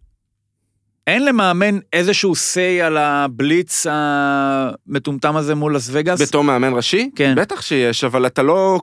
אין 1.07 1.25
למאמן 1.25 1.79
איזשהו 1.93 2.33
say 2.33 2.83
על 2.83 2.97
הבליץ 2.97 3.85
המטומטם 3.89 5.35
הזה 5.35 5.55
מול 5.55 5.75
לס 5.75 5.89
וגאס? 5.91 6.21
בתור 6.21 6.43
מאמן 6.43 6.73
ראשי? 6.73 7.09
כן. 7.15 7.33
בטח 7.37 7.61
שיש, 7.61 8.03
אבל 8.03 8.25
אתה 8.25 8.43
לא 8.43 8.79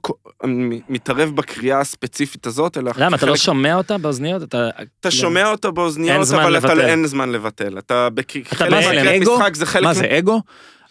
מתערב 0.88 1.30
בקריאה 1.36 1.80
הספציפית 1.80 2.46
הזאת, 2.46 2.78
אלא... 2.78 2.92
למה, 2.96 3.16
אתה 3.16 3.26
לא 3.26 3.36
שומע 3.36 3.74
אותה 3.74 3.98
באוזניות? 3.98 4.42
אתה... 4.42 4.68
אתה 5.00 5.10
שומע 5.10 5.50
אותו 5.50 5.68
אין 5.68 5.74
באוזניות, 5.74 6.26
זמן 6.26 6.52
אבל. 6.52 6.78
לא- 6.78 6.82
אין 6.86 7.06
זמן 7.06 7.32
לבטל. 7.32 7.78
אתה 7.78 8.08
בק- 8.14 8.36
אתה 8.36 8.56
חלק 8.56 8.70
בא 8.70 8.78
מקריאת 8.78 8.98
אליהם. 8.98 9.22
אגו? 9.22 9.36
משחק 9.38 9.54
זה 9.54 9.66
חלק... 9.66 9.82
מה 9.84 9.94
זה, 9.94 10.18
אגו? 10.18 10.40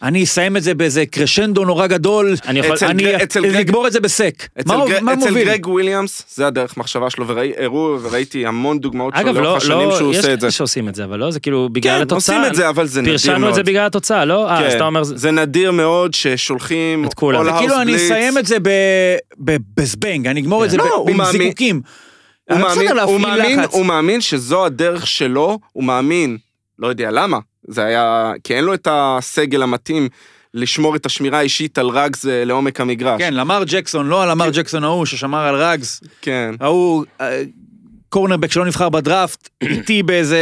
אני 0.03 0.23
אסיים 0.23 0.57
את 0.57 0.63
זה 0.63 0.73
באיזה 0.73 1.05
קרשנדו 1.05 1.65
נורא 1.65 1.87
גדול, 1.87 2.35
אני 2.47 2.59
יכול... 2.59 2.75
אצל 2.75 2.85
אני 2.85 3.23
אצל 3.23 3.41
גרג- 3.47 3.75
את 3.87 3.91
זה 3.91 3.99
בסק. 3.99 4.47
אצל 4.59 4.75
מה 4.77 4.85
גר- 4.87 4.99
מה 5.01 5.13
אצל 5.13 5.27
מוביל? 5.29 5.47
גרג 5.47 5.67
וויליאמס, 5.67 6.23
זה 6.35 6.47
הדרך 6.47 6.77
מחשבה 6.77 7.09
שלו, 7.09 7.27
וראו 7.27 7.97
וראיתי 8.01 8.45
המון 8.45 8.79
דוגמאות 8.79 9.13
שלו 9.15 9.23
אגב, 9.29 9.35
לא, 9.35 9.43
לאורך 9.43 9.63
השנים 9.63 9.89
לא, 9.89 9.97
שהוא 9.97 10.11
יש 10.11 10.17
עושה 10.17 10.33
את 10.33 10.39
זה. 10.39 10.45
כאלה 10.45 10.51
שעושים 10.51 10.89
את 10.89 10.95
זה, 10.95 11.03
אבל 11.03 11.19
לא, 11.19 11.31
זה 11.31 11.39
כאילו 11.39 11.69
בגלל 11.71 11.95
כן, 11.95 12.01
התוצאה. 12.01 12.37
עושים 12.37 12.51
את 12.51 12.55
זה, 12.55 12.69
אבל 12.69 12.87
זה 12.87 13.01
נדיר 13.01 13.11
מאוד. 13.13 13.21
פרשנו 13.25 13.49
את 13.49 13.55
זה 13.55 13.63
בגלל 13.63 13.85
התוצאה, 13.85 14.25
לא? 14.25 14.49
אה, 14.49 14.59
אז 14.65 14.71
כן, 14.71 14.77
אתה 14.77 14.85
אומר... 14.85 15.03
זה- 15.03 15.17
זה 15.17 15.31
נדיר 15.31 15.71
מאוד 15.71 16.13
ששולחים... 16.13 17.05
את 17.05 17.13
כולם. 17.13 17.43
זה 17.43 17.51
כאילו 17.59 17.81
אני. 17.81 17.95
אסיים 17.95 18.37
את 18.37 18.45
זה 18.45 18.57
בזבנג, 19.77 20.27
אני 20.27 20.39
אגמור 20.41 20.65
את 20.65 20.69
זה 20.69 20.77
לא, 20.77 20.83
ב- 20.85 20.87
הוא 20.87 21.09
עם 21.09 21.17
מאמין- 21.17 21.31
זיקוקים. 21.41 21.81
הוא 22.49 22.57
אבל 22.57 22.67
מאמין, 22.67 22.87
בסדר, 22.87 23.01
הוא, 23.03 23.19
להפעיל 23.19 23.37
מאמין, 23.37 23.59
לחץ. 23.59 23.73
הוא 23.73 23.85
מאמין 23.85 24.21
שזו 24.21 24.65
הדרך 24.65 25.07
שלו, 25.07 25.59
הוא 25.71 25.83
מאמין, 25.83 26.37
לא 26.79 26.87
יודע 26.87 27.11
למה, 27.11 27.39
זה 27.67 27.85
היה, 27.85 28.31
כי 28.43 28.55
אין 28.55 28.63
לו 28.63 28.73
את 28.73 28.87
הסגל 28.91 29.63
המתאים 29.63 30.09
לשמור 30.53 30.95
את 30.95 31.05
השמירה 31.05 31.37
האישית 31.37 31.77
על 31.77 31.87
רגס 31.89 32.25
אה, 32.25 32.45
לעומק 32.45 32.81
המגרש. 32.81 33.21
כן, 33.21 33.33
למר 33.33 33.63
ג'קסון, 33.65 34.07
לא 34.07 34.23
על 34.23 34.29
למר 34.31 34.49
ג'קסון 34.49 34.83
ההוא 34.83 35.05
ששמר 35.05 35.45
על 35.45 35.55
רגס, 35.55 36.01
כן. 36.21 36.55
ההוא 36.59 37.05
אה, 37.21 37.43
cornerback 38.09 38.51
שלא 38.51 38.65
נבחר 38.65 38.89
בדראפט, 38.89 39.49
איטי 39.61 40.03
באיזה 40.03 40.39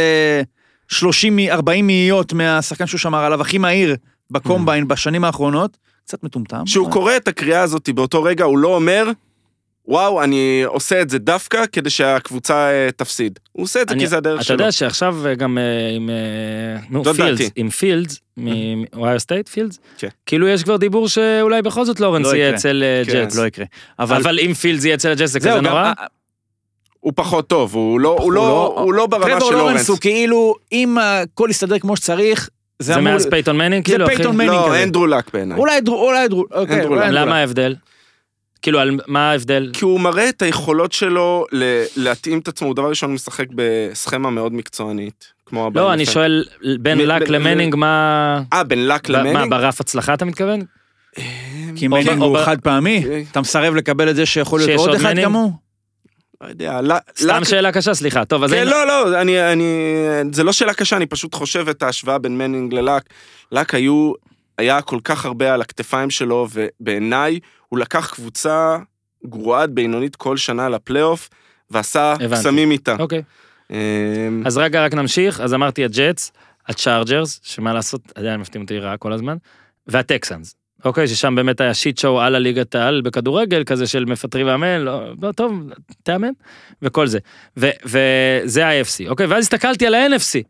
30, 0.88 1.36
מ- 1.36 1.48
40 1.50 1.86
מאיות 1.86 2.32
מהשחקן 2.32 2.86
שהוא 2.86 2.98
שמר 2.98 3.24
עליו, 3.24 3.40
הכי 3.40 3.58
מהיר 3.58 3.96
ב 4.30 4.37
combine 4.37 4.88
בשנים 4.88 5.24
האחרונות, 5.24 5.76
קצת 6.06 6.22
מטומטם. 6.24 6.62
כשהוא 6.66 6.90
קורא 6.90 7.16
את 7.16 7.28
הקריאה 7.28 7.60
הזאת 7.60 7.88
באותו 7.88 8.22
רגע, 8.22 8.44
הוא 8.44 8.58
לא 8.58 8.74
אומר, 8.74 9.10
וואו, 9.90 10.22
אני 10.22 10.62
עושה 10.66 11.02
את 11.02 11.10
זה 11.10 11.18
דווקא 11.18 11.64
כדי 11.72 11.90
שהקבוצה 11.90 12.54
אה, 12.70 12.88
תפסיד. 12.96 13.38
הוא 13.52 13.64
עושה 13.64 13.82
את 13.82 13.88
זה 13.88 13.94
אני- 13.94 14.02
כי 14.02 14.06
זה 14.06 14.16
הדרך 14.16 14.36
אתה 14.36 14.44
שלו. 14.44 14.54
יודע 14.54 14.72
שעכשיו 14.72 15.26
אה, 15.26 15.34
גם 15.34 15.58
אה, 15.58 15.62
עם... 15.96 16.10
נו, 16.90 17.04
פילדס. 17.14 17.50
עם 17.56 17.70
פילדס, 17.70 18.20
מאוהיו 18.36 19.18
סטייט 19.18 19.48
פילדס, 19.48 19.78
כן. 19.98 20.08
כאילו 20.26 20.48
יש 20.48 20.64
כבר 20.64 20.76
דיבור 20.76 21.08
שאולי 21.08 21.62
בכל 21.62 21.84
זאת 21.84 22.00
לורנס 22.00 22.26
לא 22.26 22.36
יהיה. 22.36 22.54
אצל 22.54 22.82
אה, 22.86 23.12
כן. 23.12 23.24
ג'טס. 23.24 23.36
לא 23.36 23.46
יקרה. 23.46 23.64
אבל 23.98 24.16
אבל 24.16 24.38
אם 24.40 24.54
פילדס 24.54 24.84
יהיה 24.84 24.94
אצל 24.94 25.10
הג'טס 25.10 25.30
זה 25.30 25.40
כזה 25.40 25.48
גם- 25.48 25.66
נורא? 25.66 25.92
הוא 27.00 27.12
פחות 27.16 27.48
טוב, 27.48 27.74
הוא 27.74 28.00
לא, 28.00 28.16
הוא 28.20 28.32
לא, 28.32 28.74
הוא 28.78 28.94
לא 28.94 29.06
ברמה 29.06 29.24
טרוור 29.26 29.40
של 29.40 29.56
לורנס 29.56 29.70
לורנס. 29.72 29.88
הוא 29.88 29.98
כאילו, 30.00 30.54
אם 30.72 30.96
הכל 31.00 31.46
יסתדר 31.50 31.78
כמו 31.78 31.96
שצריך, 31.96 32.48
זה 32.78 32.92
זה 32.92 32.98
אמור... 32.98 33.12
מאז 33.12 33.26
פייתון 33.30 33.56
מנינג? 33.56 33.84
כאילו, 33.84 34.06
אחי? 34.06 34.14
פייתון 34.16 34.36
מנינג 34.36 34.52
לא, 34.54 34.66
כזה. 34.68 34.82
אנדרו 34.82 35.06
לק 35.06 35.30
בעיניי. 35.34 35.58
אולי 35.58 35.80
דרו, 35.80 36.06
אולי 36.08 36.28
דרו, 36.28 36.44
אוקיי, 36.52 36.76
אנדרו 36.76 36.88
אולי 36.94 37.00
לק. 37.00 37.08
אנדרו 37.08 37.26
למה. 37.26 37.36
ההבדל? 37.38 37.74
כאילו, 38.62 38.78
על 38.78 38.98
מה 39.06 39.30
ההבדל? 39.30 39.70
כי 39.72 39.84
הוא 39.84 40.00
מראה 40.00 40.28
את 40.28 40.42
היכולות 40.42 40.92
שלו 40.92 41.44
ל- 41.52 41.84
להתאים 41.96 42.38
את 42.38 42.48
עצמו, 42.48 42.68
הוא 42.68 42.76
דבר 42.76 42.88
ראשון 42.88 43.14
משחק 43.14 43.46
בסכמה 43.54 44.30
מאוד 44.30 44.52
מקצוענית, 44.54 45.24
כמו 45.46 45.66
הבן 45.66 45.80
לא, 45.80 45.92
אני 45.92 46.02
יפה. 46.02 46.12
שואל, 46.12 46.44
בין 46.80 46.98
מ- 46.98 47.00
לק 47.00 47.22
ב- 47.22 47.30
למנינג, 47.30 47.74
מה... 47.74 48.42
אה, 48.52 48.64
בין 48.64 48.88
לק 48.88 49.08
ב- 49.08 49.12
מה, 49.12 49.18
למנינג? 49.18 49.50
ברף 49.50 49.80
הצלחה 49.80 50.14
אתה 50.14 50.24
מתכוון? 50.24 50.60
כי 51.76 51.86
או 51.86 51.90
מנינג 51.90 52.18
ב- 52.18 52.22
או 52.22 52.26
הוא 52.26 52.38
חד 52.44 52.60
פעמי, 52.60 53.04
אה. 53.10 53.22
אתה 53.30 53.40
מסרב 53.40 53.74
לקבל 53.74 54.10
את 54.10 54.16
זה 54.16 54.26
שיכול 54.26 54.60
להיות 54.60 54.78
עוד 54.80 54.94
אחד? 54.94 55.14
כמוהו? 55.22 55.52
לא 56.40 56.48
יודע, 56.48 56.78
סתם 57.18 57.44
שאלה 57.44 57.72
קשה, 57.72 57.94
סליחה. 57.94 58.24
טוב, 58.24 58.44
אז... 58.44 58.50
כן, 58.50 58.66
לא, 58.66 58.86
לא, 58.86 59.20
אני, 59.20 59.52
אני, 59.52 59.94
זה 60.32 60.44
לא 60.44 60.52
שאלה 60.52 60.74
קשה, 60.74 60.96
אני 60.96 61.06
פשוט 61.06 61.34
חושב 61.34 61.68
את 61.68 61.82
ההשוואה 61.82 62.18
בין 62.18 62.38
מנינג 62.38 62.74
ללק. 62.74 63.02
לק 63.52 63.74
היו, 63.74 64.12
היה 64.60 64.82
כל 64.82 64.98
כך 65.04 65.24
הרבה 65.24 65.54
על 65.54 65.60
הכתפיים 65.60 66.10
שלו, 66.10 66.48
ובעיניי 66.52 67.38
הוא 67.68 67.78
לקח 67.78 68.14
קבוצה 68.14 68.78
גרועה 69.26 69.62
עד 69.62 69.74
בינונית 69.74 70.16
כל 70.16 70.36
שנה 70.36 70.68
לפלייאוף, 70.68 71.28
ועשה. 71.70 72.14
קסמים 72.30 72.70
איתה. 72.70 72.96
אוקיי. 72.98 73.22
אמ, 73.70 74.42
אז 74.46 74.58
רגע, 74.58 74.84
רק 74.84 74.94
נמשיך. 74.94 75.40
אז 75.40 75.54
אמרתי 75.54 75.84
הג'טס, 75.84 76.32
הצ'ארג'רס, 76.68 77.40
שמה 77.42 77.72
לעשות, 77.72 78.00
עדיין 78.14 78.40
מפתיעים 78.40 78.62
אותי 78.62 78.78
רע 78.78 78.96
כל 78.96 79.12
הזמן, 79.12 79.36
והטקסנס. 79.86 80.54
אוקיי, 80.84 81.08
ששם 81.08 81.34
באמת 81.34 81.60
היה 81.60 81.74
shit 81.74 81.98
show 81.98 82.20
על 82.20 82.34
הליגת 82.34 82.74
העל 82.74 83.00
בכדורגל, 83.00 83.64
כזה 83.64 83.86
של 83.86 84.04
מפטרים 84.04 84.46
מאמן, 84.46 84.80
לא, 84.80 85.12
לא 85.22 85.32
טוב, 85.32 85.52
תאמן, 86.02 86.30
וכל 86.82 87.06
זה. 87.06 87.18
ו- 87.56 87.70
וזה 87.84 88.66
ה-AFC, 88.66 89.08
אוקיי? 89.08 89.26
ואז 89.26 89.44
הסתכלתי 89.44 89.86
על 89.86 89.94
ה-NFC. 89.94 90.42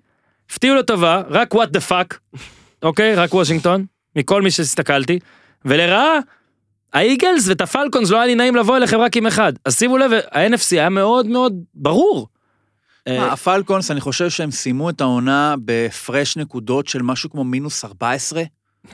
הפתיעו 0.51 0.77
לטובה, 0.77 1.23
רק 1.31 1.55
what 1.55 1.69
the 1.77 1.91
fuck, 1.91 2.39
אוקיי? 2.83 3.15
רק 3.15 3.35
וושינגטון, 3.35 3.85
מכל 4.17 4.43
מי 4.43 4.51
שהסתכלתי, 4.51 5.19
ולרעה, 5.65 6.19
האיגלס 6.93 7.49
ואת 7.49 7.61
הפלקונס 7.61 8.11
לא 8.11 8.17
היה 8.17 8.27
לי 8.27 8.35
נעים 8.35 8.57
לבוא 8.57 8.77
אליכם 8.77 8.99
רק 8.99 9.17
עם 9.17 9.27
אחד. 9.27 9.53
אז 9.65 9.79
שימו 9.79 9.99
לב, 9.99 10.13
ה-NFC 10.13 10.71
היה 10.71 10.89
מאוד 10.89 11.27
מאוד 11.27 11.53
ברור. 11.75 12.29
אה, 13.09 13.33
הפלקונס, 13.33 13.91
אני 13.91 14.01
חושב 14.01 14.31
שהם 14.31 14.51
סיימו 14.51 14.91
את 14.91 15.01
העונה 15.01 15.55
בהפרש 15.59 16.37
נקודות 16.37 16.89
של 16.89 17.03
משהו 17.03 17.31
כמו 17.31 17.45
מינוס 17.45 17.85
14. 17.85 18.43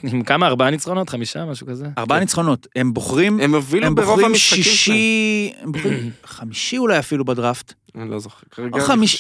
עם 0.03 0.23
כמה? 0.23 0.47
ארבעה 0.47 0.71
ניצחונות? 0.71 1.09
חמישה? 1.09 1.45
משהו 1.45 1.67
כזה? 1.67 1.87
ארבעה 1.99 2.21
ניצחונות. 2.21 2.67
הם 2.77 2.95
בוחרים, 2.95 3.41
הם 3.41 3.55
הובילו 3.55 3.87
הם 3.87 3.95
ברוב 3.95 4.09
בוחרים 4.09 4.27
המשחקים 4.27 4.63
שלהם. 4.63 4.77
שישי, 4.77 5.53
הם 5.61 5.73
בוחרים 5.73 6.11
חמישי 6.25 6.79
אולי 6.79 6.99
אפילו 6.99 7.25
בדראפט. 7.25 7.73
אני 7.95 8.11
לא 8.11 8.19
זוכר. 8.19 8.47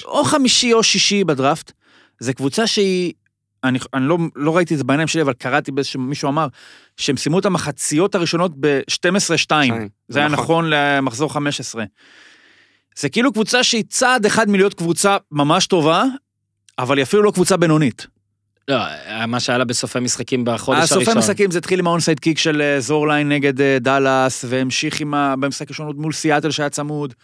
או 0.04 0.24
חמישי 0.24 0.72
או 0.72 0.82
שישי 0.82 1.24
בדראפט. 1.24 1.72
זו 2.20 2.32
קבוצה 2.35 2.66
שהיא, 2.66 3.12
אני, 3.64 3.78
אני 3.94 4.04
לא, 4.08 4.18
לא 4.36 4.56
ראיתי 4.56 4.74
את 4.74 4.78
זה 4.78 4.84
בעיניים 4.84 5.08
שלי, 5.08 5.22
אבל 5.22 5.32
קראתי 5.32 5.72
באיזשהו, 5.72 6.00
מישהו 6.00 6.28
אמר, 6.28 6.46
שהם 6.96 7.16
סיימו 7.16 7.38
את 7.38 7.46
המחציות 7.46 8.14
הראשונות 8.14 8.52
ב-12-2. 8.60 9.36
שתיים. 9.36 9.88
זה 10.08 10.18
היה 10.18 10.28
נכון 10.28 10.70
למחזור 10.70 11.32
15. 11.32 11.84
זה 12.98 13.08
כאילו 13.08 13.32
קבוצה 13.32 13.64
שהיא 13.64 13.84
צעד 13.88 14.26
אחד 14.26 14.50
מלהיות 14.50 14.74
קבוצה 14.74 15.16
ממש 15.32 15.66
טובה, 15.66 16.04
אבל 16.78 16.96
היא 16.98 17.02
אפילו 17.02 17.22
לא 17.22 17.30
קבוצה 17.30 17.56
בינונית. 17.56 18.06
לא, 18.68 18.78
מה 19.28 19.40
שהיה 19.40 19.58
לה 19.58 19.64
בסופי 19.64 20.00
משחקים 20.00 20.44
בחודש 20.44 20.78
הסופי 20.78 20.96
הראשון. 20.96 21.18
משחקים 21.18 21.50
זה 21.50 21.58
התחיל 21.58 21.78
עם 21.78 21.86
ה 21.87 21.91
onside 21.91 22.20
kick 22.20 22.38
של 22.38 22.62
אה, 22.62 22.80
זורליין 22.80 23.28
נגד 23.28 23.60
אה, 23.60 23.78
דאלאס, 23.80 24.44
והמשיך 24.48 25.00
עם 25.00 25.14
ה... 25.14 25.34
במשחק 25.40 25.68
הראשון 25.68 25.86
עוד 25.86 25.96
מול 25.96 26.12
סיאטל 26.12 26.50
שהיה 26.50 26.70
צמוד. 26.70 27.14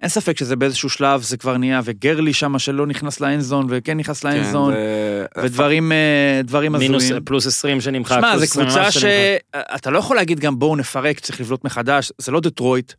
אין 0.00 0.08
ספק 0.08 0.38
שזה 0.38 0.56
באיזשהו 0.56 0.88
שלב 0.90 1.22
זה 1.22 1.36
כבר 1.36 1.56
נהיה, 1.56 1.80
וגארלי 1.84 2.32
שם 2.32 2.58
שלא 2.58 2.86
נכנס 2.86 3.20
ל 3.20 3.25
end 3.25 3.40
zone, 3.40 3.66
וכן 3.68 3.96
נכנס 3.96 4.20
כן, 4.22 4.28
ל 4.28 4.33
end 4.33 4.48
zone, 4.48 4.72
זה- 4.72 5.26
ודברים 5.42 5.92
אה, 5.92 6.40
דברים 6.44 6.72
מינוס 6.72 7.02
הזויים. 7.04 7.24
פלוס 7.24 7.46
20 7.46 7.80
שנמחק. 7.80 8.16
שמע, 8.20 8.30
פלוס 8.32 8.38
זו 8.54 8.60
20 8.62 8.66
קבוצה 8.66 8.82
ממש 8.82 8.94
שנמחק. 8.94 9.70
שאתה 9.72 9.90
לא 9.90 9.98
יכול 9.98 10.16
להגיד 10.16 10.40
גם 10.40 10.58
בואו 10.58 10.76
נפרק, 10.76 11.20
צריך 11.20 11.40
לבנות 11.40 11.64
מחדש, 11.64 12.12
זה 12.18 12.32
לא 12.32 12.40
דטרויט, 12.40 12.92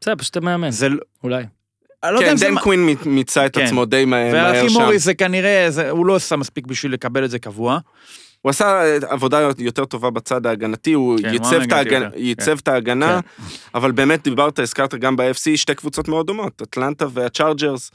בסדר, 0.00 0.14
פשוט 0.18 0.36
מאמן, 0.36 0.70
זה 0.70 0.88
לא... 0.88 0.96
אולי. 1.24 1.44
לא 2.04 2.20
כן, 2.20 2.36
זה... 2.36 2.46
דן 2.46 2.58
קווין 2.60 2.88
מיצה 3.06 3.46
את 3.46 3.54
כן. 3.54 3.64
עצמו 3.64 3.84
די 3.84 4.04
מה- 4.04 4.32
מהר 4.32 4.34
והאחי 4.52 4.68
שם. 4.70 4.80
מוריס 4.80 5.04
זה 5.04 5.14
כנראה, 5.14 5.66
זה- 5.70 5.90
הוא 5.90 6.06
לא 6.06 6.16
עשה 6.16 6.36
מספיק 6.36 6.66
בשביל 6.66 6.92
לקבל 6.92 7.24
את 7.24 7.30
זה 7.30 7.38
קבוע. 7.38 7.78
הוא 8.42 8.50
עשה 8.50 8.66
אה, 8.84 8.96
עבודה 9.08 9.48
יותר 9.58 9.84
טובה 9.84 10.10
בצד 10.10 10.46
ההגנתי, 10.46 10.92
הוא 10.92 11.18
כן, 11.22 11.32
ייצב 11.32 11.60
את 11.62 11.72
ההגנה- 11.72 12.04
יותר, 12.04 12.18
ייצב 12.18 12.58
את 12.58 12.68
ההגנה, 12.68 13.20
אבל 13.74 13.92
באמת 13.92 14.24
דיברת, 14.24 14.58
הזכרת 14.58 14.94
גם 14.94 15.16
ב-FC 15.16 15.56
שתי 15.56 15.74
קבוצות 15.74 16.08
מאוד 16.08 16.26
דומות, 16.26 16.62
אטלנטה 16.62 17.06
והצ'ארג'רס. 17.12 17.90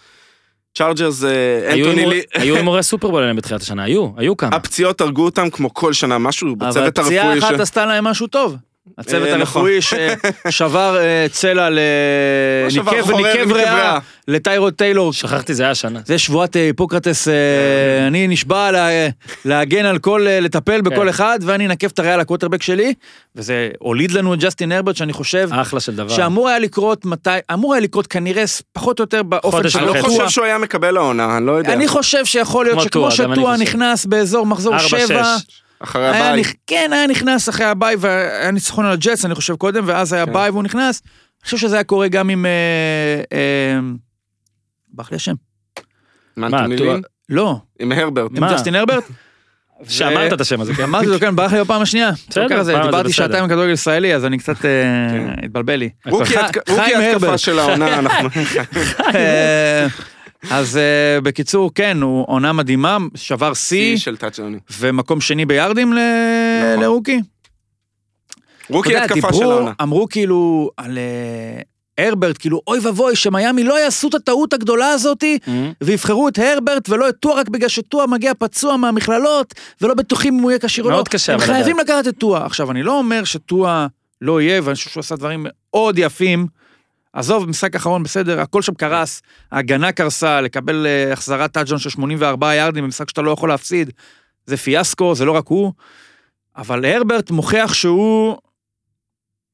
צ'ארג'רס, 0.78 1.24
אה, 1.24 1.74
אנטוני 1.74 2.06
לי, 2.06 2.22
היו 2.34 2.56
הימורי 2.56 2.84
סופרבול 2.92 3.22
עליהם 3.22 3.36
בתחילת 3.36 3.62
השנה, 3.62 3.84
היו, 3.84 4.08
היו 4.18 4.38
כמה. 4.38 4.56
הפציעות 4.56 5.02
הרגו 5.02 5.26
אותם 5.26 5.50
כמו 5.50 5.74
כל 5.74 5.94
שנה, 5.94 6.18
משהו 6.18 6.56
אבל 6.60 6.70
בצוות 6.70 7.00
פציעה 7.00 7.26
הרפואי. 7.34 7.50
אחת 7.50 7.58
ש- 7.58 7.60
עשתה 7.60 7.86
להם 7.86 8.04
משהו 8.04 8.28
טוב. 8.28 8.56
הצוות 8.98 9.28
אה, 9.28 9.38
נכון. 9.38 9.62
הרפואי 9.62 9.80
ששבר 10.50 10.98
אה, 11.02 11.26
צלע 11.32 11.70
ל... 11.70 11.80
לא 12.78 13.22
ריאה. 13.56 14.00
לטיירוד 14.28 14.74
טיילור. 14.74 15.14
שכחתי, 15.14 15.54
זה 15.54 15.64
היה 15.64 15.72
השנה. 15.72 16.00
זה 16.06 16.18
שבועת 16.18 16.56
אה, 16.56 16.62
היפוקרטס, 16.62 17.28
אני 18.08 18.28
נשבע 18.28 18.72
לה- 18.72 18.88
להגן 19.46 19.86
על 19.86 20.00
כל, 20.00 20.26
לטפל 20.42 20.82
בכל 20.82 20.96
כן. 20.96 21.08
אחד, 21.08 21.40
ואני 21.42 21.66
אנקב 21.66 21.88
את 21.88 22.00
הריאה 22.00 22.18
לקווטרבק 22.18 22.64
שלי, 22.64 22.94
וזה 23.36 23.70
הוליד 23.80 24.12
לנו 24.12 24.34
את 24.34 24.40
ג'סטין 24.40 24.72
הרברט, 24.72 24.96
שאני 24.96 25.14
חושב 25.14 25.50
אחלה 25.52 25.80
של 25.80 25.96
דבר. 25.96 26.16
שאמור 26.16 26.50
היה 26.50 26.60
לקרות 26.60 27.06
מתי, 27.06 27.30
אמור 27.54 27.74
היה 27.74 27.82
לקרות 27.82 28.08
כנראה 28.08 28.44
פחות 28.74 29.00
או 29.00 29.04
יותר 29.04 29.24
באופן 29.24 29.70
של 29.70 29.80
אני 29.80 29.88
לא. 29.88 30.02
חושב. 30.02 30.30
שהוא 30.30 30.46
היה 30.46 30.58
מקבל 30.58 30.98
העונה, 30.98 31.38
אני 31.38 31.46
לא 31.46 31.52
יודע. 31.52 31.74
אני 31.74 31.88
חושב 31.88 32.26
שיכול 32.26 32.66
להיות 32.66 32.82
שכמו 32.82 33.12
שטועה. 33.12 33.58
נכנס 33.58 34.06
באזור 34.06 34.46
מחזור 34.46 34.74
ארבע, 34.74 34.88
שבע, 34.88 35.24
שש. 35.40 35.62
אחרי. 35.84 36.42
נכ... 36.42 36.54
כן, 36.68 36.90
היה 36.94 37.08
נכנס 37.08 37.50
אחרי 37.50 37.66
הביי, 37.66 37.96
והיה 38.00 38.52
ניצחון 38.52 38.86
על 38.86 38.92
הג'טס, 38.92 39.26
אני 39.26 39.36
חושב 39.36 39.56
קודם, 39.56 39.84
ואז 39.88 40.14
היה 40.14 40.26
כן. 40.26 40.34
ביי 40.34 40.50
והוא 40.50 40.64
נכנס. 40.64 41.02
אני 41.06 41.46
חושב 41.46 41.58
שזה 41.58 41.76
היה 41.76 41.84
קורה 41.84 42.08
גם 42.08 42.30
עם... 42.30 42.46
אה, 42.46 42.52
אה, 43.38 43.80
ברח 44.94 45.12
לי 45.12 45.16
השם. 45.16 45.34
מה, 46.38 46.50
מה, 46.50 46.60
אנטוני 46.60 46.78
טואה- 46.78 46.94
לין? 46.94 47.02
לא, 47.30 47.56
עם 47.80 47.92
הרברט. 47.92 48.32
עם? 48.38 48.48
ג'סטין 48.54 48.76
הרברט. 48.76 49.04
שאמרת 49.88 50.34
את 50.34 50.42
השם 50.42 50.62
הזה, 50.62 50.74
כן. 50.74 50.84
אמרתי 50.84 51.06
לו, 51.06 51.20
כן, 51.20 51.36
ברח 51.36 51.54
לי 51.54 51.60
בפעם 51.60 51.82
השנייה. 51.82 52.12
בסדר, 52.30 52.50
ככה 52.50 52.64
זה, 52.64 52.76
דיברתי. 52.84 53.14
שעתיים 53.14 53.44
עם 53.44 53.50
כדורגל 53.50 53.72
ישראלי, 53.74 54.16
אז 54.16 54.26
אני 54.26 54.38
קצת 54.38 54.66
אה, 54.66 54.72
כן. 55.12 55.46
התבלבל 55.46 55.76
לי. 55.76 55.90
rookie 56.08 56.38
התקפה. 56.38 57.38
של 57.38 57.60
העונה, 57.60 58.00
אנחנו... 58.00 58.30
אז 60.50 60.78
אה, 60.78 61.22
בקיצור, 61.22 61.72
כן, 61.76 62.02
הוא 62.02 62.26
עונה 62.28 62.54
מדהימה, 62.54 62.98
שבר 63.16 63.54
שיא, 63.54 63.78
שיא 63.80 63.98
של 63.98 64.18
טאצ'דאונים. 64.18 64.60
ומקום 64.80 65.22
שני 65.22 65.46
ביארדים 65.46 65.94
ל- 65.94 65.98
נכון. 66.72 66.84
לרוקי. 66.84 67.20
רוקי 68.70 68.98
התקפה 68.98 69.34
של 69.34 69.44
העונה. 69.44 69.72
אמרו 69.82 70.08
כאילו 70.10 70.70
על 70.78 70.98
אה, 70.98 71.62
הרברט, 72.06 72.36
כאילו 72.40 72.62
אוי 72.68 72.80
ואבוי, 72.80 73.16
שמיאמי 73.16 73.64
לא 73.64 73.80
יעשו 73.80 74.08
את 74.08 74.14
הטעות 74.14 74.54
הגדולה 74.54 74.90
הזאתי, 74.92 75.40
מהמם. 75.48 75.72
ויבחרו 75.84 76.28
את 76.28 76.40
הרברט 76.40 76.90
ולא 76.90 77.10
את 77.10 77.16
טועה 77.20 77.40
רק 77.40 77.50
בגלל 77.50 77.70
שטועה 77.70 78.08
מגיע 78.08 78.32
פצוע 78.40 78.78
מהמכללות, 78.78 79.54
ולא 79.82 79.94
בטוחים 79.94 80.38
אם 80.38 80.44
הוא 80.44 80.52
יהיה 80.52 80.60
כשיר 80.60 80.84
או 80.84 80.90
לא. 80.90 80.96
מאוד 80.96 81.08
קשה, 81.08 81.34
הם 81.34 81.40
חייבים 81.40 81.78
לקחת 81.80 82.08
את 82.08 82.18
טועה. 82.18 82.46
עכשיו, 82.46 82.72
אני 82.72 82.84
לא 82.84 82.98
אומר 82.98 83.24
שטועה 83.24 83.88
לא 84.22 84.42
יהיה, 84.42 84.62
ואני 84.64 84.76
חושב 84.76 84.90
שהוא 84.90 85.02
עשה 85.02 85.16
דברים 85.16 85.46
מאוד 85.50 86.00
יפים. 86.00 86.48
עזוב, 87.14 87.50
משחק 87.50 87.76
אחרון 87.76 88.04
בסדר, 88.04 88.42
הכל 88.42 88.62
שם 88.62 88.74
קרס, 88.74 89.22
ההגנה 89.52 89.92
קרסה, 89.92 90.42
לקבל 90.42 90.86
אה, 90.86 91.14
החזרת 91.14 91.52
טאג'ון 91.52 91.80
של 91.80 91.90
84 91.90 92.56
יארדים 92.56 92.84
במשחק 92.84 93.10
שאתה 93.10 93.22
לא 93.22 93.32
יכול 93.32 93.50
להפסיד, 93.50 93.92
זה 94.46 94.58
פיאסקו, 94.58 95.16
זה 95.16 95.26
לא 95.26 95.32
רק 95.32 95.48
הוא. 95.48 95.74
אבל 96.58 96.86
הרברט 96.86 97.32
מוכיח 97.32 97.74
שהוא... 97.74 98.38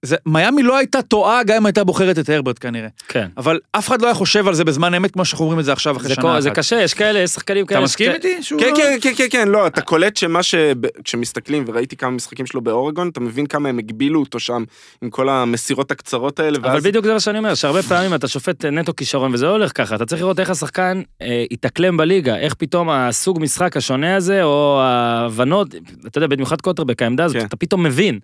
זה, 0.06 0.16
מיאמי 0.26 0.64
לא 0.64 0.78
הייתה 0.78 1.02
טועה 1.02 1.44
גם 1.44 1.56
אם 1.58 1.66
הייתה 1.66 1.84
בוחרת 1.84 2.20
את 2.20 2.30
הרברט 2.30 2.58
כנראה. 2.62 2.88
כן. 3.08 3.28
אבל 3.38 3.60
אף 3.72 3.88
אחד 3.88 4.02
לא 4.02 4.08
היה 4.08 4.14
חושב 4.14 4.48
על 4.48 4.54
זה 4.54 4.64
בזמן 4.64 4.94
אמת 4.94 5.12
כמו 5.12 5.26
שאנחנו 5.26 5.44
אומרים 5.46 5.60
את 5.60 5.66
זה 5.66 5.72
עכשיו 5.74 5.98
אחרי 5.98 6.08
זה 6.08 6.14
שנה 6.14 6.22
קו- 6.24 6.32
אחת. 6.32 6.42
זה 6.42 6.52
קשה, 6.52 6.76
יש 6.82 6.94
כאלה, 6.94 7.20
יש 7.20 7.32
שחקנים 7.32 7.66
כאלה. 7.66 7.80
אתה 7.80 7.84
מסכים 7.86 8.12
איתי? 8.12 8.44
שהוא 8.44 8.60
כן, 8.62 8.70
לא- 8.70 8.76
כן, 8.78 8.98
כן, 9.02 9.14
כן, 9.18 9.26
כן, 9.30 9.48
לא, 9.48 9.68
אתה 9.68 9.82
קולט 9.82 10.18
שמה 10.18 10.44
ש... 10.44 10.56
כשמסתכלים, 11.04 11.64
וראיתי 11.68 11.96
כמה 11.96 12.10
משחקים 12.12 12.46
שלו 12.46 12.62
באורגון, 12.62 13.10
אתה 13.10 13.20
מבין 13.20 13.46
כמה 13.46 13.70
הם 13.70 13.78
הגבילו 13.78 14.20
אותו 14.20 14.40
שם, 14.40 14.64
עם 15.02 15.10
כל 15.10 15.30
המסירות 15.30 15.92
הקצרות 15.92 16.40
האלה, 16.40 16.58
אבל 16.58 16.70
ואז... 16.70 16.84
בדיוק 16.84 17.06
זה 17.06 17.14
מה 17.14 17.20
שאני 17.20 17.38
אומר, 17.38 17.56
שהרבה 17.56 17.84
פעמים 17.84 18.14
אתה 18.14 18.28
שופט 18.28 18.66
נטו 18.66 18.96
כישרון 18.96 19.34
וזה 19.34 19.46
לא 19.46 19.52
הולך 19.52 19.72
ככה, 19.76 19.96
אתה 19.96 20.06
צריך 20.06 20.22
לראות 20.22 20.40
איך 20.40 20.50
השחקן 20.50 21.02
אה, 21.22 21.44
יתאקלם 21.52 21.98
בליגה, 21.98 22.38
איך 22.38 22.54
פתאום 22.54 22.90
הסוג 22.90 23.40
משחק 23.42 23.78
השונה 23.78 24.16
הזה, 24.16 24.44
או 24.44 24.80
ההבנות, 24.82 25.76
אתה 26.08 26.18
יודע, 26.18 26.28
במיוחד 26.28 26.62
קוטרבק, 26.62 27.02
העמדה 27.02 27.26
הזאת, 27.26 27.38
כן. 27.42 27.46
אתה 27.48 27.56
פתאום 27.56 27.84
מבין. 27.84 28.20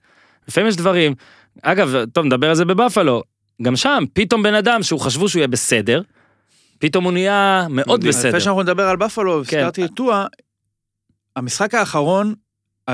לפעמים 0.48 0.70
יש 0.70 0.76
דברים, 0.76 1.14
אגב, 1.62 2.06
טוב, 2.14 2.26
נדבר 2.26 2.50
על 2.50 2.56
זה 2.56 2.66
בבפלו, 2.66 3.24
גם 3.62 3.76
שם, 3.76 4.04
פתאום 4.14 4.44
בן 4.44 4.54
אדם 4.54 4.84
שהוא 4.84 5.00
חשבו 5.00 5.30
שהוא 5.30 5.40
יהיה 5.40 5.48
בסדר, 5.48 6.02
פתאום 6.80 7.04
הוא 7.04 7.14
נהיה 7.14 7.68
מאוד 7.70 7.98
מדהים. 8.00 8.10
בסדר. 8.10 8.30
לפני 8.30 8.40
שאנחנו 8.40 8.62
נדבר 8.64 8.84
על 8.90 8.98
בפלו, 8.98 9.40
הזכרתי 9.40 9.86
את 9.86 9.90
טועה, 9.96 10.26
המשחק 11.36 11.74
האחרון, 11.74 12.34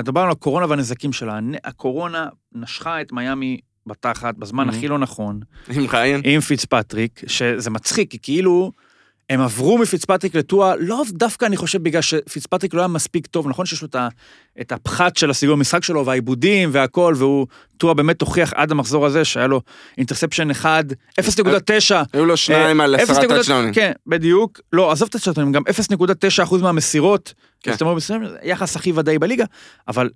דיברנו 0.03 0.25
על 0.25 0.31
הקורונה 0.31 0.65
והנזקים 0.69 1.13
שלה. 1.13 1.39
הקורונה 1.63 2.27
נשכה 2.55 3.01
את 3.01 3.11
מיאמי 3.11 3.57
בתחת 3.85 4.35
בזמן 4.35 4.69
Mhm. 4.69 4.73
הכי 4.75 4.87
לא 4.87 4.99
נכון, 4.99 5.39
עם 5.69 5.85
ריין. 5.93 6.21
עם 6.23 6.41
פיצפטריק, 6.41 7.21
שזה 7.27 7.69
מצחיק, 7.69 8.11
כי 8.11 8.17
כאילו... 8.21 8.71
הם 9.29 9.41
עברו 9.41 9.77
מפיצפטריק 9.77 10.35
לטואה, 10.35 10.73
לא 10.79 11.03
דווקא 11.11 11.45
אני 11.45 11.57
חושב 11.57 11.83
בגלל 11.83 12.01
שפיצפטריק 12.01 12.73
לא 12.73 12.81
היה 12.81 12.87
מספיק 12.87 13.27
טוב, 13.27 13.47
נכון 13.47 13.65
שיש 13.65 13.81
לו 13.81 13.87
את 13.87 13.95
ה- 13.95 14.07
את 14.61 14.71
הפחת 14.71 15.17
של 15.17 15.29
הסיגור 15.29 15.53
המשחק 15.53 15.83
שלו 15.83 16.05
והאיבודים 16.05 16.69
והכל, 16.73 17.13
והוא, 17.17 17.47
טואה 17.77 17.93
באמת 17.93 18.21
הוכיח 18.21 18.53
עד 18.55 18.71
המחזור 18.71 19.05
הזה 19.05 19.25
שהיה 19.25 19.47
לו 19.47 19.61
interception 19.97 20.49
אחד, 20.49 20.83
0.9 21.21 21.95
היו 22.13 22.25
לו 22.25 22.37
שניים 22.37 22.81
על 22.81 22.95
אה, 22.95 23.01
עשרה 23.03 23.15
אפס 23.15 23.23
נקודות- 23.23 23.37
טאצ'דאונים. 23.45 23.73
כן, 23.73 23.91
בדיוק. 24.07 24.59
לא, 24.73 24.91
עזוב 24.91 25.09
את 25.09 25.15
הטאצ'דאונים, 25.15 25.53
גם 25.53 25.61
0.9% 25.69 26.55
מהמסירות. 26.61 27.33
כן. 27.63 27.71
יחס 28.43 28.75
הכי 28.75 28.91
ודאי 28.91 29.19
בליגה, 29.19 29.45
אבל 29.87 30.09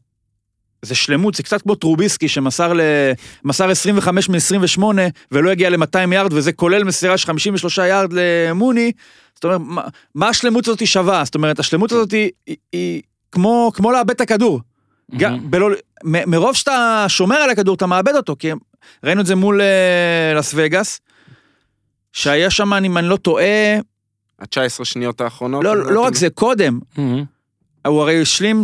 זה 0.83 0.95
שלמות, 0.95 1.35
זה 1.35 1.43
קצת 1.43 1.61
כמו 1.61 1.75
טרוביסקי 1.75 2.27
שמסר 2.27 2.73
ל... 2.73 2.81
מסר 3.43 3.69
25 3.69 4.29
מ-28 4.29 4.83
ולא 5.31 5.49
הגיע 5.49 5.69
ל-200 5.69 6.13
יארד, 6.13 6.33
וזה 6.33 6.51
כולל 6.51 6.83
מסירה 6.83 7.17
של 7.17 7.27
53 7.27 7.77
יארד 7.77 8.13
למוני. 8.13 8.91
זאת 9.35 9.43
אומרת, 9.43 9.61
מה, 9.63 9.81
מה 10.15 10.29
השלמות 10.29 10.67
הזאת 10.67 10.87
שווה? 10.87 11.21
זאת 11.25 11.35
אומרת, 11.35 11.59
השלמות 11.59 11.91
הזאת 11.91 12.11
היא, 12.11 12.29
היא, 12.47 12.57
היא 12.71 13.01
כמו, 13.31 13.71
כמו 13.75 13.91
לאבד 13.91 14.09
את 14.09 14.21
הכדור. 14.21 14.59
גם, 15.17 15.31
מהמם. 15.31 15.51
בלא, 15.51 15.69
מ- 16.03 16.29
מרוב 16.31 16.55
שאתה 16.55 17.05
שומר 17.07 17.35
על 17.35 17.49
הכדור, 17.49 17.75
אתה 17.75 17.85
מאבד 17.85 18.15
אותו, 18.15 18.35
כי 18.39 18.51
ראינו 19.03 19.21
את 19.21 19.25
זה 19.25 19.35
מול 19.35 19.61
אה, 19.61 20.33
לס 20.35 20.51
וגאס, 20.55 20.99
שהיה 22.13 22.49
שם, 22.49 22.73
אם 22.73 22.97
אני 22.97 23.07
לא 23.07 23.15
טועה, 23.17 23.75
ה-19 24.39 24.83
שניות 24.85 25.21
האחרונות. 25.21 25.63
לא, 25.63 25.91
לא 25.93 26.01
רק 26.01 26.15
זה, 26.15 26.29
קודם, 26.29 26.79
מהמם. 26.97 27.23
הוא 27.87 28.01
הרי 28.01 28.21
השלים 28.21 28.61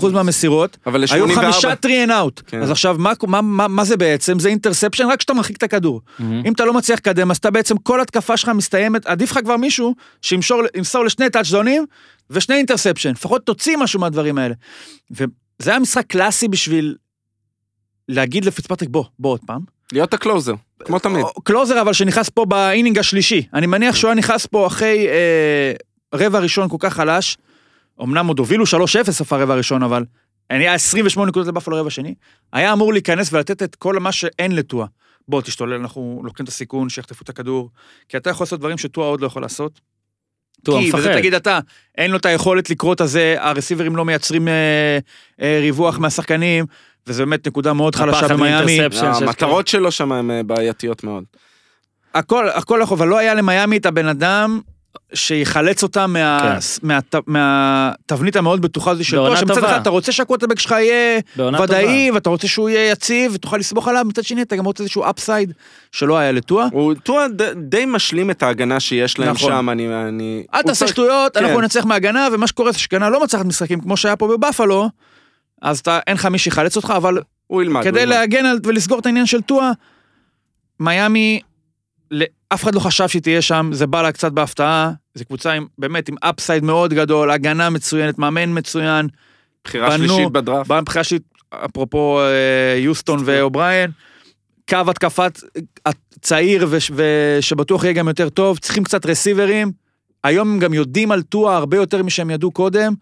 77% 0.00 0.06
מהמסירות, 0.12 0.76
אבל 0.86 1.04
היו 1.10 1.26
ל-84. 1.26 1.34
חמישה 1.34 1.60
3 1.60 1.74
and 1.84 2.10
out. 2.10 2.42
כן. 2.46 2.62
אז 2.62 2.70
עכשיו, 2.70 2.96
מה, 2.98 3.12
מה, 3.26 3.40
מה, 3.42 3.68
מה 3.68 3.84
זה 3.84 3.96
בעצם? 3.96 4.38
זה 4.38 4.48
interception 4.48 5.06
רק 5.06 5.18
כשאתה 5.18 5.34
מרחיק 5.34 5.56
את 5.56 5.62
הכדור. 5.62 6.00
מהמם. 6.18 6.42
אם 6.46 6.52
אתה 6.52 6.64
לא 6.64 6.72
מצליח 6.72 6.98
לקדם, 6.98 7.30
אז 7.30 7.36
אתה 7.36 7.50
בעצם, 7.50 7.76
כל 7.78 8.00
התקפה 8.00 8.36
שלך 8.36 8.48
מסתיימת, 8.48 9.06
עדיף 9.06 9.30
לך 9.30 9.38
כבר 9.44 9.56
מישהו 9.56 9.94
שימסור 10.22 10.62
ימסור 10.76 11.04
לשני 11.04 11.30
טאצ'דונים 11.30 11.86
ושני 12.30 12.56
interception. 12.56 13.10
לפחות 13.10 13.46
תוציא 13.46 13.76
משהו 13.76 14.00
מהדברים 14.00 14.38
האלה. 14.38 14.54
וזה 15.10 15.70
היה 15.70 15.78
משחק 15.78 16.06
קלאסי 16.06 16.48
בשביל 16.48 16.94
להגיד 18.08 18.44
לפיצפטריק, 18.44 18.90
בוא, 18.90 19.04
בוא 19.18 19.30
עוד 19.30 19.40
פעם. 19.46 19.60
להיות 19.92 20.14
ה 20.14 20.19
closer, 20.19 20.54
כמו 20.84 20.98
תמיד. 20.98 21.26
closer 21.44 21.80
אבל 21.80 21.92
שנכנס 21.92 22.28
פה 22.28 22.44
ב 22.44 22.52
inning 22.52 22.98
השלישי. 22.98 23.42
אני 23.54 23.66
מניח 23.66 23.96
שהוא 23.96 24.08
היה 24.08 24.14
נכנס 24.14 24.46
פה 24.46 24.66
אחרי 24.66 25.08
אה, 25.08 25.72
רבע 26.14 26.38
ראשון 26.38 26.68
כל 26.68 26.76
כך 26.80 26.94
חלש. 26.94 27.36
אמנם 28.02 28.26
עוד 28.26 28.38
הובילו 28.38 28.64
3-0 28.64 29.10
סוף 29.10 29.32
הרבע 29.32 29.54
הראשון, 29.54 29.82
אבל 29.82 30.04
היה 30.50 30.74
28 30.74 31.28
נקודות 31.28 31.48
לבפלו 31.48 31.76
רבע 31.76 31.90
שני. 31.90 32.14
היה 32.52 32.72
אמור 32.72 32.92
להיכנס 32.92 33.32
ולתת 33.32 33.62
את 33.62 33.74
כל 33.74 33.98
מה 33.98 34.12
שאין 34.12 34.54
לטואה. 34.54 34.86
בוא 35.28 35.42
תשתולל, 35.42 35.74
אנחנו 35.74 36.20
לוקחים 36.24 36.44
את 36.44 36.48
הסיכון 36.48 36.88
שיחטפו 36.88 37.22
את 37.22 37.28
הכדור, 37.28 37.70
כי 38.08 38.16
אתה 38.16 38.30
יכול 38.30 38.44
לעשות 38.44 38.60
דברים 38.60 38.78
שטואה 38.78 39.08
עוד 39.08 39.20
לא 39.20 39.26
יכול 39.26 39.42
לעשות. 39.42 39.80
טואה 40.62 40.82
כי, 40.82 40.88
וזה 40.88 40.98
מפחד. 40.98 41.18
תגיד 41.18 41.34
אתה, 41.34 41.60
אין 41.98 42.10
לו 42.10 42.16
את 42.16 42.26
היכולת 42.26 42.70
לקרוא 42.70 42.94
את 42.94 43.00
הזה, 43.00 43.36
הרסיברים 43.38 43.96
לא 43.96 44.04
מייצרים 44.04 44.48
אה, 44.48 44.98
אה, 45.42 45.58
ריווח 45.60 45.98
מהשחקנים, 45.98 46.64
וזו 47.06 47.22
באמת 47.22 47.46
נקודה 47.46 47.72
מאוד 47.72 47.94
חלשה 47.94 48.28
במיאמי. 48.28 48.78
המטרות 49.02 49.68
שלו 49.68 49.90
שם 49.90 50.12
הן 50.12 50.30
אה, 50.30 50.42
בעייתיות 50.42 51.04
מאוד. 51.04 51.24
הכל, 52.14 52.48
הכל 52.48 52.82
אבל 52.82 53.08
לא 53.08 53.18
היה 53.18 53.34
למיאמי 53.34 53.76
את 53.76 53.86
הבן 53.86 54.08
אדם 54.08 54.60
שיחלץ 55.14 55.82
אותה 55.82 56.06
מה, 56.06 56.38
כן. 56.42 56.86
מה, 56.86 56.98
מהתבנית 57.26 58.36
המאוד 58.36 58.62
בטוחה 58.62 58.90
הזו 58.90 59.04
של 59.04 59.16
טועה, 59.16 59.36
שמצד. 59.36 59.64
אחד 59.64 59.80
אתה 59.80 59.90
רוצה 59.90 60.12
שהקווטרבק 60.12 60.58
שלך 60.58 60.70
יהיה 60.70 61.20
ודאי, 61.62 62.10
ואתה 62.10 62.30
רוצה 62.30 62.48
שהוא 62.48 62.68
יהיה 62.68 62.90
יציב, 62.90 63.32
ותוכל 63.34 63.56
לסמוך 63.56 63.88
עליו, 63.88 64.04
מצד 64.08 64.24
שני 64.24 64.42
אתה 64.42 64.56
גם 64.56 64.64
רוצה 64.64 64.82
איזשהו 64.82 65.04
אפסייד 65.10 65.52
שלא 65.92 66.18
היה 66.18 66.32
לטועה. 66.32 66.66
הוא 66.72 66.94
טועה 66.94 67.26
די 67.56 67.84
משלים 67.86 68.30
את 68.30 68.42
ההגנה 68.42 68.80
שיש 68.80 69.18
להם 69.18 69.30
נכון. 69.30 69.52
שם, 69.52 69.70
אני... 69.70 70.08
אני- 70.08 70.44
אל 70.54 70.62
תעשה 70.62 70.86
שטויות, 70.88 71.36
כן. 71.36 71.44
אנחנו 71.44 71.60
ננצח 71.60 71.84
מהגנה, 71.84 72.28
ומה 72.32 72.46
שקורה 72.46 72.72
זה 72.72 72.78
שהגנה 72.78 73.10
לא 73.10 73.22
מצליחת 73.24 73.46
משחקים 73.46 73.80
כמו 73.80 73.96
שהיה 73.96 74.16
פה 74.16 74.28
בבפלו, 74.28 74.88
אז 75.62 75.78
אתה, 75.78 75.98
אין 76.06 76.14
לך 76.16 76.26
מי 76.26 76.38
שיחלץ 76.38 76.76
אותך, 76.76 76.92
אבל 76.96 77.18
הוא 77.46 77.62
ילמד. 77.62 77.82
הוא 77.86 77.92
כדי. 77.92 78.06
להגן 78.06 78.46
על, 78.46 78.58
ולסגור 78.64 78.98
את 78.98 79.06
העניין 79.06 79.26
של 79.26 79.42
טואה, 79.42 79.72
מיאמי, 80.80 81.40
אף 82.48 82.62
אחד 82.64 82.74
לא 82.74 82.80
חשב 82.80 83.08
שהיא 83.08 83.22
תהיה 83.22 83.42
שם, 83.42 83.70
זה 83.72 83.86
בא 83.86 84.02
לה 84.02 84.12
קצת 84.12 84.32
בהפתעה, 84.32 84.92
זו 85.14 85.24
קבוצה 85.24 85.52
עם, 85.52 85.66
באמת 85.78 86.08
עם 86.08 86.14
upside 86.20 86.64
מאוד 86.64 86.94
גדול, 86.94 87.30
הגנה 87.30 87.70
מצוינת, 87.70 88.18
מאמן 88.18 88.58
מצוין, 88.58 89.08
בחירה 89.64 89.88
בנו- 89.90 90.08
שלישית 90.08 90.32
בדראפט. 90.32 90.70
בבחירה 90.70 91.04
שלי, 91.04 91.18
אפרופו 91.64 92.20
אה, 92.20 92.24
יוסטון 92.78 93.18
ואובריין, 93.24 93.90
קו 94.70 94.78
התקפת 94.88 95.40
צעיר 96.20 96.66
וש- 96.70 96.90
ושבטוח 96.94 97.84
יהיה 97.84 97.92
גם 97.94 98.08
יותר 98.08 98.28
טוב, 98.28 98.58
צריכים 98.58 98.84
קצת 98.84 99.06
רסיברים, 99.06 99.72
היום 100.24 100.52
הם 100.52 100.58
גם 100.58 100.74
יודעים 100.74 101.12
על 101.12 101.22
טואה 101.22 101.56
הרבה 101.56 101.76
יותר 101.76 102.02
משהם 102.02 102.30
ידעו 102.30 102.50
קודם. 102.50 102.94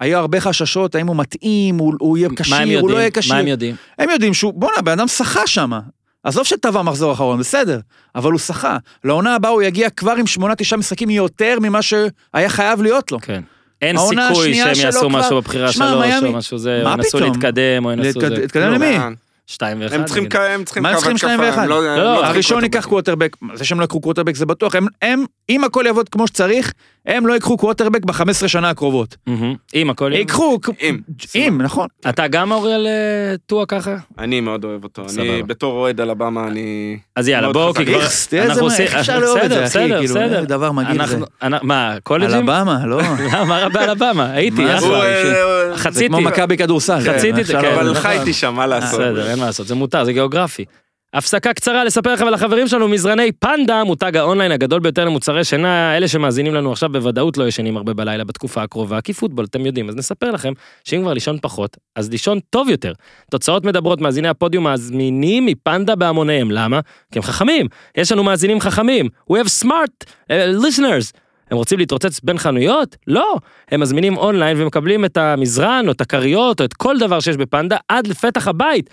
היו 0.00 0.18
הרבה 0.18 0.40
חששות, 0.40 0.94
האם 0.94 1.06
הוא 1.06 1.16
מתאים, 1.16 1.78
הוא, 1.78 1.94
הוא 2.00 2.18
יהיה 2.18 2.28
כשיר, 2.36 2.80
הוא? 2.80 2.90
לא 2.90 2.98
יהיה 2.98 3.10
כשיר. 3.10 3.34
מה 3.34 3.40
הם 3.40 3.46
יודעים? 3.46 3.76
הם 3.98 4.10
יודעים 4.10 4.34
שהוא, 4.34 4.52
בואנה, 4.54 4.82
בן 4.82 4.92
אדם 4.92 5.08
שחה 5.08 5.46
שם. 5.46 5.70
עזוב 6.24 6.44
שטבע 6.44 6.82
מחזור 6.82 7.12
אחרון, 7.12 7.38
בסדר, 7.38 7.80
אבל 8.14 8.30
הוא 8.32 8.38
שחה. 8.38 8.76
לעונה 9.04 9.34
הבאה 9.34 9.50
הוא 9.50 9.62
יגיע 9.62 9.90
כבר 9.90 10.12
עם 10.12 10.26
שמונה, 10.26 10.54
תשעה 10.54 10.78
משחקים 10.78 11.10
יותר 11.10 11.58
ממה 11.60 11.82
שהיה 11.82 12.08
חייב 12.48 12.82
להיות 12.82 13.12
לו. 13.12 13.18
כן. 13.22 13.42
אין 13.82 13.96
סיכוי 13.98 14.54
שהם 14.54 14.74
שלו 14.74 14.84
יעשו 14.84 14.98
כבר- 15.00 15.08
משהו 15.08 15.36
בבחירה 15.36 15.68
מיאמי- 16.00 16.28
או 16.28 16.32
משהו 16.32 16.58
זה, 16.58 16.80
מה 16.84 16.94
או 16.94 16.98
ינסו? 16.98 17.18
להתקדם, 17.20 17.84
או 17.84 17.92
ינסו 17.92 18.20
להתקד- 18.20 18.34
זה. 18.34 18.40
להתקדם 18.40 18.68
לא, 18.70 18.74
למי? 18.74 18.96
לאן? 19.52 19.76
שתיים 19.76 19.80
ואחד. 19.82 19.94
הם 19.94 20.04
צריכים. 20.04 20.28
ק- 20.28 20.36
הם 20.36 20.64
צריכים 20.64 20.82
מה 20.82 20.88
הם 20.90 20.96
צריכים 20.96 21.18
שניים 21.18 21.40
התקפה, 21.40 21.50
ואחד? 21.52 21.62
הם 21.62 21.68
לא- 21.68 21.82
לא, 21.84 21.96
לא 21.96 22.26
הראשון. 22.26 22.62
ייקח 22.64 22.86
קווטרבק, 22.86 23.36
זה 23.54 23.64
שהם 23.64 23.80
לא 23.80 23.84
יקחו 23.84 24.00
קווטרבק 24.00 24.34
זה 24.36 24.46
בטוח, 24.46 24.74
הם, 24.74 24.86
הם, 25.02 25.24
אם 25.48 25.64
הכל 25.64 25.84
יעבוד 25.86 26.08
כמו 26.08 26.26
שצריך, 26.26 26.72
הם 27.06 27.26
לא 27.26 27.32
ייקחו 27.32 27.56
קווטרבק 27.56 28.04
ב-15 28.04 28.48
שנה 28.48 28.70
הקרובות. 28.70 29.16
אם 29.74 29.90
הכל... 29.90 30.12
ייקחו, 30.14 30.58
אם. 30.82 30.98
אם, 31.34 31.60
נכון. 31.62 31.86
אתה 32.08 32.28
גם 32.28 32.52
אוריאל 32.52 32.86
אה, 32.86 32.92
טואה 33.46 33.66
ככה? 33.66 33.96
אני 34.18 34.40
מאוד 34.40 34.64
אוהב 34.64 34.84
אותו. 34.84 35.02
אני 35.18 35.42
בתור 35.42 35.72
אוהד 35.72 36.00
אלבמה, 36.00 36.46
אני... 36.48 36.98
אז 37.16 37.28
יאללה, 37.28 37.52
בואו. 37.52 37.74
כי 37.74 37.86
כבר... 37.86 37.94
איכס, 38.00 38.26
תראה 38.26 38.42
איזה 38.42 38.52
אנחנו 38.52 38.66
מה- 38.66 38.72
עושים- 38.72 38.86
איך 38.86 38.94
אפשר 38.94 39.18
לאהוב 39.18 39.38
את 39.38 39.50
זה, 39.50 39.64
אחי, 39.64 39.72
כאילו. 39.88 40.06
זה 40.06 40.40
דבר 40.48 40.72
מגעיל 40.72 41.06
זה. 41.06 41.18
מה, 41.62 41.94
קולג'ים? 42.02 42.36
אלבמה, 42.50 42.86
לא. 42.86 43.00
מה 43.48 43.58
רע 43.58 43.68
באלבמה? 43.68 44.30
הייתי, 44.32 44.66
זה? 44.66 44.78
אחלה. 44.78 45.02
אה, 45.04 45.24
זה 45.24 45.76
חציתי. 45.76 46.08
כמו 46.08 46.20
מכבי 46.20 46.56
כדורסל. 46.56 47.00
חציתי, 47.00 47.44
כן. 47.44 47.52
לאהוב 47.52 47.66
את 47.66 47.78
אבל 47.78 47.94
זה. 47.94 48.00
חייתי 48.00 48.32
שם, 48.32 48.54
מה 48.54 48.66
לעשות? 48.66 49.00
בסדר, 49.00 49.30
אין 49.30 49.41
מה 49.42 49.46
לעשות, 49.46 49.66
זה 49.66 49.74
מותר, 49.74 50.04
זה 50.04 50.12
גיאוגרפי. 50.12 50.64
הפסקה 51.14 51.52
קצרה 51.52 51.84
לספר 51.84 52.12
לכם 52.12 52.26
על 52.26 52.34
החברים 52.34 52.68
שלנו, 52.68 52.88
מזרני 52.88 53.32
פנדה, 53.32 53.80
המותג 53.80 54.16
האונליין 54.16 54.52
הגדול 54.52 54.80
ביותר 54.80 55.04
למוצרי 55.04 55.44
שינה, 55.44 55.96
אלה 55.96 56.08
שמאזינים 56.08 56.54
לנו 56.54 56.72
עכשיו 56.72 56.92
בוודאות 56.92 57.38
לא 57.38 57.48
ישנים 57.48 57.76
הרבה 57.76 57.94
בלילה 57.94 58.24
בתקופה 58.24 58.62
הקרובה, 58.62 59.00
כי 59.00 59.12
פוטבול, 59.12 59.44
אתם 59.44 59.66
יודעים, 59.66 59.88
אז 59.88 59.96
נספר 59.96 60.30
לכם 60.30 60.52
שאם 60.84 61.00
כבר 61.02 61.12
לישון 61.12 61.38
פחות, 61.42 61.76
אז 61.96 62.10
לישון 62.10 62.38
טוב 62.50 62.68
יותר. 62.68 62.92
תוצאות 63.30 63.64
מדברות, 63.64 64.00
מאזיני 64.00 64.28
הפודיום 64.28 64.64
מאזמינים 64.64 65.46
מפנדה 65.46 65.94
בהמוניהם, 65.94 66.50
למה? 66.50 66.80
כי 67.12 67.18
הם 67.18 67.22
חכמים, 67.22 67.66
יש 67.96 68.12
לנו 68.12 68.24
מאזינים 68.24 68.60
חכמים, 68.60 69.08
we 69.32 69.34
have 69.34 69.64
smart 69.64 70.04
uh, 70.04 70.32
listeners. 70.64 71.18
הם 71.50 71.56
רוצים 71.56 71.78
להתרוצץ 71.78 72.20
בין 72.20 72.38
חנויות? 72.38 72.96
לא. 73.06 73.36
הם 73.70 73.80
מזמינים 73.80 74.16
אונליין 74.16 74.60
ומקבלים 74.60 75.04
את 75.04 75.16
המזרן 75.16 75.84
או 75.86 75.92
את 75.92 76.00
הכריות 76.00 76.60
או 76.60 76.64
את 76.64 76.72
כל 76.74 76.98
דבר 76.98 77.20
שיש 77.20 77.36
בפנדה 77.36 77.76
עד 77.88 78.06
לפתח 78.06 78.48
הבית. 78.48 78.90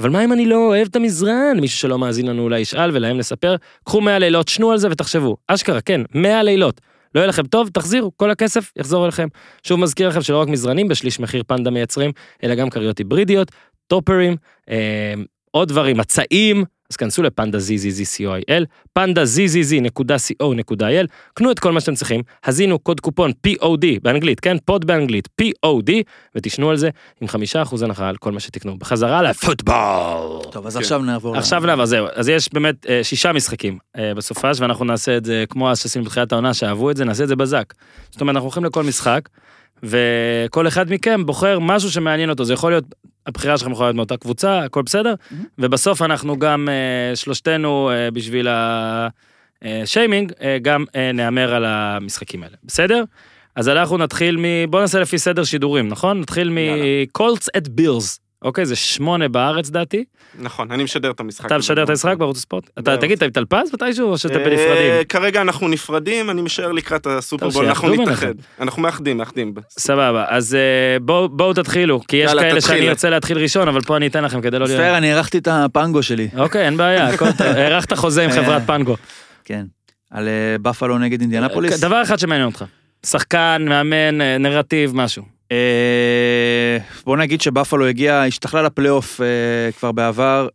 אבל 0.00 0.10
מה 0.10 0.24
אם 0.24 0.32
אני 0.32 0.46
לא 0.46 0.56
אוהב 0.56 0.88
את 0.90 0.96
המזרן? 0.96 1.60
מישהו 1.60 1.78
שלא 1.78 1.98
מאזין 1.98 2.26
לנו 2.26 2.42
אולי 2.42 2.60
ישאל 2.60 2.90
ולהם 2.92 3.18
נספר. 3.18 3.56
קחו 3.84 4.00
100 4.00 4.18
לילות, 4.18 4.48
שנו 4.48 4.72
על 4.72 4.78
זה 4.78 4.88
ותחשבו. 4.90 5.36
אשכרה, 5.48 5.80
כן, 5.80 6.00
100 6.14 6.42
לילות. 6.42 6.80
לא 7.14 7.20
יהיה 7.20 7.28
לכם 7.28 7.46
טוב, 7.46 7.68
תחזירו, 7.68 8.12
כל 8.16 8.30
הכסף 8.30 8.72
יחזור 8.76 9.04
אליכם. 9.04 9.28
שוב 9.62 9.80
מזכיר 9.80 10.08
לכם 10.08 10.22
שלא 10.22 10.40
רק 10.40 10.48
מזרנים 10.48 10.88
בשליש 10.88 11.20
מחיר 11.20 11.42
פנדה 11.46 11.70
מייצרים, 11.70 12.10
אלא 12.44 12.54
גם 12.54 12.70
כריות 12.70 12.98
היברידיות, 12.98 13.52
טופרים, 13.86 14.36
אה, 14.70 15.14
עוד 15.50 15.68
דברים, 15.68 15.96
מצעים, 15.96 16.64
אז 16.90 16.96
כנסו 16.96 17.22
לפנדה 17.22 17.58
ZZZCOIL, 17.58 18.64
פנדה 18.92 19.22
ZZZ.co.il, 19.22 21.06
קנו 21.34 21.50
את 21.50 21.58
כל 21.58 21.72
מה 21.72 21.80
שאתם 21.80 21.94
צריכים, 21.94 22.22
הזינו 22.44 22.78
קוד 22.78 23.00
קופון 23.00 23.32
POD 23.46 23.86
באנגלית, 24.02 24.40
כן? 24.40 24.56
פוד 24.64 24.84
באנגלית, 24.84 25.28
POD, 25.42 25.90
ותשנו 26.34 26.70
על 26.70 26.76
זה 26.76 26.90
עם 27.20 27.28
חמישה 27.28 27.62
אחוז 27.62 27.82
הנחה 27.82 28.08
על 28.08 28.16
כל 28.16 28.32
מה 28.32 28.40
שתקנו. 28.40 28.78
בחזרה 28.78 29.22
לפוטבול. 29.22 29.74
טוב, 30.50 30.66
אז 30.66 30.74
כן. 30.76 30.80
עכשיו 30.80 31.02
נעבור. 31.02 31.36
עכשיו 31.36 31.62
נעבור, 31.66 31.86
זהו, 31.86 32.06
אז 32.14 32.28
יש 32.28 32.52
באמת 32.52 32.86
אה, 32.88 33.04
שישה 33.04 33.32
משחקים 33.32 33.78
אה, 33.98 34.14
בסופש, 34.14 34.60
ואנחנו 34.60 34.84
נעשה 34.84 35.16
את 35.16 35.24
זה 35.24 35.44
כמו 35.48 35.70
אז 35.70 35.78
שעשינו 35.78 36.04
בתחילת 36.04 36.32
העונה, 36.32 36.54
שאהבו 36.54 36.90
את 36.90 36.96
זה, 36.96 37.04
נעשה 37.04 37.22
את 37.22 37.28
זה 37.28 37.36
בזק. 37.36 37.74
זאת 38.10 38.20
אומרת, 38.20 38.36
אנחנו 38.36 38.46
הולכים 38.46 38.64
לכל 38.64 38.82
משחק, 38.84 39.28
וכל 39.82 40.68
אחד 40.68 40.92
מכם 40.92 41.26
בוחר 41.26 41.58
משהו 41.58 41.90
שמעניין 41.90 42.30
אותו, 42.30 42.44
זה 42.44 42.52
יכול 42.52 42.72
להיות, 42.72 42.84
הבחירה 43.26 43.58
שלכם 43.58 43.72
יכולה 43.72 43.86
להיות 43.86 43.96
מאותה 43.96 44.16
קבוצה, 44.16 44.58
הכל 44.58 44.82
בסדר, 44.82 45.14
ובסוף 45.58 46.02
אנחנו 46.02 46.38
גם, 46.38 46.68
אה, 46.68 47.16
שלושתנו, 47.16 47.90
אה, 47.90 48.10
בשביל 48.10 48.48
השיימינג, 49.62 50.32
אה, 50.42 50.58
גם 50.62 50.84
אה, 50.96 51.12
נהמר 51.12 51.54
על 51.54 51.64
המשחקים 51.64 52.42
האלה, 52.42 52.56
בסדר? 52.64 53.04
אז 53.56 53.68
אנחנו 53.68 53.98
נתחיל 53.98 54.36
מ... 54.36 54.70
בוא 54.70 54.80
נעשה 54.80 55.00
לפי 55.00 55.18
סדר 55.18 55.44
שידורים, 55.44 55.88
נכון? 55.88 56.20
נתחיל 56.20 56.58
את 57.56 57.68
בילס. 57.68 58.20
אוקיי, 58.42 58.66
זה 58.66 58.76
שמונה 58.76 59.28
בארץ 59.28 59.70
דעתי. 59.70 60.04
נכון, 60.38 60.70
אני 60.70 60.84
משדר 60.84 61.10
את 61.10 61.20
המשחק. 61.20 61.46
אתה. 61.46 61.58
משדר 61.58 61.84
את 61.84 61.90
המשחק 61.90 62.16
בערוץ 62.16 62.36
הספורט? 62.36 62.70
אתה. 62.78 62.96
תגיד, 62.96 63.16
אתה 63.16 63.24
עם 63.24 63.30
טלפז 63.30 63.74
מתישהו 63.74 64.10
או 64.10 64.18
שאתם 64.18 64.38
אה, 64.38 64.44
בנפרדים? 64.44 65.04
כרגע 65.08 65.40
אנחנו 65.40 65.68
נפרדים, 65.68 66.30
אני 66.30 66.42
משער 66.42 66.72
לקראת 66.72 67.06
הסופרבול, 67.06 67.66
אנחנו 67.66 67.88
נתאחד. 67.88 68.34
אנחנו 68.60 68.82
מאחדים, 68.82 69.16
מאחדים. 69.16 69.54
סבבה, 69.70 70.24
אז 70.28 70.54
אה, 70.54 70.98
בואו 71.30 71.54
תתחילו, 71.54 72.00
כי 72.08 72.16
יש 72.16 72.32
כאלה. 72.32 72.60
שאני 72.60 72.88
ארצה 72.88 73.10
להתחיל 73.10 73.38
ראשון, 73.38 73.68
אבל 73.68 73.80
פה 73.80 73.96
אני 73.96 74.06
אתן 74.06 74.24
לכם 74.24 74.40
כדי 74.40 74.58
לא 74.58 74.66
להיות... 74.66 74.80
מצטער, 74.80 74.98
אני 74.98 75.12
הארכתי 75.12 75.38
את 75.38 75.48
הפנגו 75.50 76.02
שלי. 76.02 76.28
אוקיי, 76.36 76.66
אין 76.66 76.76
בעיה. 76.76 77.08
הארכת 77.38 77.92
חוזה 77.92 78.24
עם 78.24 78.30
חברת 78.30 78.62
פנגו. 78.66 78.96
כן. 79.44 79.64
על 80.10 80.28
אה, 80.28 80.58
בפלו 80.62 80.98
נגד 80.98 81.20
אינדיאנפוליס. 81.20 81.80
דבר 81.80 82.02
אחד 82.02 82.18
שמעניין 82.18 82.46
אותך. 82.46 82.64
שחקן, 83.06 83.64
מאמן, 83.68 84.20
אה, 84.20 84.38
נרטיב, 84.38 84.96
משהו. 84.96 85.22
אה, 86.78 86.82
בוא 87.04 87.16
נגיד 87.16 87.40
שבפלו 87.40 87.86
הגיע, 87.86 88.22
השתכלה 88.22 88.62
לפלייאוף 88.62 89.20
אה, 89.20 89.72
כבר 89.78 89.92
בעבר, 89.92 90.48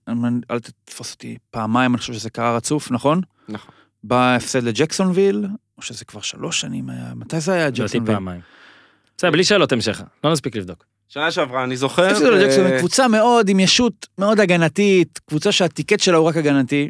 אל 0.52 0.60
תתפוס 0.60 1.14
אותי 1.14 1.38
פעמיים, 1.52 1.92
אני 1.92 1.98
חושב 2.00 2.14
שזה 2.14 2.30
קרה 2.30 2.56
רצוף, 2.56 2.92
נכון? 2.92 3.22
נכון. 3.50 3.72
בא 4.04 4.36
הפסד 4.36 4.64
לג'קסונוויל, 4.64 5.46
או 5.78 5.82
שזה 5.82 6.06
כבר 6.06 6.22
שלוש 6.22 6.62
שנים 6.62 6.90
היה, 6.90 7.12
מתי 7.16 7.40
זה 7.40 7.54
היה 7.54 7.68
לדעתי 7.68 7.82
ג'קסונוויל? 7.82 8.16
פעמיים. 8.16 8.42
בסדר, 9.18 9.32
בלי 9.32 9.44
שאלות 9.44 9.72
המשך, 9.72 10.02
לא 10.24 10.32
נספיק 10.32 10.56
לבדוק. 10.56 10.86
שנה 11.10 11.32
שעברה, 11.32 11.64
אני 11.64 11.78
זוכר. 11.78 12.06
הפסידו 12.06 12.32
לג'קסונוויל, 12.32 12.74
אה, 12.74 12.80
קבוצה 12.80 13.08
מאוד 13.08 13.50
עם 13.50 13.60
ישות 13.60 14.08
מאוד 14.18 14.40
הגנתית, 14.40 15.20
קבוצה 15.26 15.52
שה 15.52 15.68
ticket 15.68 16.00
שלה 16.00 16.18
הוא 16.18 16.28
רק 16.28 16.38
הגנתי. 16.38 16.90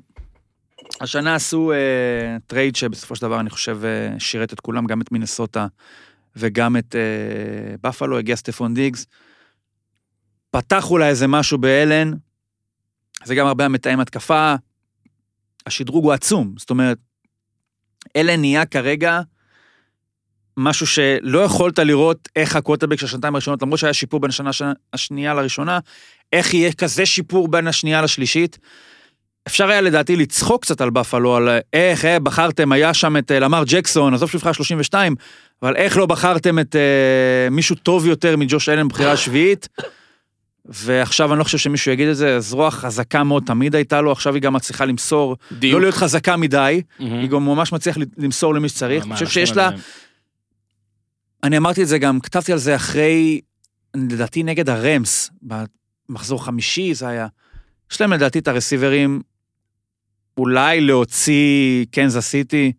השנה 1.01 1.35
עשו 1.35 1.71
אה, 1.71 2.37
trade 2.47 2.75
שבסופו 2.75 3.15
של 3.15 3.21
דבר 3.21 3.39
אני 3.39 3.49
חושב 3.49 3.79
אה, 3.83 4.19
שירת 4.19 4.53
את 4.53 4.59
כולם, 4.59 4.85
גם 4.85 5.01
את 5.01 5.11
מינסוטה 5.11 5.67
וגם 6.35 6.77
את 6.77 6.95
אה, 6.95 7.75
בפלו, 7.83 8.17
הגיע 8.17 8.35
סטפון 8.35 8.73
דיגס. 8.73 9.05
פתח 10.53 10.91
אולי 10.91 11.07
איזה 11.07 11.27
משהו 11.27 11.57
באלן, 11.57 12.11
זה 13.23 13.35
גם 13.35 13.47
הרבה 13.47 13.65
המתאם 13.65 13.99
התקפה. 13.99 14.55
השדרוג 15.65 16.05
הוא 16.05 16.13
עצום, 16.13 16.53
זאת 16.57 16.69
אומרת, 16.69 16.97
אלן 18.15 18.39
נהיה 18.39 18.65
כרגע 18.65 19.21
משהו 20.57 20.87
שלא 20.87 21.39
יכולת 21.39 21.79
לראות 21.79 22.29
איך 22.35 22.55
הקווטרבק 22.55 22.99
של 22.99 23.05
השנתיים 23.05 23.35
הראשונות, 23.35 23.61
למרות 23.61 23.79
שהיה 23.79 23.93
שיפור 23.93 24.19
בין 24.19 24.29
השנה 24.29 24.49
השנייה 24.93 25.33
לראשונה, 25.33 25.79
איך 26.33 26.53
יהיה 26.53 26.73
כזה 26.73 27.05
שיפור 27.05 27.47
בין 27.47 27.67
השנייה 27.67 28.01
לשלישית. 28.01 28.57
אפשר 29.47 29.69
היה 29.69 29.81
לדעתי 29.81 30.15
לצחוק 30.15 30.61
קצת 30.61 30.81
על 30.81 30.89
בפלו, 30.89 31.35
על 31.35 31.49
איך, 31.73 32.05
אה, 32.05 32.19
בחרתם, 32.19 32.71
היה 32.71 32.93
שם 32.93 33.17
את 33.17 33.31
אה, 33.31 33.39
למר 33.39 33.63
ג'קסון, 33.65 34.13
עזוב 34.13 34.29
שהוא 34.29 34.39
נבחר 34.39 34.51
32, 34.51 35.15
אבל 35.61 35.75
איך 35.75 35.97
לא 35.97 36.05
בחרתם 36.05 36.59
את 36.59 36.75
אה, 36.75 37.49
מישהו 37.51 37.75
טוב 37.75 38.07
יותר 38.07 38.37
מג'וש 38.37 38.69
אלן 38.69 38.87
בבחירה 38.87 39.11
השביעית. 39.11 39.67
ועכשיו 40.65 41.31
אני 41.31 41.39
לא 41.39 41.43
חושב 41.43 41.57
שמישהו 41.57 41.91
יגיד 41.91 42.07
את 42.07 42.17
זה, 42.17 42.35
אז 42.35 42.53
רוח 42.53 42.75
חזקה 42.75 43.23
מאוד 43.23 43.43
תמיד 43.45 43.75
הייתה 43.75 44.01
לו, 44.01 44.11
עכשיו 44.11 44.33
היא 44.33 44.41
גם 44.41 44.53
מצליחה 44.53 44.85
למסור, 44.85 45.37
דיוק. 45.51 45.73
לא 45.73 45.81
להיות 45.81 45.95
חזקה 45.95 46.37
מדי, 46.37 46.81
Mm-hmm. 46.99 47.03
היא 47.03 47.29
גם 47.29 47.45
ממש 47.45 47.71
מצליחה 47.73 47.99
למסור 48.17 48.53
למי 48.55 48.69
שצריך. 48.69 49.05
אני 49.05 49.13
חושב 49.13 49.27
שיש 49.27 49.51
לה, 49.51 49.65
מדהימים. 49.65 49.83
אני 51.43 51.57
אמרתי 51.57 51.83
את 51.83 51.87
זה 51.87 51.97
גם, 51.97 52.19
כתבתי 52.19 52.51
על 52.53 52.57
זה 52.57 52.75
אחרי, 52.75 53.41
לדעתי 53.95 54.43
נגד 54.43 54.69
הרמס, 54.69 55.31
במחזור 56.09 56.45
חמישי 56.45 56.93
זה 56.93 57.07
היה. 57.07 57.27
יש 57.91 58.01
להם 58.01 58.13
לדעתי 58.13 58.39
את 58.39 58.47
הרסיברים, 58.47 59.21
אולי 60.37 60.81
להוציא 60.81 61.85
קנזס 61.91 62.25
סיטי, 62.27 62.71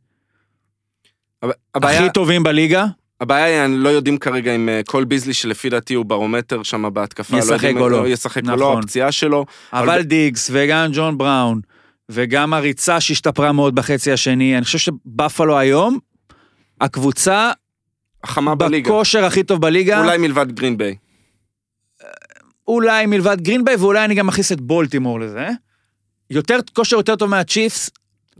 הבעיה- 1.74 2.00
הכי 2.00 2.12
טובים 2.12 2.42
בליגה, 2.42 2.86
הבעיה 3.24 3.44
היא, 3.44 3.64
אני 3.64 3.76
לא 3.76 3.88
יודעים 3.88 4.18
כרגע 4.18 4.54
אם 4.54 4.68
אה, 4.68 4.80
קול 4.86 5.04
ביזלי, 5.04 5.34
שלפי 5.34 5.68
דעתי 5.70 5.94
הוא 5.94 6.04
ברומטר 6.04 6.62
שם 6.62 6.84
בהתקפה, 6.92 7.36
ישחק 7.38 7.50
לא 7.50 7.54
יודעים 7.54 7.78
או 7.78 7.86
אם 7.86 7.92
לא. 7.92 7.98
הוא 7.98 8.06
ישחק 8.06 8.42
או 8.44 8.56
לא, 8.56 8.56
נכון. 8.56 8.78
הפציעה 8.82 9.12
שלו. 9.12 9.46
אבל 9.72 9.82
אבל- 9.90 10.02
דיגס 10.02 10.50
וגם 10.52 10.90
ג'ון 10.92 11.18
בראון, 11.18 11.60
וגם 12.08 12.54
הריצה 12.54 13.00
שהשתפרה 13.00 13.52
מאוד 13.52 13.74
בחצי 13.74 14.12
השני, 14.12 14.56
אני 14.56 14.64
חושב 14.64 14.78
שבפלו 14.78 15.58
היום, 15.58 15.98
הקבוצה 16.80 17.52
החמה 18.24 18.54
בליגה. 18.54 18.90
בכושר 18.90 19.24
הכי 19.24 19.42
טוב 19.42 19.60
בליגה. 19.60 20.00
אולי 20.00 20.18
מלבד 20.18 20.52
גרין 20.52 20.76
ביי. 20.76 20.96
אולי 22.68 23.06
מלבד 23.06 23.40
גרינביי, 23.40 23.76
ואולי 23.76 24.04
אני 24.04 24.14
גם 24.14 24.26
מכניס 24.26 24.52
את 24.52 24.60
בולטימור 24.60 25.20
לזה. 25.20 25.48
יותר, 26.30 26.58
כושר 26.72 26.96
יותר 26.96 27.16
טוב 27.16 27.30
מהצ'יפס. 27.30 27.90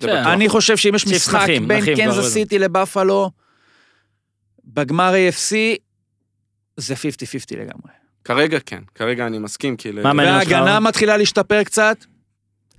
אני 0.02 0.48
חושב 0.48 0.76
שאם 0.76 0.94
יש 0.94 1.06
משחק 1.06 1.40
נחים, 1.42 1.68
בין. 1.68 1.96
קנזס 1.96 2.32
סיטי 2.32 2.58
לבפלו, 2.58 3.30
בגמר 4.66 5.12
AFC, 5.12 5.54
זה 6.76 6.94
50-50 6.94 6.98
לגמרי. 7.56 7.92
כרגע 8.24 8.58
כן, 8.66 8.82
כרגע 8.94 9.26
אני 9.26 9.38
מסכים, 9.38 9.76
כי... 9.76 9.90
מה 9.90 10.12
מעניין 10.12 10.34
אותך? 10.40 10.50
וההגנה 10.50 10.80
מתחילה 10.80 11.16
להשתפר 11.16 11.62
קצת. 11.64 12.04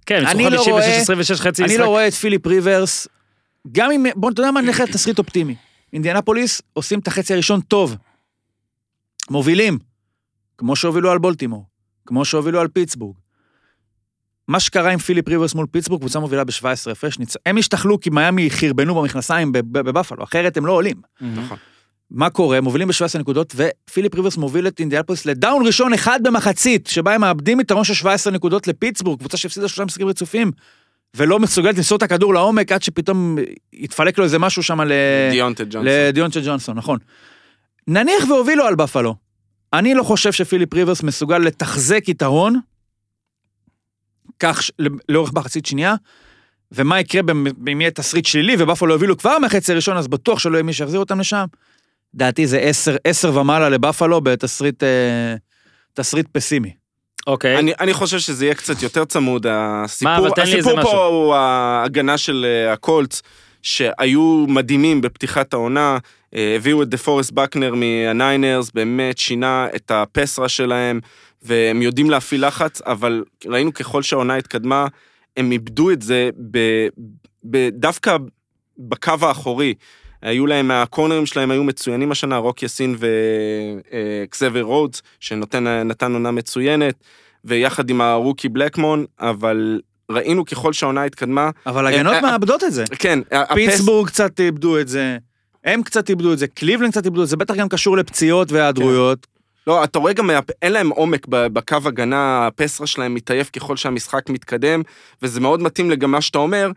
כן, 0.06 0.26
אני 0.26 0.43
לא 0.43 0.50
56, 0.50 0.67
רואה- 0.67 0.98
26 1.02 1.41
חצי 1.41 1.63
אני. 1.63 1.78
לא 1.78 1.86
רואה 1.86 2.08
את 2.08 2.13
פיליפ 2.13 2.48
ריברס, 2.48 3.08
גם 3.71 3.91
אם, 3.91 4.06
בוא, 4.15 4.32
אתה 4.32 4.41
יודע 4.41 4.52
מה, 4.52 4.62
נלך 4.62 4.80
לתסריט 4.80 5.19
אופטימי. 5.19 5.56
אינדיאנפוליס 5.93 6.62
עושים 6.74 7.00
את 7.00 7.08
החצי 7.08 7.34
הראשון 7.34 7.62
טוב. 7.62 7.95
מובילים, 9.30 9.78
כמו 10.58 10.76
שהובילו 10.76 11.12
על 11.12 11.17
בולטימור, 11.17 11.65
כמו 12.06 12.26
שהובילו 12.26 12.62
על 12.62 12.67
פיטסבורג. 12.67 13.15
מה 14.48 14.60
שקרה 14.60 14.91
עם 14.91 15.00
פיליפ 15.00 15.28
ריברס 15.28 15.56
מול 15.56 15.65
פיטסבורג, 15.71 16.02
קבוצה 16.02 16.19
מובילה 16.19 16.43
ב-17 16.43 16.91
הפרש, 16.91 17.19
ניצ... 17.19 17.34
הם 17.45 17.58
השתחלו 17.58 18.00
כי 18.00 18.10
מיאמי 18.10 18.50
חרבנו 18.50 18.95
במכנסיים 18.95 19.52
בב- 19.52 19.71
בבפלו, 19.80 20.24
אחרת 20.24 20.58
הם 20.58 20.65
לא 20.65 20.71
עולים. 20.71 21.02
נכון. 21.21 21.58
מה 22.11 22.29
קורה? 22.29 22.61
מובילים 22.61 22.87
ב-17 22.87 23.19
נקודות, 23.19 23.55
ופיליפ 23.55 24.15
ריברס 24.15 24.37
מוביל 24.37 24.67
את 24.67 24.79
אינדיאנפוליס 24.79 25.25
ל 25.25 25.34
down 25.34 25.65
ראשון 25.65 25.93
אחד 25.93 26.19
במחצית, 26.23 26.87
שבה 26.87 27.13
הם 27.13 27.21
מאבדים 27.21 27.59
יתרון 27.59 27.83
של 27.83 27.93
17 27.93 28.33
נקודות 28.33 28.67
לפיטסבורג, 28.67 29.19
קבוצה 29.19 29.37
שהפסידה 29.37 29.67
שלושה 29.67 29.85
משחקים 29.85 30.07
רצופים, 30.07 30.51
ולא 31.15 31.39
מסוגלת 31.39 31.75
למסור 31.77 31.97
את 31.97 32.03
הכדור 32.03 32.33
לעומק 32.33 32.71
עד 32.71 32.81
שפתאום 32.81 33.37
יתפלק 33.73 34.17
לו 34.17 34.23
איזה 34.23 34.39
משהו 34.39 34.63
שם 34.63 34.81
ל... 34.81 34.91
דיונטה 36.13 36.39
ג'ונסון. 36.43 36.77
נכון. 36.77 36.99
נניח 37.87 38.29
והובילו 38.29 38.63
על 38.63 38.75
בפלו. 38.75 39.15
אני 39.73 39.93
לא 39.93 40.03
חושב 40.03 40.31
שפיליפ 40.31 40.73
ריברס 40.73 41.03
מסוגל 41.03 41.37
לתחזק 41.37 42.09
יתרון, 42.09 42.59
כך 44.39 44.63
ש- 44.63 44.71
לאורך 45.09 45.33
מחצית 45.33 45.65
שנייה, 45.65 45.95
ומה 46.71 46.99
יקרה 46.99 47.21
אם 47.71 47.81
יהיה 47.81 47.91
תסריט 47.91 48.25
שלילי 48.25 48.55
ובפלו 48.59 48.93
יובילו 48.93 49.17
כבר 49.17 49.39
מהחצי 49.39 49.71
הראשון, 49.71 49.97
אז 49.97 50.07
בטוח 50.07 50.39
שלא 50.39 50.55
יהיה 50.55 50.63
מי 50.63 50.73
שיחזיר 50.73 50.99
אותם 50.99 51.19
לשם. 51.19 51.45
דעתי 52.15 52.47
זה 52.47 52.58
עשר, 52.58 52.95
עשר 53.04 53.38
ומעלה 53.38 53.69
לבפלו 53.69 54.21
בתסריט 54.21 54.84
אה, 54.84 55.36
תסריט 55.93 56.28
פסימי. 56.32 56.73
אוקיי. 57.28 57.60
אני, 57.60 57.73
אני 57.80 57.93
חושב 57.93 58.19
שזה 58.19 58.45
יהיה 58.45 58.56
קצת 58.56 58.84
יותר 58.84 59.06
צמוד, 59.06 59.45
הסיפור, 59.49 60.13
מה, 60.13 60.43
הסיפור 60.43 60.78
משהו. 60.78 60.91
פה 60.91 61.06
הוא 61.06 61.36
ההגנה 61.36 62.17
של 62.17 62.45
אה, 62.45 62.73
הקולטס, 62.73 63.21
שהיו 63.62 64.45
מדהימים 64.47 65.01
בפתיחת 65.01 65.54
העונה, 65.54 65.97
אה, 66.36 66.56
הביאו 66.56 66.84
את 66.84 66.89
דה 66.89 66.97
פורסט 66.97 67.32
בקנר 67.32 67.73
מהניינרס, 67.75 68.71
באמת 68.71 69.17
שינה 69.17 69.67
את 69.75 69.91
ה 69.91 69.98
pass 69.98 70.24
rush 70.24 70.49
שלהם, 70.49 70.99
והם 71.41 71.82
יודעים 71.82 72.10
להפעיל 72.10 72.47
לחץ, 72.47 72.82
אבל 72.82 73.23
ראינו 73.45 73.73
ככל 73.73 74.01
שהעונה 74.01 74.36
התקדמה, 74.36 74.88
הם 75.38 75.51
איבדו 75.51 75.91
את 75.91 76.01
זה 76.01 76.30
ב, 76.51 76.58
ב, 77.49 77.69
דווקא 77.69 78.17
בקו 78.78 79.13
האחורי. 79.21 79.73
היו 80.25 80.47
להם, 80.47 80.71
הקורנרים 80.71 81.25
שלהם 81.25 81.51
היו 81.51 81.63
מצוינים 81.63 82.11
השנה, 82.11 82.38
רוק 82.38 82.63
יאסין 82.63 82.95
וקסבר 84.27 84.61
רודס, 84.61 85.01
שנתן 85.19 86.13
עונה 86.13 86.31
מצוינת, 86.31 86.95
ויחד 87.45 87.89
עם 87.89 88.01
ה 88.01 88.08
rookie 88.08 88.49
בלקמון, 88.49 89.05
אבל 89.19 89.81
ראינו 90.11 90.45
ככל 90.45 90.73
שהעונה 90.73 91.03
התקדמה, 91.03 91.49
אבל 91.65 91.88
הגנות 91.88 92.13
אה, 92.13 92.21
מאבדות 92.21 92.63
את 92.63 92.73
זה. 92.73 92.83
כן, 92.99 93.19
הפס... 93.31 93.55
פיטסבורג 93.55 94.07
קצת 94.07 94.39
איבדו 94.39 94.79
את 94.79 94.88
זה, 94.88 95.17
הם 95.63 95.83
קצת 95.83 96.09
איבדו 96.09 96.33
את 96.33 96.38
זה, 96.38 96.47
קליבלנד 96.47 96.91
קצת 96.91 97.05
איבדו 97.05 97.23
את 97.23 97.27
זה, 97.27 97.38
בטח 97.38 97.55
גם 97.55 97.69
קשור 97.69 97.97
לפציעות 97.97 98.51
והיעדרויות. 98.51 99.27
לא, 99.67 99.83
אתה 99.83 99.99
רואה 99.99 100.13
גם, 100.13 100.29
אין 100.61 100.71
להם 100.71 100.89
עומק 100.89 101.25
בקו 101.29 101.77
הגנה, 101.85 102.47
ה 102.47 102.52
pass 102.52 102.70
rush 102.70 102.88
שלהם 102.88 103.13
מתעייף 103.13 103.49
ככל 103.49 103.75
שהמשחק 103.75 104.29
מתקדם, 104.29 104.81
וזה 105.21 105.39
מאוד 105.39 105.61
מתאים 105.61 105.91
לגם 105.91 106.11
מה 106.11 106.21
שאתה 106.21 106.38
אומר, 106.38 106.71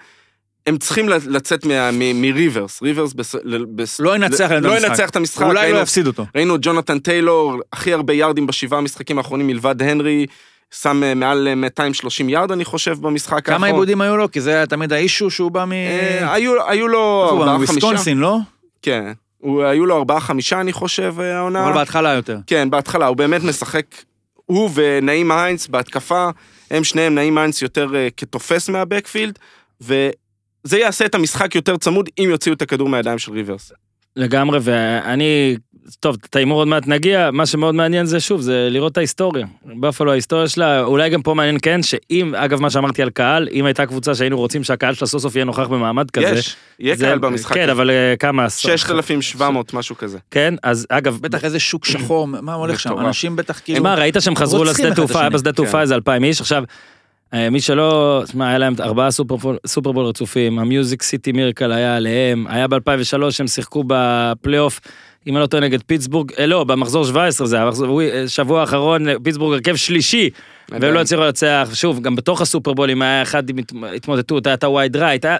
הם 0.68 0.78
צריכים 0.78 1.08
לצאת 1.08 1.66
מריברס, 2.14 2.82
ריברס 2.82 3.12
בס... 3.14 4.00
לא 4.00 4.16
ינצח 4.16 4.50
לא. 4.50 4.76
ינצח 4.78 5.10
את 5.10 5.16
המשחק, 5.16 5.42
אולי 5.46 5.60
ראינו- 5.62 5.76
לא 5.76 5.82
יפסיד 5.82 6.06
אותו. 6.06 6.26
ראינו 6.34 6.54
את 6.56 6.60
ג'ונתן 6.62 6.98
טיילור, 6.98 7.54
הכי 7.72 7.92
הרבה 7.92 8.12
יארדים 8.12 8.46
בשבעה 8.46 8.78
המשחקים 8.80 9.18
האחרונים 9.18 9.46
מלבד 9.46 9.82
הנרי, 9.82 10.26
שם 10.74 11.02
אה, 11.04 11.14
מעל 11.14 11.48
אה, 11.48 11.54
230 11.54 12.28
יארד 12.28 12.52
אני 12.52 12.64
חושב 12.64 12.96
במשחק 13.00 13.44
כמה 13.46 13.54
האחרון. 13.54 13.68
איבודים 13.70 14.00
היו 14.00 14.16
לו? 14.16 14.30
כי 14.30 14.40
זה 14.40 14.50
היה 14.54 14.66
תמיד 14.66 14.92
האישו 14.92 15.30
שהוא 15.30 15.50
בא 15.50 15.64
מ... 15.64 15.72
אה, 15.72 16.32
היו, 16.34 16.68
היו 16.68 16.88
לו? 16.88 17.28
ארבעה 17.30 17.56
חמישה, 17.56 17.72
מוויסקונסין, 17.72 18.18
לא? 18.18 18.36
כן, 18.82 19.12
הוא, 19.38 19.62
היו 19.64 19.86
לו 19.86 19.96
ארבעה 19.96 20.20
חמישה 20.20 20.60
אני 20.60 20.72
חושב 20.72 21.14
אה, 21.20 21.36
העונה. 21.38 21.64
אבל 21.64 21.72
בהתחלה 21.74 22.12
יותר. 22.14 22.38
כן, 22.46 22.70
בהתחלה, 22.70 23.06
הוא 23.06 23.16
באמת 23.16 23.44
משחק, 23.44 23.84
הוא 24.34 24.70
ונעים 24.74 25.30
היינס 25.30 25.66
בהתקפה, 25.66 26.28
הם 26.70 26.84
שניהם, 26.84 27.14
נעים 27.14 27.38
היינס 27.38 27.62
יותר 27.62 27.96
אה, 27.96 28.08
כתופס 28.16 28.68
מהבקפילד, 28.68 29.38
וזה 30.68 30.78
יעשה 30.78 31.04
את 31.06 31.14
המשחק 31.14 31.54
יותר 31.54 31.76
צמוד 31.76 32.08
אם 32.18 32.26
יוציאו 32.30 32.54
את 32.54 32.62
הכדור 32.62 32.88
מהידיים 32.88 33.18
של 33.18 33.32
ריברס. 33.32 33.72
לגמרי, 34.16 34.58
ואני, 34.62 35.56
טוב, 36.00 36.16
את 36.30 36.36
ההימור 36.36 36.58
עוד 36.60 36.68
מעט 36.68 36.86
נגיע, 36.86 37.30
מה 37.32 37.46
שמאוד 37.46 37.74
מעניין 37.74 38.06
זה 38.06 38.20
שוב, 38.20 38.40
זה 38.40 38.68
לראות 38.70 38.92
את 38.92 38.96
ההיסטוריה. 38.98 39.46
בפלו 39.80 40.12
ההיסטוריה 40.12 40.48
שלה, 40.48 40.82
אולי 40.82 41.10
גם 41.10 41.22
פה 41.22 41.34
מעניין 41.34 41.58
כן, 41.62 41.82
שאם, 41.82 42.34
אגב 42.34 42.60
מה 42.60 42.70
שאמרתי 42.70 43.02
על 43.02 43.10
קהל, 43.10 43.48
אם 43.52 43.64
הייתה 43.64 43.86
קבוצה 43.86 44.14
שהיינו 44.14 44.36
רוצים 44.38 44.64
שהקהל 44.64 44.94
שלה 44.94 45.06
סוף 45.06 45.22
סוף 45.22 45.36
יהיה 45.36 45.44
נוכח 45.44 45.66
במעמד 45.66 46.10
כזה. 46.10 46.26
יש, 46.26 46.56
יהיה 46.78 46.96
זה- 46.96 47.04
קהל 47.06 47.18
במשחק. 47.18 47.54
כן. 47.54 47.68
אבל 47.68 47.90
אה, 47.90 48.14
כמה 48.18 48.44
עשור. 48.44 48.70
6,700, 48.76 49.74
משהו 49.74 49.96
כזה. 49.96 50.18
כן, 50.30 50.54
אז 50.62 50.86
אגב, 50.90 51.18
בטח 51.20 51.44
איזה 51.44 51.58
שוק 51.60 51.84
שחור, 51.84 52.26
מה 52.26 52.54
הולך 52.54 52.80
שם? 52.80 52.98
אנשים 52.98 53.36
בטח 53.36 53.60
כאילו... 53.64 53.82
מה, 53.82 53.94
ראית 53.94 54.16
שהם 54.20 54.36
חזרו 54.36 54.64
לשדה 54.64 54.94
תעופה, 54.94 55.20
היה. 55.20 55.30
בשדה 55.30 55.52
תעופה 55.52 55.72
כן. 55.72 55.80
איזה 55.80 55.94
אלפיים 55.94 56.24
איש, 56.24 56.40
עכשיו, 56.40 56.62
מי 57.50 57.60
שלא, 57.60 58.22
תשמע, 58.26 58.48
היה 58.48 58.58
להם 58.58 58.74
ארבעה 58.80 59.10
סופרבול- 59.10 59.56
סופרבול 59.66 60.04
רצופים, 60.04 60.58
המיוזיק 60.58 61.02
סיטי 61.02 61.32
מירקל 61.32 61.72
היה 61.72 61.96
עליהם, 61.96 62.46
היה 62.48 62.68
ב-2003 62.68 62.80
הם 63.40 63.46
שיחקו 63.46 63.84
בפלייאוף, 63.86 64.80
אם 65.26 65.36
אני 65.36 65.42
לא 65.42 65.46
טועה 65.46 65.62
נגד 65.62 65.82
פיטסבורג, 65.82 66.32
אה, 66.38 66.46
לא, 66.46 66.64
במחזור 66.64 67.04
17 67.04 67.46
זה, 67.46 67.60
המחזור- 67.60 68.02
אה, 68.02 68.24
שבוע 68.28 68.60
האחרון, 68.60 69.08
אה, 69.08 69.14
פיטסבורג 69.22 69.54
הרכב 69.54 69.76
שלישי, 69.76 70.30
והם 70.70 70.94
לא 70.94 71.00
הצליחו 71.00 71.22
לנצח, 71.22 71.68
שוב, 71.74 72.00
גם 72.00 72.16
בתוך 72.16 72.40
הסופרבולים 72.40 73.02
היה 73.02 73.22
אחד 73.22 73.50
עם 73.50 73.58
הת- 73.58 73.72
התמודדות, 73.96 74.46
היה 74.46 74.54
את 74.54 74.64
ה 74.64 74.71
wide 74.71 74.96
right, 74.96 75.24
היה... 75.24 75.36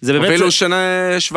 זה 0.00 0.12
באמת... 0.12 0.28
אפילו 0.30 0.50
שנה 0.50 0.76
17-0 1.32 1.34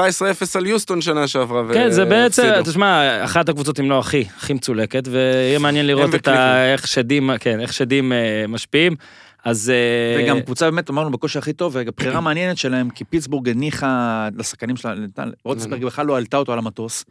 על 0.56 0.66
יוסטון 0.66 1.02
שנה 1.02 1.28
שעברה. 1.28 1.64
כן, 1.74 1.90
זה 1.92 2.06
בעצם. 2.06 2.52
תשמע, 2.66 3.24
אחת 3.26 3.50
הקבוצות 3.50 3.80
אם 3.80 3.90
לא 3.90 4.00
הכי, 4.00 4.24
הכי 4.38 4.54
מצולקת, 4.54 5.08
ויהיה 5.12 5.60
מעניין 5.60 5.88
לראות 5.88 6.16
את 6.16 6.28
ה... 6.28 6.74
איך 6.74 6.88
שדים, 6.88 7.30
כן, 7.40 7.60
איך 7.60 7.74
שדים 7.74 8.14
אה, 8.14 8.18
משפיעים. 8.48 8.96
אז... 9.46 9.70
אה, 9.70 10.24
וגם 10.24 10.42
קבוצה 10.42 10.66
באמת, 10.72 10.90
אמרנו, 10.90 11.12
בכושר 11.12 11.40
הכי 11.40 11.54
טוב, 11.54 11.72
וגם 11.76 11.92
בחירה 11.98 12.22
מעניינת 12.28 12.58
שלהם, 12.58 12.90
כי 12.90 13.04
פיטסבורג 13.04 13.50
הניחה 13.50 14.28
לשחקנים 14.38 14.78
שלה, 14.78 14.94
רוטסברג 15.46 15.86
בכלל 15.86 16.06
לא 16.06 16.18
עלתה 16.18 16.38
אותו 16.38 16.54
על 16.54 16.60
המטוס. 16.60 17.06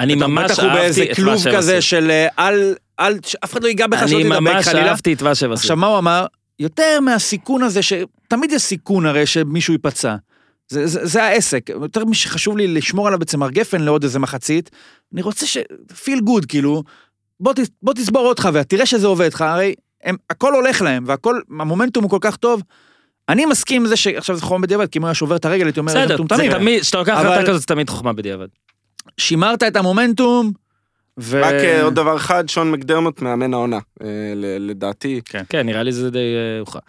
אני 0.00 0.16
בטח- 0.16 0.26
ממש 0.26 0.50
בטח 0.50 0.62
הוא 0.62 0.72
באיזה 0.72 1.00
אהבתי 1.00 1.12
את 1.12 1.18
מה 1.18 1.24
כלוב 1.24 1.42
שהם 1.42 1.56
כזה 1.56 1.76
עשו. 1.76 1.86
של 1.88 2.10
אה, 2.10 2.48
אל, 2.48 2.74
אל, 3.00 3.18
שאף 3.26 3.52
אחד 3.52 3.62
לא 3.62 3.68
ייגע 3.68 3.86
בך, 3.86 4.08
שלא 4.08 4.16
אני 4.16 4.24
תדבק 4.24 4.38
ממש 4.40 4.64
חלילה. 4.64 4.88
אהבתי 4.88 5.12
את 5.12 5.22
מה 5.22 5.34
שהם 5.34 5.52
עשו. 5.52 5.60
עכשיו, 5.60 5.76
מה 5.76 5.86
הוא 5.86 5.98
אמר? 5.98 6.26
יותר 6.58 7.00
מהסיכון 7.00 7.62
הזה, 7.62 7.80
שתמיד 7.82 8.52
יש 8.52 8.62
סיכון 8.62 9.06
הרי 9.06 9.26
שמישהו 9.26 9.72
ייפצע. 9.72 10.16
זה, 10.68 10.86
זה, 10.86 11.06
זה 11.06 11.22
העסק, 11.24 11.68
יותר 11.68 12.04
משחשוב 12.04 12.56
לי 12.56 12.68
לשמור 12.68 13.06
עליו 13.06 13.18
בצמר 13.18 13.50
גפן 13.50 13.80
לעוד 13.80 14.02
איזה 14.04 14.18
מחצית, 14.18 14.70
אני 15.14 15.22
רוצה 15.22 15.46
ש... 15.46 15.58
פיל 16.04 16.20
גוד, 16.20 16.46
כאילו, 16.46 16.82
בוא, 17.40 17.52
ת, 17.52 17.58
בוא 17.82 17.94
תסבור 17.94 18.22
עוד 18.26 18.40
חוויה, 18.40 18.64
תראה 18.64 18.86
שזה 18.86 19.06
עובד 19.06 19.28
לך, 19.34 19.40
הרי 19.40 19.74
הם, 20.04 20.16
הכל 20.30 20.54
הולך 20.54 20.82
להם, 20.82 21.04
והכל, 21.06 21.40
המומנטום 21.60 22.02
הוא 22.04 22.10
כל 22.10 22.18
כך 22.20 22.36
טוב. 22.36 22.62
אני 23.28 23.46
מסכים 23.46 23.82
עם 23.82 23.88
זה 23.88 23.96
שעכשיו 23.96 24.36
זה 24.36 24.42
חוכמה 24.42 24.58
בדיעבד, 24.58 24.86
כי 24.86 24.98
אם 24.98 25.02
הוא 25.02 25.08
היה 25.08 25.14
שובר 25.14 25.36
את 25.36 25.44
הרגל, 25.44 25.64
הייתי 25.66 25.80
אומר, 25.80 25.92
בסדר, 25.92 26.02
"איזה 26.02 26.16
זה 26.16 26.22
מטומטמים." 26.24 26.52
תמיד, 26.52 26.80
כשאתה 26.82 26.98
לוקח 26.98 27.12
אבל- 27.18 27.26
החלטה 27.32 27.46
כזאת, 27.48 27.60
זה 27.60 27.66
תמיד 27.66 27.90
חוכמה 27.90 28.12
בדיעבד. 28.12 28.46
שימרת 29.18 29.62
את 29.62 29.76
המומנטום, 29.76 30.52
ו... 31.18 31.40
רק 31.44 31.54
אה, 31.54 31.82
עוד 31.82 31.94
דבר 31.94 32.16
אחד, 32.16 32.48
שון 32.48 32.70
מקדרמוט 32.70 33.22
מאמן 33.22 33.54
העונה, 33.54 33.78
אה, 34.02 34.06
ל- 34.36 34.70
לדעתי. 34.70 35.20
כן, 35.48 35.66
נראה 35.66 35.82
לי 35.82 35.92
זה 35.92 36.10
די 36.10 36.18
אה, 36.18 36.60
הוכרע. 36.60 36.80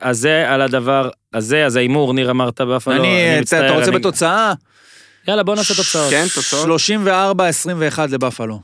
אז 0.00 0.18
זה 0.18 0.50
על 0.50 0.60
הדבר 0.60 1.08
הזה, 1.34 1.66
אז 1.66 1.76
ההימור, 1.76 2.14
ניר 2.14 2.30
אמרת 2.30 2.60
באפלו, 2.60 2.94
אני, 2.94 3.40
מצטער, 3.40 3.66
אתה 3.66 3.74
רוצה 3.74 3.90
אני- 3.90 3.98
בתוצאה? 3.98 4.52
יאללה, 5.28 5.42
בוא 5.42 5.54
נעשה 5.54 5.74
תוצאות. 5.74 6.10
כן, 6.10 6.24
תוצאות. 6.34 6.66
34-21 6.66 8.10
לבפלו. 8.10 8.60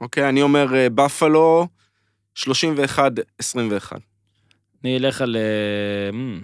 אוקיי, 0.00 0.28
אני 0.28 0.42
אומר 0.42 0.66
בפלו, 0.94 1.66
31-21. 2.36 2.40
אני 4.84 4.96
אלך 4.96 5.20
על... 5.20 5.36
אה, 5.36 6.12
מ, 6.18 6.40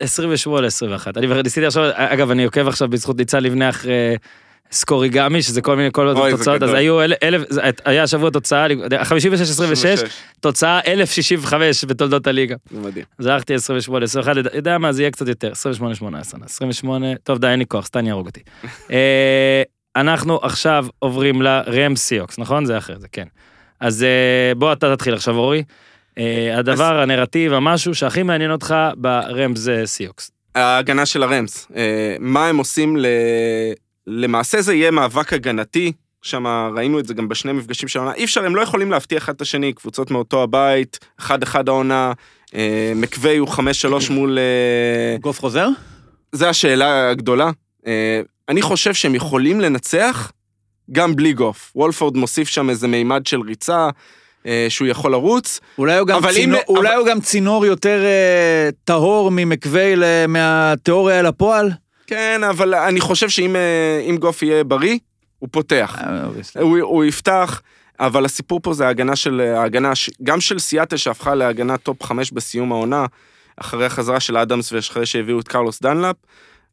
28 0.00 0.66
21. 0.66 1.16
אני 1.16 1.26
כבר 1.26 1.42
ניסיתי 1.42 1.66
עכשיו, 1.66 1.84
אגב, 1.94 2.30
אני 2.30 2.44
עוקב 2.44 2.68
עכשיו 2.68 2.88
בזכות 2.88 3.16
ניצן 3.16 3.42
לבנה 3.42 3.68
אחרי 3.68 4.16
סקוריגמי, 4.72 5.42
שזה 5.42 5.62
כל 5.62 5.76
מיני 5.76 5.88
כל 5.92 6.08
זה 6.14 6.36
תוצאות, 6.36 6.62
אז. 6.62 6.74
היו 6.74 7.02
אל- 7.02 7.12
אלף, 7.22 7.42
היה 7.84 8.02
השבוע 8.02 8.30
תוצאה, 8.30 8.66
56-26, 9.02 10.08
תוצאה 10.40 10.80
1065 10.86 11.84
בתולדות 11.84 12.26
הליגה. 12.26 12.56
זה 12.70 12.80
מדהים. 12.80 13.04
אז 13.18 13.26
הלכתי 13.26 13.54
28, 13.54 14.04
21, 14.04 14.36
יודע- 14.54 14.78
מה, 14.78 14.92
זה 14.92 15.02
יהיה 15.02 15.10
קצת 15.10 15.28
יותר, 15.28 15.50
28, 15.52 15.94
18, 15.94 16.40
28, 16.44 17.06
טוב 17.22 17.38
די, 17.38 17.46
אין 17.46 17.58
לי 17.58 17.66
כוח, 17.66 17.86
סטן 17.86 18.06
יהרוג 18.06 18.26
אותי. 18.26 18.40
אנחנו 19.96 20.38
עכשיו 20.42 20.86
עוברים 20.98 21.42
לרם 21.42 21.96
סיוקס, 21.96 22.38
נכון? 22.38 22.64
זה 22.64 22.78
אחרי 22.78 22.98
זה, 22.98 23.08
כן. 23.12 23.26
אז 23.80 24.02
אה, 24.02 24.54
בוא 24.54 24.72
אתה 24.72 24.96
תתחיל 24.96 25.14
עכשיו, 25.14 25.36
אורי. 25.36 25.62
אה, 26.18 26.58
הדבר, 26.58 27.00
הנרטיב, 27.00 27.52
המשהו 27.52 27.94
שהכי 27.94 28.22
מעניין 28.22 28.50
אותך 28.50 28.74
ברם 28.96 29.56
זה 29.56 29.82
סיוקס. 29.84 30.30
ההגנה 30.54 31.06
של 31.06 31.22
הרמס, 31.22 31.68
אה, 31.76 32.16
מה 32.20 32.46
הם 32.46 32.56
עושים 32.56 32.96
ל... 32.96 33.06
למעשה 34.06 34.62
זה 34.62 34.74
יהיה 34.74 34.90
מאבק 34.90 35.32
הגנתי, 35.32 35.92
שם 36.22 36.46
ראינו 36.76 36.98
את 36.98 37.06
זה 37.06 37.14
גם 37.14 37.28
בשני 37.28 37.52
מפגשים 37.52 37.88
של 37.88 37.98
העונה, 37.98 38.14
אי 38.14 38.24
אפשר, 38.24 38.44
הם 38.44 38.56
לא 38.56 38.62
יכולים 38.62 38.90
להבטיח 38.90 39.22
אחד 39.22 39.34
את 39.34 39.40
השני, 39.40 39.72
קבוצות 39.72 40.10
מאותו 40.10 40.42
הבית, 40.42 40.98
אחד 41.20 41.42
אחד 41.42 41.68
העונה, 41.68 42.12
מקווי 42.96 43.36
הוא 43.36 43.48
חמש 43.48 43.80
שלוש 43.80 44.10
מול... 44.10 44.38
גוף 45.20 45.40
חוזר? 45.40 45.68
זו 46.32 46.46
השאלה 46.46 47.10
הגדולה. 47.10 47.50
אה, 48.48 48.52
אני 48.52 48.62
חושב 48.62 48.94
שהם 48.94 49.14
יכולים 49.14 49.60
לנצח 49.60 50.32
גם 50.92 51.16
בלי 51.16 51.32
גוף. 51.32 51.72
וולפורד 51.76 52.16
מוסיף 52.16 52.48
שם 52.48 52.70
איזה 52.70 52.88
מימד 52.88 53.26
של 53.26 53.40
ריצה, 53.40 53.88
אה, 54.46 54.66
שהוא 54.68 54.88
יכול 54.88 55.12
לרוץ. 55.12 55.60
אולי 55.78 55.98
הוא 55.98 56.06
גם, 56.06 56.20
צינור, 56.32 56.58
אם- 56.60 56.64
אולי 56.68 56.88
אבל- 56.88 56.96
הוא 56.98 57.06
גם 57.06 57.20
צינור 57.20 57.66
יותר 57.66 58.04
אה, 58.04 58.68
טהור 58.84 59.30
ממקווי 59.30 59.96
ל- 59.96 60.26
מהתיאוריה 60.26 61.20
אל 61.20 61.26
הפועל. 61.26 61.70
כן, 62.06 62.40
אבל 62.50 62.74
אני 62.74 63.00
חושב 63.00 63.28
שאם 63.28 63.56
אה, 63.56 64.16
גוף 64.16 64.42
יהיה 64.42 64.64
בריא, 64.64 64.98
הוא 65.38 65.48
פותח. 65.52 65.98
אה. 66.00 66.60
הוא, 66.62 66.78
הוא 66.80 67.04
יפתח, 67.04 67.60
אבל 68.00 68.24
הסיפור 68.24 68.60
פה 68.62 68.74
זה 68.74 68.86
ההגנה 68.86 69.16
של, 69.16 69.40
ההגנה, 69.56 69.92
גם 70.22 70.40
של 70.40 70.58
סיאטל 70.58 70.96
שהפכה 70.96 71.34
להגנה 71.34 71.76
top 71.76 72.02
5 72.02 72.32
בסיום 72.32 72.72
העונה, 72.72 73.06
אחרי 73.56 73.86
החזרה 73.86 74.20
של 74.20 74.36
אדמס 74.36 74.72
ואחרי 74.72 75.06
שהביאו 75.06 75.40
את 75.40 75.48
קרלוס 75.48 75.82
דנלאפ, 75.82 76.16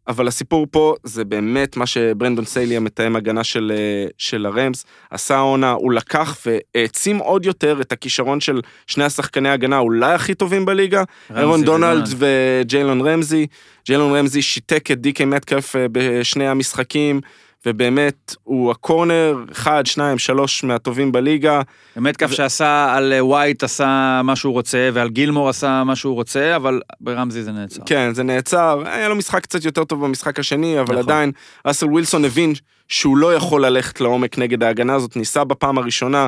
אבל 0.08 0.28
הסיפור 0.28 0.68
פה 0.72 0.96
זה 1.04 1.26
באמת 1.26 1.78
מה 1.78 1.86
שברנדון 1.86 2.46
סיילי, 2.46 2.78
המתאם 2.78 3.16
הגנה 3.16 3.44
של, 3.44 3.72
אה, 3.76 4.08
של 4.18 4.46
הרמס, 4.46 4.86
עשה 5.10 5.36
העונה, 5.36 5.72
הוא 5.72 5.92
לקח 5.92 6.38
והעצים 6.46 7.18
עוד 7.18 7.46
יותר 7.46 7.82
את 7.82 7.92
הכישרון 7.92 8.40
של 8.40 8.62
שני 8.88 9.04
השחקני 9.04 9.50
ההגנה 9.50 9.80
אולי 9.80 10.14
הכי 10.14 10.36
טובים 10.36 10.66
בליגה, 10.66 11.04
אירון 11.38 11.64
דונלד 11.64 12.10
וג'יילון 12.18 13.02
רמזי. 13.08 13.48
ג'יילון 13.86 14.16
רמזי 14.16 14.42
שיתק 14.42 14.92
את 14.92 15.02
דיקי 15.02 15.26
מטקף 15.26 15.76
אה, 15.76 15.86
בשני 15.92 16.48
המשחקים, 16.48 17.22
ובאמת 17.66 18.36
הוא 18.44 18.72
הקורנר, 18.72 19.38
אחד, 19.52 19.86
שניים, 19.86 20.18
שלוש 20.18 20.64
מהטובים 20.64 21.12
בליגה. 21.12 21.62
באמת 21.96 22.18
כף 22.18 22.32
שעשה 22.32 22.94
על 22.96 23.14
אה, 23.14 23.26
ווייט 23.26 23.64
עשה 23.64 24.22
מה 24.24 24.36
שהוא 24.36 24.54
רוצה, 24.54 24.90
ועל 24.94 25.10
גילמור 25.10 25.50
עשה 25.50 25.84
מה 25.84 25.96
שהוא 25.96 26.14
רוצה, 26.14 26.56
אבל 26.56 26.82
ברמזי 27.02 27.44
זה 27.44 27.52
נעצר. 27.52 27.82
כן, 27.86 28.14
זה 28.14 28.24
נעצר, 28.24 28.84
היה 28.86 29.10
לו 29.10 29.16
משחק 29.16 29.44
קצת 29.44 29.66
יותר 29.66 29.84
טוב 29.84 30.06
במשחק 30.06 30.40
השני, 30.40 30.80
אבל 30.80 30.96
נכון. 30.96 30.98
עדיין, 30.98 31.32
ראסל 31.68 31.86
ווילסון 31.86 32.26
הבין 32.26 32.54
שהוא 32.88 33.18
לא 33.18 33.36
יכול 33.36 33.66
ללכת 33.66 34.02
לעומק 34.02 34.38
נגד 34.38 34.64
ההגנה 34.64 34.96
הזאת, 34.96 35.16
ניסה 35.16 35.44
בפעם 35.44 35.78
הראשונה 35.78 36.28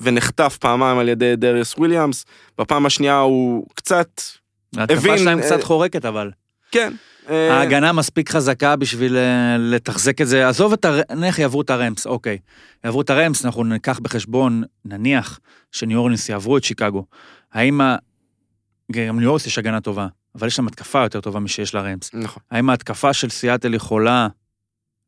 ונחטף 0.00 0.56
פעמיים 0.60 0.98
על 0.98 1.08
ידי 1.08 1.36
דריוס 1.36 1.74
וויליאמס, 1.78 2.24
בפעם 2.58 2.86
השנייה 2.86 3.18
הוא 3.18 3.66
קצת, 3.74 4.20
ההתקפה 4.76 4.98
הבין, 4.98 5.18
שלהם 5.18 5.38
אה, 5.38 5.44
קצת 5.44 5.62
חורקת 5.62 6.04
אבל. 6.04 6.30
כן. 6.70 6.92
אה, 7.30 7.54
ההגנה 7.58 7.92
מספיק 7.92 8.30
חזקה 8.30 8.76
בשביל 8.76 9.16
אה, 9.16 9.22
לתחזק 9.58 10.20
את 10.20 10.26
זה. 10.28 10.48
עזוב 10.48 10.72
את 10.72 10.84
הר... 10.84 11.00
נניח 11.16 11.38
יעברו 11.38 11.60
את 11.62 11.70
הרמס, 11.70 12.06
אוקיי. 12.06 12.38
יעברו 12.84 13.00
את 13.00 13.10
הרמס, 13.10 13.44
אנחנו 13.44 13.64
ניקח 13.64 13.98
בחשבון, 13.98 14.62
נניח, 14.84 15.40
שניו 15.72 15.98
אורלינס 15.98 16.28
יעברו 16.28 16.56
את 16.56 16.64
שיקגו. 16.64 17.04
האם 17.52 17.80
ה... 17.80 17.96
גם 18.92 19.20
ניו 19.20 19.28
אורלינס 19.28 19.46
יש 19.46 19.58
הגנה 19.58 19.80
טובה, 19.80 20.06
אבל 20.38 20.46
יש 20.46 20.56
שם 20.56 20.66
התקפה 20.66 21.02
יותר 21.02 21.20
טובה 21.20 21.40
משיש 21.40 21.74
לרמס. 21.74 22.10
נכון. 22.14 22.42
האם 22.50 22.70
ההתקפה 22.70 23.12
של 23.12 23.28
סיאטל 23.30 23.74
יכולה 23.74 24.28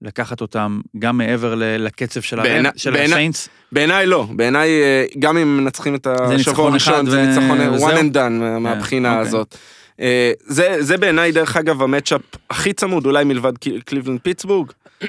לקחת 0.03 0.41
אותם 0.41 0.81
גם 0.99 1.19
מעבר 1.19 1.55
לקצב 1.59 2.21
של, 2.21 2.37
בעיני- 2.43 2.69
הרמ... 2.69 2.79
של 2.79 2.91
בעיני- 2.91 3.13
הסיינטס? 3.13 3.49
בעיניי 3.73 4.07
לא, 4.07 4.27
בעיניי 4.37 4.69
אה, 4.83 5.05
גם 5.19 5.37
אם 5.39 5.57
מנצחים 5.57 5.95
את 5.95 6.07
השבוע 6.07 6.71
הראשון, 6.71 7.07
זה 7.11 7.19
ו- 7.21 7.27
ניצחון 7.27 7.61
וזהו? 7.75 7.89
one 7.89 8.01
and 8.01 8.15
done 8.15 8.31
מה- 8.31 8.59
מהבחינה 8.59 9.11
אוקיי. 9.13 9.29
הזאת. 9.29 9.57
אה, 10.01 10.33
זה 10.47 10.77
זה 10.81 10.97
בעיניי 10.97 11.33
דרך 11.33 11.57
אגב 11.57 11.83
ה 11.83 11.88
matchup 11.88 12.21
הכי 12.51 12.73
צמוד, 12.73 13.07
אולי 13.07 13.25
מלבד 13.25 13.59
ק- 13.59 13.83
קליבלנד 13.85 14.21
פיטסבורג. 14.21 14.73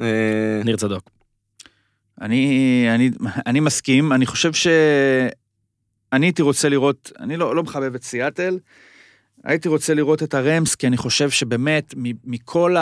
אה, 0.00 0.04
ניר 0.64 0.76
צדוק. 0.76 1.10
אני, 2.20 2.86
אני, 2.94 3.10
אני 3.46 3.60
מסכים, 3.60 4.12
אני 4.12 4.26
חושב 4.26 4.52
ש... 4.52 4.66
אני 6.12 6.26
הייתי 6.26 6.42
רוצה 6.42 6.68
לראות, 6.68 7.12
אני 7.20 7.36
לא, 7.36 7.56
לא 7.56 7.62
מחבב 7.62 7.94
את 7.94 8.04
סיאטל, 8.04 8.58
הייתי 9.44 9.68
רוצה 9.68 9.94
לראות 9.94 10.22
את 10.22 10.34
הרמס, 10.34 10.74
כי 10.74 10.86
אני 10.86 10.96
חושב 10.96 11.30
שבאמת, 11.30 11.94
מ- 11.96 12.12
מכל 12.32 12.76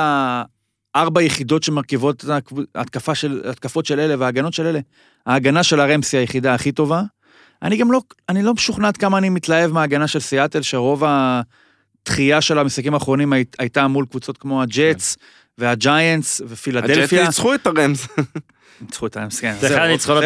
הארבע 0.94 1.22
יחידות 1.22 1.62
שמרכיבות 1.62 2.24
את 2.24 2.28
ההתקפ- 2.30 2.64
ההתקפה 2.74 3.14
של, 3.14 3.42
ההתקפות 3.46 3.86
של 3.86 4.00
אלה 4.00 4.14
וההגנות 4.18 4.52
של 4.52 4.66
אלה, 4.66 4.80
ההגנה 5.26 5.62
של 5.62 5.80
הרמס 5.80 6.12
היא 6.14 6.18
היחידה 6.20 6.54
הכי 6.54 6.72
טובה. 6.72 7.02
אני 7.66 7.76
גם 7.76 7.92
לא, 7.92 8.00
אני 8.28 8.42
לא 8.42 8.54
משוכנע 8.54 8.88
עד 8.88 8.96
כמה 8.96 9.18
אני 9.18 9.28
מתלהב 9.28 9.72
מההגנה 9.72 10.08
של 10.08 10.20
סיאטל, 10.20 10.62
שרוב 10.62 11.02
התחייה 11.06 12.40
של 12.40 12.58
המשחקים 12.58 12.94
האחרונים 12.94 13.32
הי- 13.32 13.44
הייתה 13.58 13.86
מול 13.88 14.06
קבוצות 14.10 14.38
כמו 14.38 14.62
הג'טס 14.62 15.16
והג'יינטס 15.58 16.40
ופילדלפיה. 16.48 17.02
הג'טס 17.04 17.26
ניצחו 17.26 17.54
את 17.54 17.66
הרמס. 17.66 18.08
ניצחו 18.80 19.06
את 19.06 19.16
הרמס, 19.16 19.40
כן. 19.40 19.54
זה 19.60 19.68
זהו, 19.68 19.76
אחד 19.76 19.86
הניצחונות, 19.86 20.24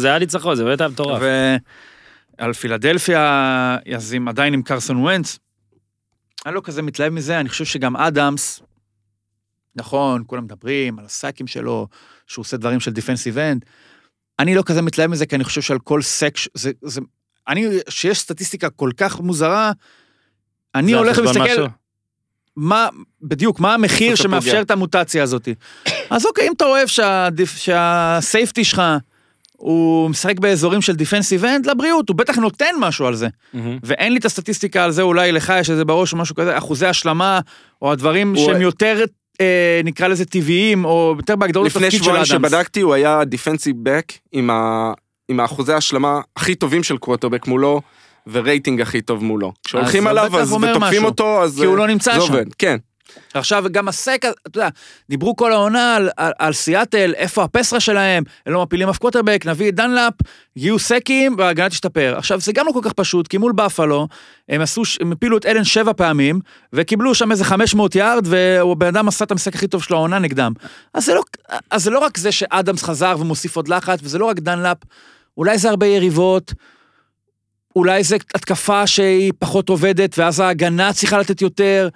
זה 0.00 0.08
היה 0.08 0.18
ניצחון, 0.18 0.56
זה 0.56 0.64
באמת 0.64 0.80
היה 0.80 0.88
מטורף. 0.88 1.22
ועל 2.38 2.52
פילדלפיה, 2.52 3.76
אז 3.96 4.12
עם 4.12 4.28
עדיין 4.28 4.54
עם 4.54 4.62
קרסון 4.62 4.96
ונץ, 4.96 5.38
אני 6.46 6.54
לא 6.54 6.60
כזה 6.64 6.82
מתלהב 6.82 7.12
מזה, 7.12 7.40
אני 7.40 7.48
חושב 7.48 7.64
שגם 7.64 7.96
אדמס, 7.96 8.62
נכון, 9.76 10.22
כולם 10.26 10.44
מדברים 10.44 10.98
על 10.98 11.04
הסאקים 11.04 11.46
שלו, 11.46 11.88
שהוא 12.26 12.42
עושה 12.42 12.56
דברים 12.56 12.80
של 12.80 12.90
defensive 12.90 13.38
end, 13.38 13.64
אני 14.40 14.54
לא 14.54 14.62
כזה 14.66 14.82
מתלהב 14.82 15.10
מזה, 15.10 15.26
כי 15.26 15.36
אני 15.36 15.44
חושב 15.44 15.60
שעל 15.60 15.78
כל 15.78 16.02
סק, 16.02 16.36
ש- 16.36 16.48
זה, 16.54 16.70
זה, 16.82 17.00
אני, 17.48 17.66
שיש 17.88 18.18
סטטיסטיקה 18.18 18.70
כל 18.70 18.90
כך 18.96 19.20
מוזרה, 19.20 19.72
אני 20.74 20.92
הולך 20.98 21.18
ומסתכל? 21.18 21.62
מה, 22.56 22.88
בדיוק, 23.22 23.60
מה 23.60 23.74
המחיר 23.74 24.14
שמאפשר? 24.16 24.60
את 24.62 24.70
המוטציה 24.70 25.22
הזאת. 25.22 25.48
אז 26.10 26.26
אוקיי, 26.26 26.48
אם 26.48 26.52
אתה 26.56 26.64
אוהב 26.64 26.88
שה 27.56 27.92
safety 27.92 28.64
שלך, 28.64 28.82
הוא 29.52 30.10
משחק 30.10 30.38
באזורים 30.38 30.82
של 30.82 30.94
defensive 30.96 31.44
end, 31.44 31.66
לבריאות, 31.66 32.08
הוא 32.08 32.16
בטח 32.16 32.36
נותן 32.36 32.74
משהו 32.78 33.06
על 33.06 33.14
זה. 33.14 33.28
ואין 33.82 34.12
לי 34.12 34.18
את 34.18 34.24
הסטטיסטיקה 34.24 34.84
על 34.84 34.90
זה, 34.90 35.02
אולי 35.02 35.32
לך 35.32 35.52
יש 35.60 35.70
איזה 35.70 35.84
בראש 35.84 36.12
או 36.12 36.18
משהו 36.18 36.34
כזה, 36.34 36.58
אחוזי 36.58 36.86
השלמה, 36.86 37.40
או 37.82 37.92
הדברים 37.92 38.34
הוא- 38.36 38.46
שהם 38.46 38.60
יותר, 38.60 39.04
אה, 39.40 39.80
נקרא 39.84 40.08
לזה 40.08 40.24
טבעיים, 40.24 40.84
או 40.84 41.14
יותר 41.18 41.36
בהגדרות 41.36 41.66
לפני 41.66 41.82
התפקיד 41.86 41.98
של 41.98 42.04
שבועיים 42.04 42.24
אדמס. 42.30 42.50
שבדקתי 42.50 42.80
הוא 42.80 42.94
היה 42.94 43.24
defensive 43.24 43.76
back 43.82 44.12
עם 44.32 44.50
ה- 44.50 44.92
עם 45.28 45.40
האחוזי 45.40 45.72
ההשלמה 45.72 46.20
הכי 46.36 46.54
טובים 46.54 46.82
של 46.82 46.96
קווטרבק 46.96 47.46
מולו. 47.46 47.80
ורייטינג 48.32 48.80
הכי 48.80 49.00
טוב 49.00 49.24
מולו. 49.24 49.52
כשהולכים 49.64 50.02
זה 50.02 50.10
עליו 50.10 50.38
אז 50.38 50.52
ותוקפים 50.52 50.80
משהו. 50.82 51.04
אותו 51.04 51.42
אז 51.42 51.58
כי 51.60 51.64
הוא 51.66 51.74
אה, 51.74 51.78
לא 51.78 51.86
נמצא 51.88 52.14
זה 52.14 52.26
שם. 52.26 52.32
עובד, 52.32 52.44
כן. 52.58 52.76
עכשיו, 53.34 53.64
גם 53.72 53.88
הסק, 53.88 54.24
אתה 54.46 54.58
יודע, 54.58 54.68
דיברו 55.08 55.36
כל 55.36 55.52
העונה 55.52 55.96
על, 55.96 56.10
על, 56.16 56.32
על 56.38 56.52
סיאטל, 56.52 57.14
איפה 57.16 57.44
ה 57.44 57.48
pass 57.48 57.64
rush 57.64 57.80
שלהם, 57.80 58.22
הם 58.46 58.52
לא 58.52 58.62
מפילים 58.62 58.88
אף 58.88 58.98
קווטרבק, 58.98 59.42
נביא 59.46 59.68
את 59.68 59.74
דנלאפ, 59.74 60.14
יהיו 60.56 60.78
סקים 60.78 61.34
וההגנה 61.38 61.68
תשתפר. 61.68 62.14
עכשיו, 62.18 62.40
זה 62.40 62.52
גם 62.52 62.66
לא 62.66 62.72
כל 62.72 62.80
כך 62.82 62.92
פשוט, 62.92 63.28
כי 63.28 63.38
מול 63.38 63.52
בפלו, 63.52 64.08
הם 64.48 64.60
עשו, 64.60 64.82
הם 65.00 65.12
הפילו 65.12 65.36
את 65.36 65.46
אלן 65.46 65.64
שבע 65.64 65.92
פעמים, 65.92 66.40
וקיבלו 66.72 67.14
שם 67.14 67.30
איזה 67.30 67.44
500 67.44 67.94
יארד, 67.94 68.26
והבן 68.26 68.86
אדם 68.86 69.08
עשה 69.08 69.24
את 69.24 69.30
המשחק 69.30 69.54
הכי 69.54 69.66
טוב 69.66 69.82
של 69.82 69.94
העונה 69.94 70.18
נגדם. 70.18 70.52
אז 70.94 71.04
זה 71.04 71.14
לא, 71.14 71.22
אז 71.70 71.82
זה 71.82 71.90
לא 71.90 71.98
רק 71.98 72.18
זה 72.18 72.32
שאדמס 72.32 72.82
חזר 72.82 73.16
ומוסיף 73.20 73.56
עוד 73.56 73.68
לחץ, 73.68 73.98
וזה 74.02 74.18
לא 74.18 74.24
רק 74.24 74.38
דנלאפ, 74.38 74.78
אולי 75.36 75.58
זה 75.58 75.70
הרבה 75.70 75.86
יריבות, 75.86 76.54
אולי 77.76 78.04
זה 78.04 78.16
התקפה 78.34 78.86
שהיא 78.86 79.32
פחות 79.38 79.68
עובדת, 79.68 80.18
ואז 80.18 80.40
ההגנה 80.40 80.92
צריכה 80.92 81.18
לתת 81.18 81.42
יותר. 81.42 81.88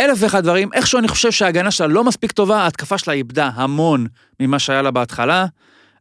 אלף 0.00 0.18
ואחד 0.20 0.42
דברים, 0.42 0.68
איכשהו 0.74 0.98
אני 0.98 1.08
חושב 1.08 1.30
שההגנה 1.30 1.70
שלה 1.70 1.86
לא 1.86 2.04
מספיק 2.04 2.32
טובה, 2.32 2.62
ההתקפה 2.62 2.98
שלה 2.98 3.14
איבדה 3.14 3.50
המון 3.54 4.06
ממה 4.40 4.58
שהיה 4.58 4.82
לה 4.82 4.90
בהתחלה. 4.90 5.46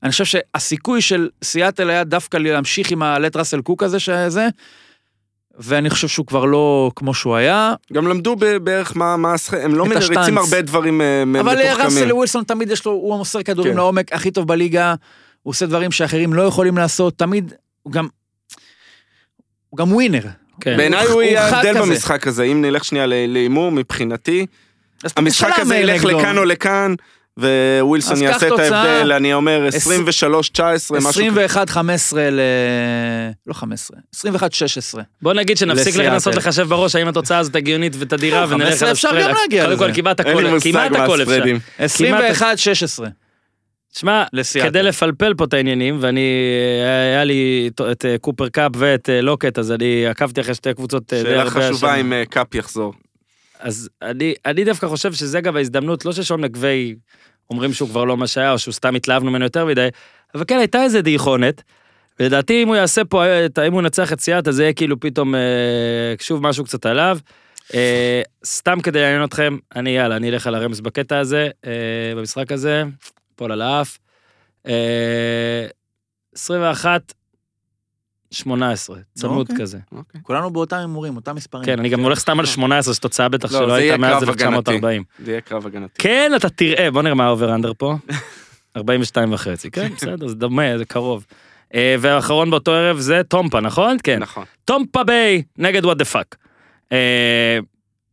אני 0.03 0.11
חושב 0.11 0.25
שהסיכוי 0.25 1.01
של 1.01 1.29
סיאטל 1.43 1.89
היה 1.89 2.03
דווקא 2.03 2.37
להמשיך 2.37 2.91
עם 2.91 3.03
הלט 3.03 3.35
ראסל 3.35 3.61
קוק 3.61 3.83
הזה, 3.83 3.99
שזה, 3.99 4.47
ואני 5.59 5.89
חושב 5.89 6.07
שהוא 6.07 6.25
כבר 6.25 6.45
לא 6.45 6.91
כמו 6.95 7.13
שהוא 7.13 7.35
היה. 7.35 7.73
גם 7.93 8.07
למדו 8.07 8.35
בערך 8.63 8.97
מה, 8.97 9.17
מה 9.17 9.33
השח... 9.33 9.53
הם 9.53 9.75
לא 9.75 9.85
מריצים. 9.85 10.37
הרבה 10.37 10.61
דברים 10.61 11.01
אה, 11.01 11.23
אבל 11.23 11.55
מתוחכמים. 11.55 11.85
ראסל 11.85 12.13
ווילסון 12.13 12.43
תמיד 12.43 12.71
יש 12.71 12.85
לו, 12.85 12.91
הוא 12.91 13.15
המוסר 13.15 13.43
כדורים 13.43 13.71
כן. 13.71 13.77
לעומק 13.77 14.13
הכי 14.13 14.31
טוב 14.31 14.47
בליגה, 14.47 14.95
הוא 15.43 15.51
עושה 15.51 15.65
דברים 15.65 15.91
שאחרים 15.91 16.33
לא 16.33 16.41
יכולים 16.41 16.77
לעשות, 16.77 17.17
תמיד, 17.17 17.53
הוא 17.83 17.93
גם, 17.93 18.07
הוא 19.69 19.77
גם 19.77 19.93
ווינר. 19.93 20.23
כן. 20.61 20.77
בעיניי 20.77 21.05
הוא- 21.07 21.21
יהיה 21.21 21.45
ההבדל 21.45 21.69
כזה. 21.73 21.81
במשחק 21.81 22.27
הזה, 22.27 22.43
אם 22.43 22.61
נלך 22.61 22.85
שנייה 22.85 23.05
להימור 23.07 23.71
מבחינתי, 23.71 24.45
המשחק 25.17 25.59
הזה 25.59 25.75
ילך 25.75 26.03
נגדו. 26.05 26.19
לכאן 26.19 26.37
או 26.37 26.45
לכאן, 26.45 26.93
ווילסון 27.81 28.21
יעשה 28.21 28.47
את. 28.47 28.59
ההבדל, 28.59 29.11
אני 29.11 29.33
אומר 29.33 29.67
עש- 29.67 29.87
23-19, 29.87 29.89
משהו 31.01 31.23
כזה. 31.31 31.45
21-15 31.45 31.79
ל... 32.31 32.39
לא 33.47 33.53
15, 33.53 33.97
21-16. 34.15 34.19
בוא 35.21 35.33
נגיד 35.33 35.57
שנפסיק. 35.57 35.95
לנסות 35.95 36.35
לחשב 36.35 36.63
בראש 36.67 36.95
האם 36.95 37.07
התוצאה 37.07 37.37
הזאת 37.37 37.55
הגיונית 37.55 37.93
ותדירה 37.99 38.45
ונלך 38.49 38.67
15 38.67 38.87
על 38.89 38.93
אפשר 38.93 39.07
הספרד. 39.09 39.23
גם 39.29 39.35
להגיע 39.41 39.65
קודם 39.65 39.77
כל 39.77 39.85
לזה. 39.85 39.93
כמעט 39.95 40.19
אין 40.21 40.37
לי 40.37 40.43
הכל, 40.43 40.53
מושג 40.53 40.69
כמעט 40.71 40.91
הכל 40.91 41.21
אפשר. 41.21 41.33
הספרדים. 41.33 41.59
21-16. 42.99 43.03
שמע. 43.97 44.23
כדי 44.63 44.83
לפלפל 44.83 45.33
פה 45.33 45.43
את 45.43 45.53
העניינים, 45.53 45.97
ואני, 46.01 46.29
היה 47.11 47.23
לי 47.23 47.69
את 47.91 48.05
אה, 48.05 48.17
קופר 48.17 48.49
קאפ 48.49 48.71
ואת 48.77 49.09
אה, 49.09 49.21
לוקט, 49.21 49.59
אז 49.59 49.71
אני 49.71 50.07
עקבתי 50.07 50.41
אחרי 50.41 50.55
שתי 50.55 50.73
קבוצות 50.73 51.13
אה, 51.13 51.23
די 51.23 51.29
שאלה 51.29 51.41
הרבה 51.41 51.49
חשובה 51.49 51.93
השנה. 51.93 52.19
אם 52.21 52.25
קאפ 52.25 52.55
יחזור. 52.55 52.93
אז 53.59 53.89
אני, 54.01 54.33
אני 54.45 54.63
דווקא 54.63 54.87
חושב 54.87 55.13
שזה 55.13 55.37
אגב 55.37 55.55
ההזדמנות, 55.55 56.05
לא 56.05 56.11
שון 56.11 56.41
מקווי 56.41 56.95
אומרים 57.49 57.73
שהוא 57.73 57.89
כבר 57.89 58.03
לא 58.03 58.17
מה 58.17 58.27
שהיה, 58.27 58.51
או 58.51 58.59
שהוא 58.59 58.73
סתם 58.73 58.95
התלהבנו 58.95 59.31
ממנו 59.31 59.45
יותר 59.45 59.65
מדי, 59.65 59.87
אבל 60.35 60.43
כן 60.47 60.57
הייתה 60.57 60.83
איזה 60.83 61.01
דיכאונת. 61.01 61.63
ולדעתי 62.19 62.63
אם 62.63 62.67
הוא 62.67 62.75
יעשה 62.75 63.05
פה, 63.05 63.23
אם 63.67 63.73
הוא 63.73 63.81
ינצח 63.81 64.13
את 64.13 64.19
סיאט, 64.19 64.47
אז 64.47 64.55
זה 64.55 64.63
יהיה 64.63 64.73
כאילו 64.73 64.99
פתאום, 64.99 65.35
שוב 66.19 66.43
משהו 66.43 66.63
קצת 66.63 66.85
עליו. 66.85 67.17
סתם 68.45 68.79
כדי 68.83 69.01
לעניין 69.01 69.23
אתכם, 69.23 69.57
אני 69.75 69.89
יאללה, 69.89 70.15
אני 70.15 70.29
אלך 70.29 70.47
על 70.47 70.55
הרמס 70.55 70.79
בקטע 70.79 71.17
הזה, 71.17 71.49
במשחק 72.15 72.51
הזה, 72.51 72.83
פול 73.37 73.51
על 73.51 73.61
האף. 73.61 73.97
אה, 74.67 75.67
21, 76.35 77.13
18, 78.31 78.97
צמוד 79.13 79.49
אוקיי. 79.49 79.63
כזה. 79.63 79.79
אוקיי. 79.91 80.21
כולנו 80.23 80.49
באותם 80.49 80.77
הימורים, 80.77 81.15
אותם 81.15 81.35
מספרים. 81.35 81.65
כן, 81.65 81.79
אני 81.79 81.89
גם 81.89 81.99
הולך 81.99 82.19
סתם 82.19 82.39
על 82.39 82.45
18, 82.45 82.93
זו 82.93 82.99
תוצאה 82.99 83.29
בטח 83.29 83.51
לא, 83.51 83.59
שלא 83.59 83.73
הייתה 83.73 83.97
מאז 83.97 84.23
קרב 84.23 84.29
הגנתי. 84.29 84.45
1940. 84.45 85.03
זה 85.25 85.31
יהיה 85.31 85.41
קרב 85.41 85.65
הגנתי. 85.65 85.93
כן, 85.97 86.31
אתה 86.35 86.49
תראה, 86.49 86.91
בוא 86.91 87.01
נראה 87.01 87.15
מה 87.15 87.25
ה 87.25 87.31
over 87.31 87.55
under 87.55 87.71
פה. 87.77 87.95
42 88.77 89.33
וחצי, 89.33 89.71
כן, 89.71 89.89
בסדר, 89.95 90.27
זה 90.27 90.35
דומה, 90.35 90.77
זה 90.77 90.85
קרוב. 90.85 91.25
אה, 91.73 91.95
והאחרון 91.99 92.49
באותו 92.49 92.71
ערב 92.71 92.99
זה 92.99 93.21
טמפה, 93.27 93.59
נכון? 93.59 93.97
כן. 94.03 94.19
נכון. 94.19 94.45
טמפה 94.65 95.03
ביי 95.03 95.43
נגד 95.57 95.85
what 95.85 95.97
the 95.97 96.05
fuck. 96.05 96.35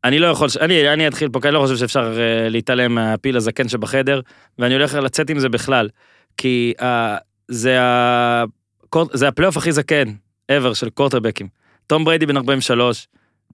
אני 0.05 0.19
לא 0.19 0.27
יכול, 0.27 0.49
אני, 0.61 0.93
אני 0.93 1.09
אתחיל 1.09 1.29
פה, 1.29 1.41
כי 1.41 1.49
אני 1.49 1.55
לא 1.55 1.61
חושב 1.61 1.77
שאפשר 1.77 2.21
אה, 2.21 2.49
להתעלם 2.49 2.95
מהפיל 2.95 3.37
הזקן 3.37 3.69
שבחדר, 3.69 4.21
ואני 4.59 4.75
הולך 4.75 4.95
לצאת 4.95 5.31
עם 5.31 5.39
זה 5.39 5.49
בכלל. 5.49 5.89
כי 6.37 6.73
אה, 6.81 7.17
זה, 7.49 7.81
ה, 7.83 8.45
קור- 8.91 9.09
זה 9.13 9.29
הפלייאוף 9.29 9.57
הכי 9.57 9.73
זקן 9.73 10.09
ever 10.53 10.75
של 10.75 10.91
קורטרבקים. 10.91 11.49
תום 11.87 12.05
בריידי 12.05 12.27
בן 12.27 12.37
43, 12.37 13.09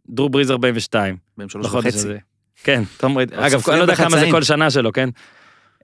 דרו 0.08 0.28
בריז 0.28 0.50
42. 0.50 1.16
בהם 1.36 1.48
שלוש 1.48 1.66
בחודש 1.66 1.86
וחצי. 1.86 1.98
הזה. 1.98 2.18
כן, 2.64 2.82
תום 2.96 3.14
בריידי. 3.14 3.36
עוד 3.36 3.44
אגב, 3.44 3.62
אני 3.68 3.76
לא 3.78 3.82
יודע 3.82 3.94
כמה 3.96 4.18
זה. 4.18 4.28
כל 4.30 4.42
שנה 4.42 4.70
שלו, 4.70 4.92
כן? 4.92 5.08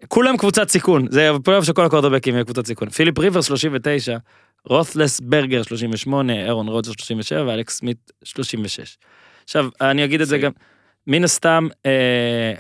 כולם 0.08 0.36
קבוצת 0.36 0.68
סיכון, 0.68 1.06
זה 1.10 1.30
פלייאוף 1.44 1.64
של 1.64 1.72
כל 1.72 1.84
הקורטרבקים 1.84 2.34
יהיה 2.34 2.44
קבוצת 2.44 2.66
סיכון. 2.66 2.90
פיליפ 2.90 3.18
ריברס 3.18 3.40
39, 3.40 4.16
רות'ליסברגר 4.64 5.62
38, 5.62 6.32
ארון 6.44 6.68
רוג'רס 6.68 6.92
37 6.92 7.42
ואלכס 7.46 7.76
סמית 7.78 8.12
36. 8.24 8.96
עכשיו, 9.46 9.68
אני 9.80 10.04
אגיד 10.04 10.20
את 10.20 10.28
זה 10.28 10.38
גם, 10.38 10.50
מן 11.06 11.24
הסתם, 11.24 11.68
אה, 11.86 12.52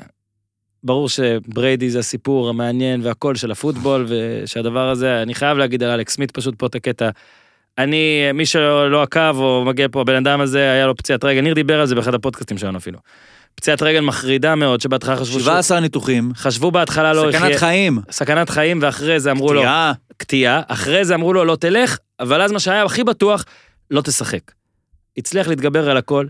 ברור 0.84 1.08
שבריידי 1.08 1.90
זה 1.90 1.98
הסיפור 1.98 2.48
המעניין 2.48 3.00
והכל 3.04 3.34
של 3.34 3.50
הפוטבול, 3.50 4.06
ושהדבר 4.08 4.88
הזה, 4.88 5.22
אני 5.22 5.34
חייב 5.34 5.58
להגיד 5.58 5.82
על 5.82 5.90
אלכס 5.90 6.14
סמית 6.14 6.30
פשוט 6.30 6.54
פה 6.58 6.66
את 6.66 6.74
הקטע. 6.74 7.10
אני, 7.78 8.32
מי 8.34 8.46
שלא 8.46 9.02
עקב 9.02 9.36
או 9.38 9.64
מגיע 9.66 9.86
פה, 9.92 10.00
הבן 10.00 10.14
אדם 10.14 10.40
הזה, 10.40 10.58
היה 10.72 10.86
לו 10.86 10.96
פציעת 10.96 11.24
רגל, 11.24 11.40
ניר 11.40 11.54
דיבר 11.54 11.80
על 11.80 11.86
זה 11.86 11.94
באחד 11.94 12.14
הפודקאסטים 12.14 12.58
שלנו 12.58 12.78
אפילו. 12.78 12.98
פציעת 13.54 13.82
רגל 13.82 14.00
מחרידה 14.00 14.54
מאוד, 14.54 14.80
שבהתחלה 14.80 15.16
חשבו, 15.16 15.26
שהוא- 15.40 15.40
17 15.40 15.80
ניתוחים, 15.80 16.32
חשבו 16.34 16.70
בהתחלה 16.70 17.12
לא 17.12 17.20
סכנת 17.20 17.34
יחיה, 17.42 17.58
חיים, 17.58 17.98
סכנת 18.10 18.50
חיים, 18.50 18.78
ואחרי 18.82 19.20
זה 19.20 19.30
אמרו 19.30 19.52
לו, 19.52 19.60
פתיעה. 19.60 19.92
קטיעה, 20.16 20.62
אחרי 20.68 21.04
זה 21.04 21.14
אמרו 21.14 21.32
לו 21.32 21.44
לא 21.44 21.56
תלך, 21.56 21.98
אבל 22.20 22.42
אז 22.42 22.52
מה 22.52 22.58
שהיה 22.60 22.84
הכי 22.84 23.04
בטוח, 23.04 23.44
לא 23.90 24.00
תשחק. 24.00 24.40
הצליח 25.18 25.48
להתגבר 25.48 25.90
על 25.90 25.96
הכל. 25.96 26.26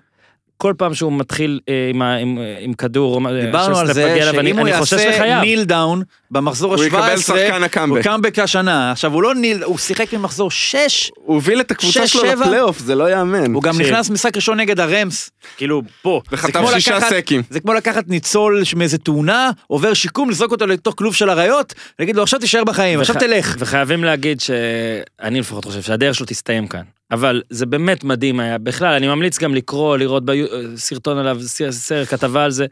כל 0.58 0.74
פעם 0.78 0.94
שהוא 0.94 1.12
מתחיל 1.12 1.60
אה, 1.68 1.74
עם, 1.90 2.02
ה- 2.02 2.14
עם, 2.16 2.38
אה, 2.38 2.56
עם 2.60 2.72
כדור, 2.72 3.14
או 3.14 3.20
מה- 3.20 3.32
דיברנו 3.40 3.78
על 3.78 3.92
זה 3.92 4.12
אני- 4.12 4.20
שאם 4.22 4.58
הוא 4.58 4.62
אני 4.62 4.70
יעשה. 4.70 5.40
kneel 5.40 5.64
down 5.64 6.02
במחזור 6.30 6.74
הוא 6.74 6.84
יקבל 6.84 7.00
ה-17, 7.00 7.16
שחקן 7.16 7.54
הוא 7.56 7.64
ה 7.64 7.68
comeback. 7.68 8.02
comeback 8.02 8.38
השנה. 8.38 8.90
עכשיו 8.92 9.12
הוא 9.12 9.22
לא 9.22 9.34
kneel, 9.34 9.62
הוא 9.62 9.78
שיחק 9.78 10.12
ממחזור 10.12 10.50
6, 10.50 11.10
הוא 11.14 11.34
הוביל 11.34 11.60
את 11.60 11.70
הקבוצה 11.70 12.06
שש, 12.06 12.12
שלו. 12.12 12.24
לפלייאוף, 12.24 12.78
זה 12.78 12.94
לא 12.94 13.10
יאמן. 13.10 13.54
הוא 13.54 13.62
גם 13.62 13.72
תקשיב. 13.76 13.86
נכנס 13.92 14.10
משחק 14.10 14.36
ראשון 14.36 14.60
נגד 14.60 14.80
הרמס, 14.80 15.30
כאילו 15.56 15.82
פה. 16.02 16.20
זה 16.30 16.36
וחטף 16.36 16.56
כמו 16.58 16.68
שישה 16.70 16.96
לקחת- 16.96 17.10
סקים. 17.12 17.42
זה 17.50 17.60
כמו 17.60 17.72
לקחת 17.74 18.08
ניצול 18.08 18.62
מאיזה 18.76 18.98
תאונה, 18.98 19.50
עובר 19.66 19.94
שיקום, 19.94 20.30
לזרוק 20.30 20.52
אותו 20.52 20.66
לתוך 20.66 20.94
כלוב 20.98 21.14
של 21.14 21.30
אריות, 21.30 21.74
להגיד 21.98 22.16
לו 22.16 22.22
עכשיו 22.22 22.40
תישאר 22.40 22.64
בחיים, 22.64 23.00
עכשיו 23.00 23.16
תלך. 23.18 23.56
וחייבים 23.58 24.04
להגיד 24.04 24.40
שאני 24.40 25.40
לפחות 25.40 25.64
חושב 25.64 25.82
שהדרך 25.82 26.14
שלו 26.14 26.26
תסתיים 26.26 26.66
כאן. 26.66 26.82
אבל 27.10 27.42
זה 27.50 27.66
באמת 27.66 28.04
מדהים 28.04 28.40
היה. 28.40 28.58
בכלל, 28.58 28.94
אני 28.94 29.06
ממליץ 29.08 29.38
גם 29.38 29.54
לקרוא, 29.54 29.96
לראות 29.96 30.24
ביו- 30.24 30.46
סרטון 30.76 31.18
עליו, 31.18 31.38
סרט, 31.70 32.08
כתבה 32.08 32.44
על 32.44 32.50
זה. 32.50 32.66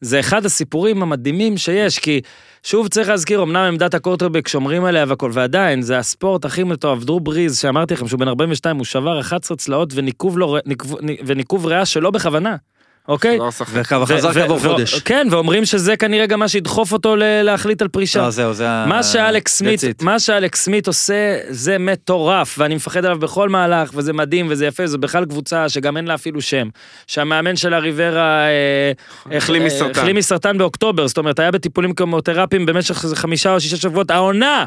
זה 0.00 0.20
אחד 0.20 0.44
הסיפורים 0.46 1.02
המדהימים 1.02 1.56
שיש, 1.58 1.98
כי 1.98 2.20
שוב 2.62 2.88
צריך 2.88 3.08
להזכיר, 3.08 3.42
אמנם 3.42 3.56
עמדת 3.56 3.94
הקורטרבק 3.94 4.48
שומרים 4.48 4.84
עליה 4.84 5.04
והכל, 5.08 5.30
ועדיין, 5.34 5.82
זה 5.82 5.98
הספורט 5.98 6.44
הכי 6.44 6.64
מטורף. 6.64 7.04
דרו 7.04 7.20
בריז, 7.20 7.58
שאמרתי 7.58 7.94
לכם 7.94 8.08
שהוא 8.08 8.20
בן 8.20 8.28
42, 8.28 8.76
הוא 8.76 8.84
שבר 8.84 9.20
11 9.20 9.56
צלעות 9.56 9.92
וניקוב, 9.94 10.38
לו, 10.38 10.56
ניקוב, 10.66 10.94
וניקוב 11.26 11.66
ריאה 11.66 11.86
שלא 11.86 12.10
בכוונה, 12.10 12.56
אוקיי? 13.12 13.38
לא 13.38 13.50
שחק. 13.50 13.72
וכבר 13.72 14.06
חזר 14.06 14.28
ו- 14.28 14.34
כעבור 14.34 14.58
חודש. 14.58 15.00
כן, 15.00 15.26
ואומרים 15.30 15.64
שזה 15.64 15.96
כנראה 15.96 16.26
גם 16.26 16.40
מה 16.40 16.48
שידחוף 16.48 16.92
אותו 16.92 17.16
להחליט 17.18 17.82
על 17.82 17.88
פרישה. 17.88 18.22
לא, 18.22 18.30
זהו, 18.30 18.52
זה 18.54 18.68
ה... 18.70 18.86
מה 18.86 19.02
שאלכס 19.02 19.52
סמית. 19.52 20.02
מה 20.02 20.18
שאלכס 20.18 20.64
סמית 20.64 20.86
עושה 20.86 21.38
זה 21.48 21.78
מטורף 21.78 22.54
ואני 22.58 22.74
מפחד 22.74 23.04
עליו 23.04 23.18
בכל 23.18 23.48
מהלך 23.48 23.90
וזה 23.94 24.12
מדהים 24.12 24.46
וזה 24.50 24.66
יפה 24.66 24.86
זה 24.86 24.98
בכלל 24.98 25.24
קבוצה 25.24 25.68
שגם 25.68 25.96
אין 25.96 26.04
לה 26.04 26.14
אפילו 26.14 26.40
שם. 26.40 26.68
שהמאמן 27.06 27.56
של 27.56 27.74
הריברה 27.74 28.46
אה, 28.46 29.36
החלים 29.36 29.62
אה, 29.62 29.66
מסרטן. 29.66 29.90
החלים 30.00 30.16
מסרטן 30.16 30.58
באוקטובר 30.58 31.06
זאת 31.06 31.18
אומרת 31.18 31.38
היה 31.38 31.50
בטיפולים 31.50 31.94
כימותרפיים 31.94 32.66
במשך 32.66 32.94
חמישה 33.14 33.54
או 33.54 33.60
שישה 33.60 33.76
שבועות 33.76 34.10
העונה. 34.10 34.64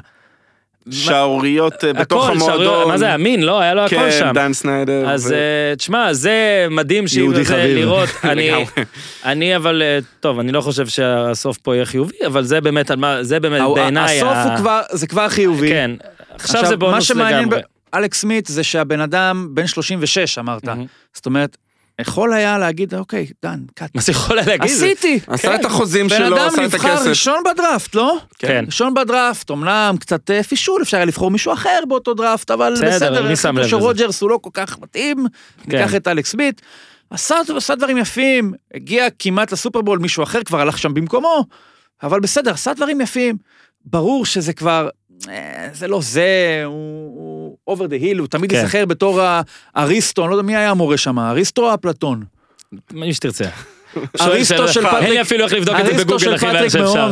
שערוריות 0.91 1.83
אה, 1.83 1.93
בתוך 1.93 2.23
הכל, 2.29 2.36
המועדון. 2.36 2.88
מה 2.88 2.97
זה 2.97 3.05
היה 3.05 3.17
מין 3.17 3.43
לא 3.43 3.59
היה 3.59 3.73
לו 3.73 3.81
הכל 3.81 3.95
כן, 3.95 4.11
שם. 4.19 4.31
דן 4.33 4.53
סניידר. 4.53 5.09
אז 5.09 5.31
ו- 5.31 5.33
אה, 5.33 5.75
תשמע 5.75 6.13
זה 6.13 6.31
מדהים 6.71 7.07
שאם 7.07 7.43
זה. 7.43 7.65
לראות 7.67 8.09
אני. 8.23 8.51
אני 9.25 9.55
אבל 9.55 9.81
אה, 9.81 9.99
טוב 10.19 10.39
אני 10.39 10.51
לא 10.51 10.61
חושב 10.61 10.88
שהסוף 10.88 11.57
פה 11.57 11.75
יהיה 11.75 11.86
חיובי 11.86 12.15
אבל 12.27 12.43
זה 12.43 12.61
באמת 12.61 12.91
זה 13.21 13.39
באמת 13.39 13.61
בעיניי. 13.75 14.17
הסוף 14.21 14.29
ה- 14.33 14.43
הוא 14.43 14.57
כבר, 14.57 14.81
זה 14.91 15.07
כבר 15.07 15.29
חיובי. 15.29 15.69
כן. 15.69 15.91
עכשיו 16.33 16.65
זה 16.65 16.69
מה 16.69 16.75
בונוס 16.77 17.11
לגמרי. 17.11 17.59
באלכס 17.93 18.19
סמית 18.21 18.45
זה 18.45 18.63
שהבן 18.63 18.99
אדם 19.01 19.47
בן 19.51 19.67
36 19.67 20.38
אמרת. 20.38 20.63
מהמם. 20.65 20.86
זאת 21.13 21.25
אומרת, 21.25 21.57
יכול 22.01 22.33
היה 22.33 22.57
להגיד, 22.57 22.93
אוקיי, 22.93 23.27
דן, 23.43 23.59
קאט. 23.73 23.95
מה 23.95 24.01
זה 24.01 24.11
יכול 24.11 24.39
היה 24.39 24.47
להגיד? 24.47 24.75
עשיתי. 24.75 25.19
עשה 25.27 25.47
כן. 25.47 25.55
את 25.55 25.65
החוזים 25.65 26.07
בן 26.07 26.17
שלו, 26.17 26.37
אדם 26.37 26.47
עשה 26.47 26.65
את 26.65 26.73
נבחר 26.73 26.91
הכסף. 26.91 27.07
ראשון 27.07 27.43
בדראפט, 27.53 27.95
לא? 27.95 28.17
כן. 28.39 28.63
ראשון 28.67 28.93
בדראפט, 28.93 29.51
אמנם 29.51 29.95
קצת 29.99 30.31
אה, 30.31 30.43
פישול, 30.43 30.81
אפשר 30.81 30.97
היה 30.97 31.05
לבחור 31.05 31.31
מישהו 31.31 31.53
אחר 31.53 31.79
באותו 31.87 32.13
דראפט, 32.13 32.51
אבל 32.51 32.73
בסדר, 32.73 32.95
בסדר, 32.95 33.27
מי 33.29 33.35
שם 33.35 33.55
לב 33.55 33.59
לזה? 33.59 33.69
שרוג'רס 33.69 34.21
הוא 34.21 34.29
לא 34.29 34.39
כל 34.41 34.49
כך 34.53 34.79
מתאים, 34.79 35.25
כן. 35.63 35.77
ניקח 35.77 35.95
את 35.95 36.07
אלכס 36.07 36.31
סמית. 36.31 36.61
עשה, 37.09 37.35
עשה 37.57 37.75
דברים 37.75 37.97
יפים, 37.97 38.53
הגיע 38.73 39.07
כמעט 39.19 39.51
לסופרבול, 39.51 39.99
מישהו 39.99 40.23
אחר 40.23 40.43
כבר 40.43 40.61
הלך 40.61 40.77
שם 40.77 40.93
במקומו, 40.93 41.45
אבל 42.03 42.19
בסדר, 42.19 42.51
עשה 42.51 42.73
דברים 42.73 43.01
יפים. 43.01 43.37
ברור 43.85 44.25
שזה 44.25 44.53
כבר, 44.53 44.89
אה, 45.29 45.69
זה 45.73 45.87
לא 45.87 45.99
זה, 46.01 46.61
הוא 46.65 47.34
over 47.67 47.86
the 47.86 47.95
hill, 47.95 48.19
הוא 48.19 48.27
תמיד 48.27 48.51
כן. 48.51 48.57
ייזכר 48.57 48.85
בתור 48.85 49.21
האריסטו, 49.75 50.21
אני 50.21 50.29
לא 50.29 50.35
יודע 50.35 50.47
מי 50.47 50.55
היה 50.55 50.71
המורה 50.71 50.97
שם, 50.97 51.19
אריסטו 51.19 51.69
או 51.69 51.73
אפלטון? 51.73 52.23
מי 52.91 53.13
שתרצה. 53.13 53.45
אריסטו 54.21 54.67
של 54.67 54.85
אין 54.85 54.93
לי 54.93 55.05
פטריק, 55.05 55.19
אפילו 55.19 55.45
איך 55.45 55.53
לבדוק 55.53 55.75
את 55.79 55.85
זה 55.85 55.91
אריסטו 55.91 56.05
בגוגל 56.05 56.19
של 56.19 56.33
הכי 56.33 56.45
פטריק 56.45 56.69
שאפשר. 56.69 57.11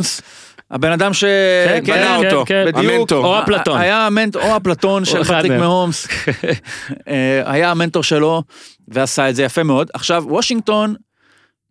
הבן 0.72 0.92
אדם 0.92 1.14
ש... 1.14 1.24
כן, 1.24 1.80
כן, 1.86 1.94
בנה 1.94 2.18
כן, 2.20 2.26
אותו. 2.26 2.44
כן. 2.48 2.66
בדיוק. 2.68 3.12
או 3.12 3.40
אפלטון. 3.40 3.80
היה 3.80 4.08
המנטור, 4.08 4.42
או 4.42 4.58
אפלטון 4.58 5.06
של 5.06 5.24
פטריק. 5.24 5.52
מהומס. 5.52 6.08
אה, 7.08 7.42
היה 7.46 7.72
המנטור 7.72 8.04
שלו, 8.04 8.44
ועשה 8.88 9.30
את 9.30 9.36
זה 9.36 9.44
יפה 9.44 9.64
מאוד. 9.64 9.90
עכשיו, 9.94 10.24
וושינגטון, 10.28 10.96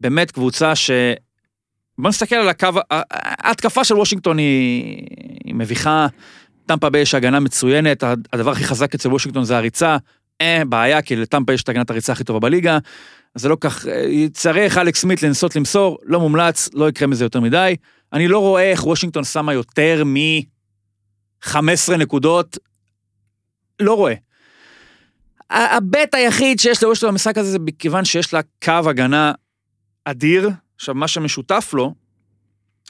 באמת 0.00 0.30
קבוצה 0.30 0.74
ש... 0.74 0.90
בוא 1.98 2.08
נסתכל 2.08 2.36
על 2.36 2.48
הקו, 2.48 2.68
ההתקפה 2.90 3.84
של 3.84 3.94
וושינגטון 3.94 4.38
היא, 4.38 5.06
היא 5.44 5.54
מביכה. 5.54 6.06
טמפה 6.66 6.90
ביי 6.90 7.00
יש 7.00 7.14
הגנה 7.14 7.40
מצוינת, 7.40 8.04
הדבר 8.32 8.50
הכי 8.50 8.64
חזק 8.64 8.94
אצל 8.94 9.08
וושינגטון 9.08 9.44
זה 9.44 9.56
הריצה. 9.56 9.96
אה, 10.40 10.62
בעיה, 10.68 11.02
כי 11.02 11.16
לטמפה 11.16 11.52
יש 11.52 11.62
את 11.62 11.68
הגנת 11.68 11.90
הריצה 11.90 12.12
הכי 12.12 12.24
טובה 12.24 12.40
בליגה. 12.40 12.78
זה 13.34 13.48
לא 13.48 13.56
כך, 13.60 13.86
אה, 13.86 14.00
יצטרך 14.00 14.78
אלכס 14.78 15.00
סמית 15.00 15.22
לנסות 15.22 15.56
למסור, 15.56 15.98
לא 16.04 16.20
מומלץ, 16.20 16.68
לא 16.74 16.88
יקרה 16.88 17.08
מזה 17.08 17.24
יותר 17.24 17.40
מדי. 17.40 17.76
אני 18.12 18.28
לא 18.28 18.38
רואה 18.38 18.70
איך 18.70 18.86
וושינגטון 18.86 19.24
שמה 19.24 19.52
יותר 19.52 20.02
מ-15 20.04 21.96
נקודות, 21.98 22.58
לא 23.80 23.94
רואה. 23.94 24.14
הבט 25.50 26.14
היחיד 26.14 26.60
שיש 26.60 26.82
לוושינגטון 26.82 27.10
במשחק 27.10 27.38
הזה 27.38 27.50
זה 27.50 27.58
מכיוון 27.58 28.04
שיש 28.04 28.34
לה 28.34 28.40
קו 28.64 28.90
הגנה 28.90 29.32
אדיר. 30.04 30.50
עכשיו, 30.76 30.94
מה 30.94 31.08
שמשותף 31.08 31.70
לו, 31.72 31.94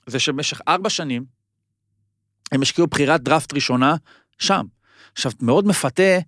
זה 0.06 0.18
שבמשך 0.18 0.60
ארבע 0.68 0.90
שנים, 0.90 1.24
הם 2.52 2.62
השקיעו 2.62 2.86
בחירת 2.86 3.22
דראפט 3.22 3.54
ראשונה 3.54 3.94
שם. 4.38 4.62
עכשיו, 5.12 5.32
מאוד 5.40 5.66
מפתה 5.66 6.18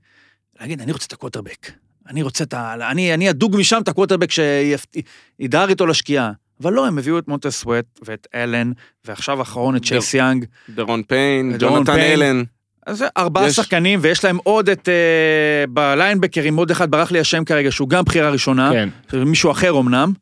להגיד, 0.60 0.80
אני 0.80 0.92
רוצה 0.92 1.06
את 1.06 1.12
הקווטרבק. 1.12 1.70
אני 2.08 2.22
רוצה 2.22 2.44
את 2.44 2.54
ה... 2.54 2.74
אני, 2.90 3.14
אני 3.14 3.30
אדוג 3.30 3.56
משם 3.58 3.80
את 3.82 3.88
הקווטרבק 3.88 4.28
שידהר 4.30 5.68
איתו 5.68 5.86
לשקיעה. 5.86 6.30
אבל 6.62 6.72
לא, 6.72 6.86
הם 6.86 6.98
הביאו 6.98 7.18
את 7.18 7.28
מונטז 7.28 7.56
סוואט 7.60 7.84
ואת 8.02 8.26
אלן, 8.34 8.72
ועכשיו 9.04 9.38
האחרון 9.38 9.76
את 9.76 9.84
צ'ייס 9.84 10.14
יאנג. 10.14 10.44
דרון 10.70 11.02
פיין, 11.02 11.56
ג'ונתן. 11.58 11.98
אלן. 11.98 12.42
אז 12.86 12.98
זה 12.98 13.06
ארבעה 13.16 13.46
יש- 13.46 13.56
שחקנים, 13.56 13.98
ויש 14.02 14.24
להם 14.24 14.38
עוד 14.42 14.68
את... 14.68 14.88
אה, 14.88 15.64
בליינבקרים, 15.68 16.56
עוד 16.56 16.70
אחד 16.70 16.90
ברח 16.90 17.10
לי 17.12 17.20
השם 17.20 17.44
כרגע, 17.44 17.70
שהוא 17.70 17.88
גם 17.88 18.04
בחירה 18.04 18.30
ראשונה. 18.30 18.70
כן. 18.72 18.88
מישהו 19.26 19.50
אחר 19.50 19.78
אמנם. 19.80 20.12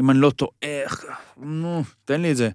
אם 0.00 0.10
אני 0.10 0.18
לא 0.18 0.30
טועה, 0.30 0.50
איך... 0.62 1.04
נו, 1.42 1.82
תן 2.04 2.20
לי 2.20 2.30
את 2.30 2.36
זה. 2.36 2.48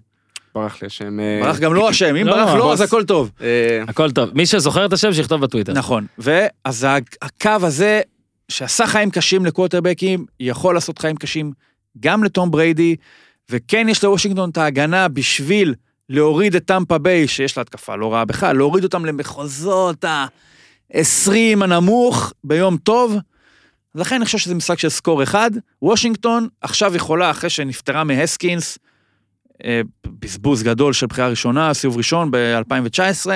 ברח 0.58 0.82
לי 0.82 0.86
השם. 0.86 1.20
אה, 1.20 1.40
ברח 1.42 1.58
גם 1.58 1.74
לא 1.74 1.88
השם, 1.88 2.16
אם 2.16 2.26
לא, 2.26 2.36
ברח 2.36 2.54
לא. 2.54 2.72
אז 2.72 2.80
הכל 2.80 3.04
טוב. 3.04 3.30
אה, 3.40 3.82
הכל 3.88 4.10
טוב. 4.10 4.30
מי 4.34 4.46
שזוכר 4.46 4.84
את 4.84 4.92
השם 4.92 5.12
שיכתוב 5.12 5.40
בטוויטר. 5.40 5.72
נכון. 5.72 6.06
ואז 6.18 6.86
הקו 7.22 7.50
הזה, 7.62 8.00
שעשה 8.48 8.86
חיים 8.86 9.10
קשים 9.10 9.46
לקווטרבקים, 9.46 10.24
יכול 10.40 10.74
לעשות 10.74 10.98
חיים 10.98 11.16
קשים 11.16 11.52
גם 12.00 12.24
לטום 12.24 12.50
בריידי, 12.50 12.96
וכן 13.50 13.88
יש 13.88 14.04
לוושינגטון 14.04 14.50
את 14.50 14.58
ההגנה 14.58 15.08
בשביל 15.08 15.74
להוריד 16.08 16.54
את 16.54 16.64
טמפה 16.64 16.98
ביי, 16.98 17.28
שיש 17.28 17.56
לה 17.56 17.60
התקפה 17.60 17.96
לא 17.96 18.12
רעה 18.12 18.24
בכלל, 18.24 18.56
להוריד 18.56 18.84
אותם 18.84 19.04
למחוזות 19.04 20.04
ה-20 20.04 21.30
הנמוך 21.60 22.32
ביום 22.44 22.76
טוב. 22.76 23.16
לכן 23.94 24.16
אני 24.16 24.24
חושב 24.24 24.38
שזה 24.38 24.54
משחק 24.54 24.78
של 24.78 24.88
סקור 24.88 25.22
אחד. 25.22 25.50
וושינגטון 25.82 26.48
עכשיו 26.60 26.96
יכולה, 26.96 27.30
אחרי 27.30 27.50
שנפטרה 27.50 28.04
מהסקינס, 28.04 28.78
בזבוז 30.06 30.62
גדול 30.62 30.92
של 30.92 31.06
בחירה 31.06 31.28
ראשונה, 31.28 31.74
סיבוב 31.74 31.96
ראשון 31.96 32.30
ב-2019, 32.30 33.26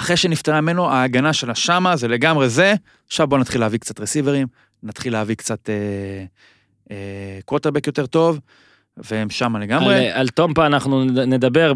אחרי 0.00 0.16
שנפטרה 0.16 0.60
ממנו, 0.60 0.90
ההגנה 0.90 1.32
שלה 1.32 1.54
שמה, 1.54 1.96
זה 1.96 2.08
לגמרי 2.08 2.48
זה. 2.48 2.74
עכשיו 3.06 3.26
בואו 3.26 3.40
נתחיל 3.40 3.60
להביא 3.60 3.78
קצת 3.78 4.00
רסיברים, 4.00 4.46
נתחיל 4.82 5.12
להביא 5.12 5.34
קצת 5.34 5.70
אה, 5.70 6.24
אה, 6.90 7.38
קווטרבק 7.44 7.86
יותר 7.86 8.06
טוב, 8.06 8.40
והם 8.96 9.30
שמה 9.30 9.58
לגמרי. 9.58 9.94
על, 9.94 10.12
על 10.12 10.28
טומפה 10.28 10.66
אנחנו 10.66 11.04
נדבר, 11.04 11.72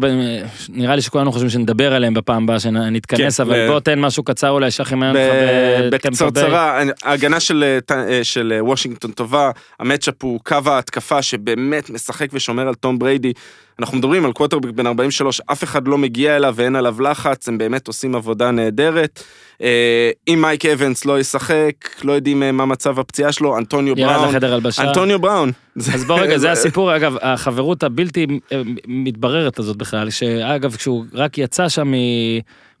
נראה 0.69 0.95
לי 0.95 1.01
שכולנו 1.01 1.31
חושבים 1.31 1.49
שנדבר 1.49 1.93
עליהם 1.93 2.13
בפעם 2.13 2.43
הבאה 2.43 2.59
שנתכנס, 2.59 3.37
כן, 3.37 3.43
אבל 3.43 3.55
ו- 3.55 3.67
בוא 3.67 3.79
תן 3.79 3.99
משהו 3.99 4.23
קצר 4.23 4.49
אולי 4.49 4.71
שהכי 4.71 4.95
מעניין 4.95 5.15
ב- 5.15 5.79
ביי. 5.79 5.89
בקצרצרה, 5.89 6.81
ההגנה 7.03 7.39
של, 7.39 7.79
אה, 7.91 7.97
אה, 8.09 8.23
של 8.23 8.53
אה, 8.55 8.63
וושינגטון 8.63 9.11
טובה, 9.11 9.51
ה 9.79 9.84
matchup 9.84 10.23
הוא 10.23 10.39
קו 10.43 10.57
ההתקפה 10.65 11.21
שבאמת 11.21 11.89
משחק 11.89 12.27
ושומר 12.33 12.67
על 12.67 12.73
תום 12.73 12.99
בריידי. 12.99 13.33
אנחנו 13.79 13.97
מדברים 13.97 14.25
על 14.25 14.31
קווטרבק 14.31 14.69
בן 14.69 14.87
43, 14.87 15.41
אף 15.51 15.63
אחד 15.63 15.87
לא 15.87 15.97
מגיע 15.97 16.35
אליו 16.35 16.53
ואין 16.57 16.75
עליו 16.75 17.01
לחץ, 17.01 17.47
הם 17.47 17.57
באמת 17.57 17.87
עושים 17.87 18.15
עבודה 18.15 18.51
נהדרת. 18.51 19.23
אה, 19.61 20.11
אם 20.27 20.39
מייק 20.41 20.65
אבנס 20.65 21.05
לא 21.05 21.19
ישחק, 21.19 21.73
לא 22.03 22.11
יודעים 22.13 22.43
אה, 22.43 22.51
מה 22.51 22.65
מצב 22.65 22.99
הפציעה 22.99 23.31
שלו, 23.31 23.57
אנטוניו 23.57 23.99
ירד 23.99 24.13
בראון. 24.13 24.29
לחדר 24.29 24.53
הלבשה. 24.53 24.83
אנטוניו 24.83 25.19
בראון. 25.19 25.51
אז 25.93 26.05
בוא 26.05 26.19
רגע, 26.19 26.37
זה 26.37 26.51
הסיפור, 26.55 26.95
אגב, 26.95 27.15
החברות 27.21 27.83
הבלתי 27.83 28.27
אה, 28.51 28.61
מתבררת 28.87 29.59
הזאת 29.59 29.75
בכלל, 29.77 30.09
שאגב, 30.09 30.75
כשהוא 30.75 31.05
רק 31.13 31.37
יצא 31.37 31.69
שם 31.69 31.93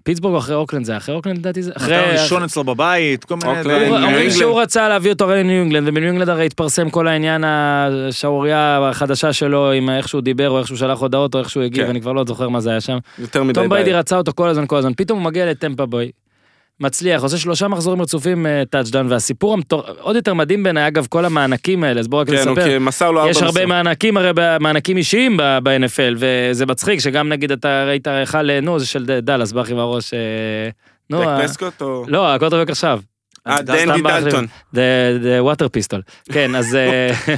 מפיטסבורג 0.07 0.33
או 0.33 0.39
אחרי 0.39 0.55
אוקלנד, 0.55 0.85
זה 0.85 0.97
אחרי 0.97 1.15
אוקלנד 1.15 1.37
לדעתי 1.37 1.63
זה? 1.63 1.71
אחרי... 1.77 2.11
ראשון 2.11 2.43
אצלו 2.43 2.63
בבית, 2.63 3.23
כל 3.23 3.35
מיני... 3.35 3.89
אומרים. 3.89 4.29
שהוא 4.31 4.61
רצה 4.61 4.89
להביא 4.89 5.11
אותו 5.11 5.25
הרי 5.25 5.39
לניו 5.43 5.61
אינגלנד, 5.61 5.87
ובניו 5.87 6.07
אינגלנד 6.07 6.29
הרי 6.29 6.45
התפרסם 6.45 6.89
כל 6.89 7.07
העניין 7.07 7.43
השערורייה 7.43 8.89
החדשה 8.89 9.33
שלו, 9.33 9.71
עם 9.71 9.89
איך 9.89 10.07
שהוא 10.07 10.21
דיבר, 10.21 10.49
או 10.49 10.59
איך 10.59 10.67
שהוא 10.67 10.77
שלח 10.77 10.99
הודעות, 10.99 11.35
או 11.35 11.39
איך 11.39 11.49
שהוא 11.49 11.63
הגיב, 11.63 11.83
כן. 11.83 11.89
אני 11.89 12.01
כבר 12.01 12.13
לא 12.13 12.23
זוכר 12.27 12.49
מה 12.49 12.59
זה 12.59 12.69
היה 12.69 12.81
שם. 12.81 12.97
יותר 13.19 13.43
מדי 13.43 13.53
תום 13.53 13.69
בריידי 13.69 13.89
בעיה. 13.89 13.99
רצה 13.99 14.17
אותו 14.17 14.31
כל 14.35 14.49
הזמן, 14.49 14.67
כל 14.67 14.77
הזמן, 14.77 14.91
פתאום 14.97 15.19
הוא 15.19 15.25
מגיע 15.25 15.51
לטמפה 15.51 15.85
בוי. 15.85 16.11
מצליח, 16.79 17.23
עושה 17.23 17.37
שלושה 17.37 17.67
מחזורים 17.67 18.01
רצופים 18.01 18.45
טאצ'דאון, 18.69 19.11
והסיפור 19.11 19.53
המטור... 19.53 19.83
עוד 19.99 20.15
יותר 20.15 20.33
מדהים 20.33 20.63
בעיניי, 20.63 20.87
אגב, 20.87 21.07
כל 21.09 21.25
המענקים 21.25 21.83
האלה, 21.83 21.99
אז 21.99 22.07
בואו 22.07 22.21
רק 22.21 22.29
כן, 22.29 22.35
נספר. 22.35 22.79
מסר 22.79 23.11
לו 23.11 23.19
ארבע 23.19 23.31
יש 23.31 23.37
הרבה 23.37 23.51
מסירות. 23.51 23.69
מענקים, 23.69 24.17
הרי 24.17 24.31
מענקים 24.59 24.97
אישיים 24.97 25.37
ב-NFL, 25.37 26.15
וזה 26.17 26.65
מצחיק 26.65 26.99
שגם 26.99 27.29
נגיד 27.29 27.51
אתה 27.51 27.85
ראית 27.87 28.07
היכל, 28.07 28.59
נו, 28.61 28.79
זה 28.79 28.85
של 28.85 29.05
דאלאס, 29.21 29.51
בא 29.51 29.63
עם 29.69 29.77
הראש, 29.77 30.13
אה, 30.13 30.19
נו, 31.09 31.21
דק 31.21 31.25
פרסקוט 31.25 31.81
או... 31.81 32.05
לא, 32.07 32.33
הקוטרבק 32.33 32.69
עכשיו. 32.69 32.99
אה, 33.47 33.61
אנדי 33.61 34.01
דלטון. 34.01 34.45
The 34.75 34.77
the 35.23 35.55
water 35.55 35.65
pistol. 35.65 36.01
כן, 36.31 36.55
אז... 36.55 36.75
אה, 36.75 37.09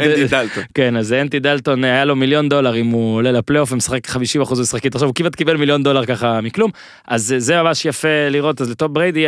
אנדי 0.00 0.24
the- 0.24 0.30
דלטון. 0.30 0.62
כן, 0.74 0.96
אז 0.96 1.12
אנדי 1.12 1.38
דלטון 1.40 1.84
היה 1.84 2.04
לו 2.04 2.16
מיליון 2.16 2.48
דולר 2.48 2.76
אם 2.76 2.86
הוא 2.86 3.16
עולה 3.16 3.32
לפלייאוף 3.32 3.72
ומשחק 3.72 4.06
50 4.06 4.42
אחוז 4.42 4.60
משחקית. 4.60 4.94
עכשיו 4.94 5.08
הוא 5.08 5.14
כמעט 5.14 5.34
קיבל 5.34 5.56
מיליון 5.56 5.82
דולר 5.82 6.06
ככה 6.06 6.40
מכלום. 6.40 6.70
אז 7.08 7.34
זה- 7.38 7.62
ממש 7.62 7.84
יפה 7.84 8.08
לראות, 8.30 8.60
אז 8.60 8.70
לתום 8.70 8.90
בריידי, 8.92 9.26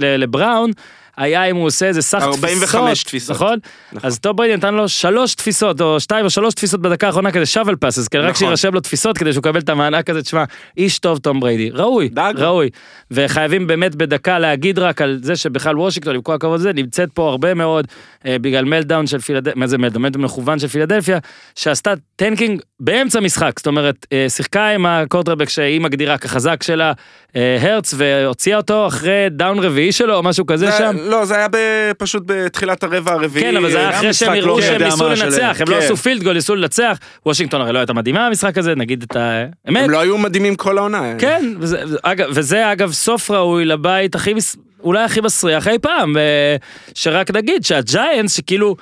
לבראון, 0.00 0.70
היה 1.16 1.44
אם 1.44 1.56
הוא 1.56 1.66
עושה 1.66 1.86
איזה 1.86 2.02
סך 2.02 2.22
45 2.22 3.04
תפיסות. 3.04 3.36
נכון? 3.36 3.58
נכון. 3.92 4.08
אז 4.08 4.18
תום 4.18 4.36
בריידי 4.36 4.56
נתן 4.56 4.74
לו 4.74 4.88
שלוש 4.88 5.34
תפיסות, 5.34 5.80
או 5.80 6.00
שתיים 6.00 6.24
או 6.24 6.30
שלוש 6.30 6.54
תפיסות 6.54 6.80
בדקה 6.80 7.06
האחרונה 7.06 7.32
כזה 7.32 7.46
shovel 7.46 7.76
pass, 7.76 8.08
כדי 8.08 8.22
רק 8.22 8.30
נכון. 8.30 8.48
שירשם 8.48 8.74
לו 8.74 8.80
תפיסות 8.80 9.18
כדי 9.18 9.32
שהוא 9.32 9.40
יקבל 9.40 9.60
את 9.60 9.68
המענק 9.68 10.10
הזה, 10.10 10.22
תשמע, 10.22 10.44
איש 10.76 10.98
טוב 10.98 11.18
תום 11.18 11.40
בריידי, 11.40 11.70
ראוי, 11.70 12.08
דאג. 12.08 12.38
ראוי. 12.38 12.70
וחייבים 13.10 13.66
באמת 13.66 13.94
בדקה 13.94 14.38
להגיד 14.38 14.78
רק 14.78 15.02
על 15.02 15.18
זה 15.22 15.36
שבכלל 15.36 15.78
וושינגטון, 15.78 16.14
עם 16.14 16.22
כל 16.22 16.34
הכבוד 16.34 16.60
לזה, 16.60 16.72
נמצאת 16.72 17.08
פה 17.14 17.28
הרבה 17.28 17.54
מאוד, 17.54 17.86
אה, 18.26 18.38
בגלל 18.38 18.64
meltdown 18.64 19.06
של 19.06 19.18
פילדלפיה, 19.18 19.52
מה 19.60 19.66
זה 19.66 19.78
meltdown? 19.78 20.02
meltdown 20.02 20.24
מכוון 20.24 20.58
של 20.58 20.68
פילדלפיה, 20.68 21.18
שעשתה 21.54 21.94
tanking 22.16 22.60
באמצע 22.84 23.20
משחק, 23.20 23.52
זאת 23.58 23.66
אומרת, 23.66 24.06
אה, 24.12 24.26
שיחקה 24.28 24.68
עם 24.68 24.86
הקוורטרבק 24.86 25.48
שהיא 25.48 25.80
מגדירה 25.80 26.18
כחזק 26.18 26.62
שלה, 26.62 26.92
אה, 27.36 27.58
הרץ, 27.60 27.94
והוציאה 27.96 28.56
אותו 28.56 28.86
אחרי 28.86 29.26
דאון 29.30 29.58
רביעי 29.58 29.92
שלו, 29.92 30.14
או 30.14 30.22
משהו 30.22 30.46
כזה 30.46 30.66
זה- 30.70 30.78
שם. 30.78 30.96
לא, 31.00 31.24
זה 31.24 31.36
היה 31.36 31.48
ב- 31.48 31.56
פשוט 31.98 32.22
בתחילת 32.26 32.82
הרבע 32.84 33.12
הרביעי. 33.12 33.44
כן, 33.44 33.56
אבל 33.56 33.70
זה 33.70 33.78
היה 33.78 33.90
אחרי 33.90 34.12
שהם 34.14 34.32
לא 34.32 34.38
הראו 34.38 34.56
מי 34.56 34.62
שהם 34.62 34.82
ניסו 34.82 35.08
לנצח, 35.08 35.56
הם 35.60 35.68
לא 35.68 35.76
כן. 35.80 35.82
עשו 35.84 35.96
פילד 35.96 36.22
גול, 36.22 36.32
ניסו 36.34 36.54
לנצח. 36.54 36.98
וושינגטון 37.26 37.60
הרי 37.60 37.72
לא 37.72 37.78
הייתה 37.78 37.92
מדהימה 37.92 38.28
במשחק 38.28 38.58
הזה, 38.58 38.74
נגיד 38.74 39.02
את 39.10 39.16
האמת. 39.16 39.82
הם 39.84 39.90
לא 39.90 40.00
היו 40.00 40.18
מדהימים 40.18 40.56
כל 40.56 40.78
העונה. 40.78 41.12
כן, 41.18 41.54
וזה, 41.60 41.82
אגב, 42.02 42.26
וזה 42.32 42.72
אגב 42.72 42.92
סוף 42.92 43.30
ראוי 43.30 43.64
לבית 43.64 44.14
הכי, 44.14 44.34
אולי 44.82 45.02
הכי 45.04 45.20
מסריח 45.20 45.68
אי 45.68 45.78
פעם, 45.78 46.16
אה, 46.16 46.56
שרק 46.94 47.30
נגיד 47.30 47.64
שהג'יינטס 47.64 48.36
שכאילו, 48.36 48.76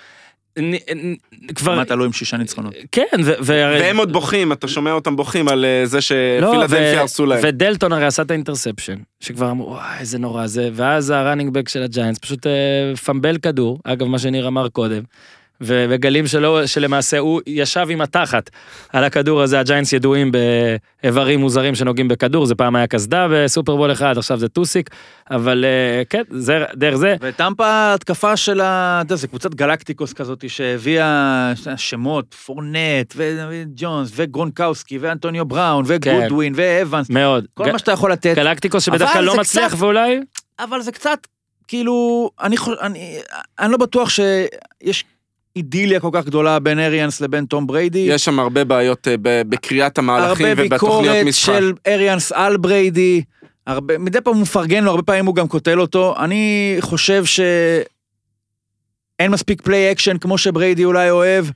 כבר, 1.54 1.74
כמעט 1.74 1.90
עלו 1.90 2.04
עם 2.04 2.12
שישה 2.12 2.36
ניצחונות. 2.36 2.74
כן, 2.92 3.06
ו- 3.24 3.32
ו- 3.40 3.44
והם 3.80 3.96
עוד 3.96 4.12
בוכים, 4.12 4.52
אתה 4.52 4.68
שומע 4.68 4.92
אותם 4.92 5.16
בוכים 5.16 5.48
על 5.48 5.64
אה, 5.64 5.86
זה 5.86 5.96
לא, 5.96 6.00
שפילדלפיה 6.00 7.00
הרסו 7.00 7.26
להם. 7.26 7.40
ודלטון 7.42 7.92
הרי 7.92 8.06
עשה 8.06 8.22
את 8.22 8.30
ה 8.30 8.35
interception, 8.35 8.96
שכבר 9.20 9.50
אמרו, 9.50 9.66
וואי, 9.70 9.98
איזה 10.00 10.18
נורא 10.18 10.46
זה, 10.46 10.70
ואז 10.72 11.10
ה 11.10 11.16
running 11.16 11.52
back 11.52 11.68
של 11.68 11.82
הג'יינטס 11.82 12.18
פשוט 12.18 12.46
אה, 12.46 12.52
fumble 13.04 13.38
כדור, 13.38 13.78
אגב, 13.84 14.06
מה 14.06 14.18
שניר 14.18 14.48
אמר 14.48 14.68
קודם, 14.68 15.02
ומגלים 15.62 16.26
שלא, 16.26 16.66
שלמעשה 16.66 17.18
הוא 17.18 17.40
ישב 17.46 17.86
עם 17.90 18.00
התחת 18.00 18.50
על 18.92 19.04
הכדור 19.04 19.42
הזה, 19.42 19.60
הג'יינטס 19.60 19.92
ידועים 19.92 20.30
באיברים 21.02 21.40
מוזרים 21.40 21.74
שנוגעים 21.74 22.08
בכדור, 22.08 22.46
זה 22.46 22.54
פעם 22.54 22.76
היה 22.76 22.86
קסדה 22.86 23.26
בסופרבול 23.30 23.92
אחד, 23.92 24.18
עכשיו 24.18 24.38
זה 24.38 24.48
טוסיק, 24.48 24.90
אבל 25.30 25.64
אה, 25.64 26.02
כן, 26.10 26.22
זה, 26.30 26.64
דרך 26.74 26.94
זה, 26.94 27.16
וטמפה 27.20 27.94
התקפה 27.94 28.36
של 28.36 28.60
ה... 28.60 28.98
אתה 29.00 29.12
יודע, 29.12 29.16
זה 29.20 29.28
קבוצת 29.28 29.54
גלקטיקוס 29.54 30.12
כזאת 30.12 30.44
שהביאה 30.48 31.52
שמות, 31.76 32.34
פורנט, 32.34 33.14
וג'ונס, 33.16 34.10
וגרונקאוסקי, 34.14 34.98
ואנטוניו 34.98 35.44
בראון, 35.44 35.84
וגודווין, 35.88 36.52
ואבנס, 36.56 37.10
מאוד. 37.10 37.46
כל 37.54 37.64
ג- 37.68 37.72
מה 37.72 37.78
שאתה 37.78 37.92
יכול 37.92 38.12
לתת. 38.12 38.32
גלקטיקוס 38.36 38.84
שבדרך 38.84 39.12
כלל 39.12 39.24
לא 39.24 39.36
מצליח 39.36 39.68
קצת- 39.68 39.82
ואולי, 39.82 40.20
אבל 40.60 40.80
זה 40.80 40.92
קצת, 40.92 41.18
כאילו, 41.68 42.30
אני, 42.42 42.56
אני, 42.80 43.18
אני 43.58 43.72
לא 43.72 43.78
בטוח 43.78 44.08
שיש 44.08 45.04
אידיליה 45.56 46.00
כל 46.00 46.10
כך 46.12 46.24
גדולה 46.24 46.58
בין 46.58 46.78
אריאנס 46.78 47.20
לבין 47.20 47.44
תום 47.44 47.66
בריידי. 47.66 47.98
יש 47.98 48.24
שם 48.24 48.38
הרבה 48.38 48.64
בעיות 48.64 49.08
אה, 49.08 49.14
בקריאת 49.24 49.98
המהלכים 49.98 50.46
הרבה 50.46 50.62
ובתוכניות 50.64 51.02
ביקורת 51.02 51.26
משחק. 51.26 51.52
של 51.52 51.72
אריאנס 51.86 52.32
על 52.32 52.56
בריידי, 52.56 53.22
הרבה, 53.66 53.98
מדי 53.98 54.20
פעם 54.20 54.34
הוא 54.34 54.42
מפרגן 54.42 54.84
לו, 54.84 54.90
הרבה 54.90 55.02
פעמים 55.02 55.26
הוא 55.26 55.34
גם 55.34 55.48
קוטל 55.48 55.80
אותו. 55.80 56.14
אני 56.18 56.76
חושב 56.80 57.24
שאין 57.24 57.50
מספיק 59.30 59.62
play 59.62 59.92
action 59.92 60.18
כמו 60.18 60.38
שבריידי 60.38 60.84
אולי 60.84 61.10
אוהב. 61.10 61.46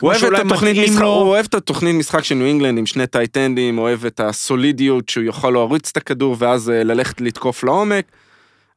הוא 0.00 0.10
אוהב, 0.10 0.24
את 0.24 0.38
התוכנית 0.46 0.76
משחק, 0.88 1.00
לו. 1.00 1.14
הוא 1.14 1.28
אוהב 1.28 1.44
את 1.48 1.54
התוכנית 1.54 1.94
משחק 1.94 2.24
של 2.24 2.34
ניו 2.34 2.46
אינגלנד 2.46 2.78
עם 2.78 2.86
שני 2.86 3.06
טייטנדים, 3.06 3.78
אוהב 3.78 4.06
את 4.06 4.20
הסולידיות 4.20 5.08
שהוא 5.08 5.24
יכול 5.24 5.52
להוריץ 5.52 5.90
את 5.90 5.96
הכדור 5.96 6.36
ואז 6.38 6.70
אה, 6.70 6.84
ללכת 6.84 7.20
לתקוף 7.20 7.64
לעומק. 7.64 8.04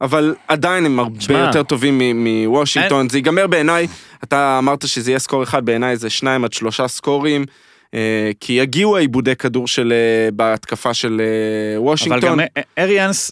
אבל 0.03 0.35
עדיין 0.47 0.85
הם 0.85 0.99
הרבה 0.99 1.21
שמע. 1.21 1.37
יותר 1.39 1.63
טובים 1.63 2.01
מוושינגטון, 2.15 3.09
זה 3.09 3.17
ייגמר 3.17 3.47
בעיניי, 3.47 3.87
אתה 4.23 4.57
אמרת 4.59 4.87
שזה 4.87 5.11
יהיה 5.11 5.19
score 5.19 5.43
אחד, 5.43 5.65
בעיניי 5.65 5.97
זה 5.97 6.09
שניים 6.09 6.43
עד 6.43 6.53
שלושה 6.53 6.87
סקורים, 6.87 7.45
אה, 7.93 8.31
כי 8.39 8.53
יגיעו 8.53 8.97
האיבודי 8.97 9.35
כדור 9.35 9.67
של, 9.67 9.93
אה, 9.93 10.31
בהתקפה 10.31 10.93
של 10.93 11.21
אה, 11.21 11.25
אבל 11.77 11.83
וושינגטון. 11.85 12.39
גם 12.39 12.45
אריאנס, 12.79 13.31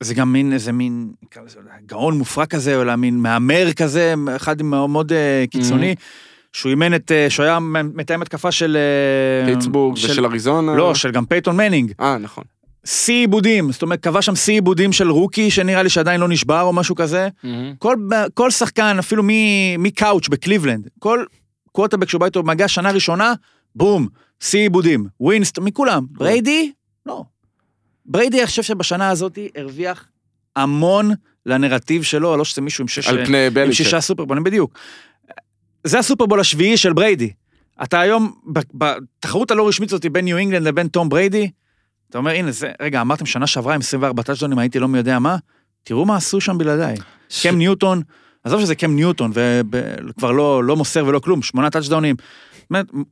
זה 0.00 0.14
גם 0.14 0.32
מין, 0.32 0.52
איזה 0.52 0.72
מין, 0.72 1.12
גאון 1.86 2.18
מופרע 2.18 2.46
כזה, 2.46 2.76
או 2.76 2.84
מין 2.96 3.18
מהמר 3.18 3.72
כזה, 3.72 4.14
אחד 4.36 4.62
מאוד 4.62 4.90
מאוד 4.90 5.12
קיצוני, 5.50 5.94
שהוא 6.52 6.70
אימן 6.70 6.94
את, 6.94 7.12
שהוא 7.28 7.46
היה 7.46 7.58
מתאם 7.94 8.22
התקפה 8.22 8.52
של... 8.52 8.76
פיטסבורג 9.46 9.96
של- 9.96 10.10
ושל 10.10 10.24
אריזונה. 10.26 10.74
לא, 10.74 10.94
של 10.94 11.10
גם 11.10 11.26
פייתון 11.26 11.56
מנינג. 11.56 11.92
אה, 12.00 12.18
נכון. 12.18 12.44
שיא 12.84 13.14
איבודים, 13.14 13.72
זאת 13.72 13.82
אומרת, 13.82 14.00
קבע 14.00 14.22
שם 14.22 14.36
שיא 14.36 14.54
איבודים 14.54 14.92
של 14.92 15.10
rookie, 15.10 15.50
שנראה 15.50 15.82
לי 15.82 15.88
שעדיין 15.88 16.20
לא 16.20 16.28
נשבר 16.28 16.62
או 16.62 16.72
משהו 16.72 16.94
כזה. 16.94 17.28
כל, 17.78 17.96
כל 18.34 18.50
שחקן, 18.50 18.98
אפילו 18.98 19.22
מקאוץ' 19.78 20.28
בקליבלנד, 20.28 20.88
כל 20.98 21.24
קוורטרבק 21.72 22.08
שהוא 22.08 22.18
בא 22.18 22.26
איתו 22.26 22.42
במגע 22.42 22.68
שנה 22.68 22.90
ראשונה, 22.90 23.32
בום, 23.74 24.08
שיא 24.40 24.60
איבודים, 24.60 25.06
ווינסטון, 25.20 25.58
מכולם. 25.58 26.06
בריידי? 26.10 26.72
לא. 27.06 27.24
בריידי, 28.06 28.38
אני 28.38 28.46
חושב 28.46 28.62
שבשנה 28.62 29.08
הזאת 29.08 29.38
הרוויח 29.56 30.08
המון 30.56 31.10
לנרטיב 31.46 32.02
שלו, 32.02 32.36
לא 32.36 32.44
שזה 32.44 32.60
מישהו 32.60 32.82
עם 32.82 32.88
שש... 32.88 33.08
עם. 33.66 33.72
שישה 33.72 34.00
סופרבולים, 34.00 34.44
בדיוק. 34.44 34.78
זה 35.84 35.98
הסופרבול 35.98 36.40
השביעי 36.40 36.76
של 36.76 36.92
בריידי. 36.92 37.30
אתה 37.82 38.00
היום, 38.00 38.32
בתחרות 38.74 39.50
הלא 39.50 39.68
רשמית 39.68 39.92
הזאת 39.92 40.06
בין 40.06 40.24
ניו 40.24 40.36
אינגלנד 40.36 40.66
לבין 40.66 40.88
תום 40.88 41.08
בריידי, 41.08 41.50
אתה 42.14 42.18
אומר, 42.18 42.30
הנה, 42.30 42.50
זה, 42.52 42.70
רגע, 42.82 43.00
אמרתם 43.00 43.26
שנה 43.26 43.46
שעברה 43.46 43.74
עם 43.74 43.80
24 43.80 44.22
טאצ'דאונים, 44.22 44.58
הייתי 44.58 44.78
לא 44.78 44.88
מי 44.88 44.98
יודע 44.98 45.18
מה, 45.18 45.36
תראו 45.84 46.04
מה 46.04 46.16
עשו 46.16 46.40
שם 46.40 46.58
בלעדיי. 46.58 46.96
ש- 47.28 47.46
קם 47.46 47.56
ניוטון, 47.56 48.02
עזוב 48.44 48.60
שזה 48.60 48.74
קם 48.74 48.90
ניוטון, 48.94 49.32
וכבר 49.34 50.30
לא, 50.30 50.64
לא 50.64 50.76
מוסר 50.76 51.04
ולא 51.06 51.18
כלום, 51.18 51.42
שמונה 51.42 51.70
טאצ'דאונים. 51.70 52.16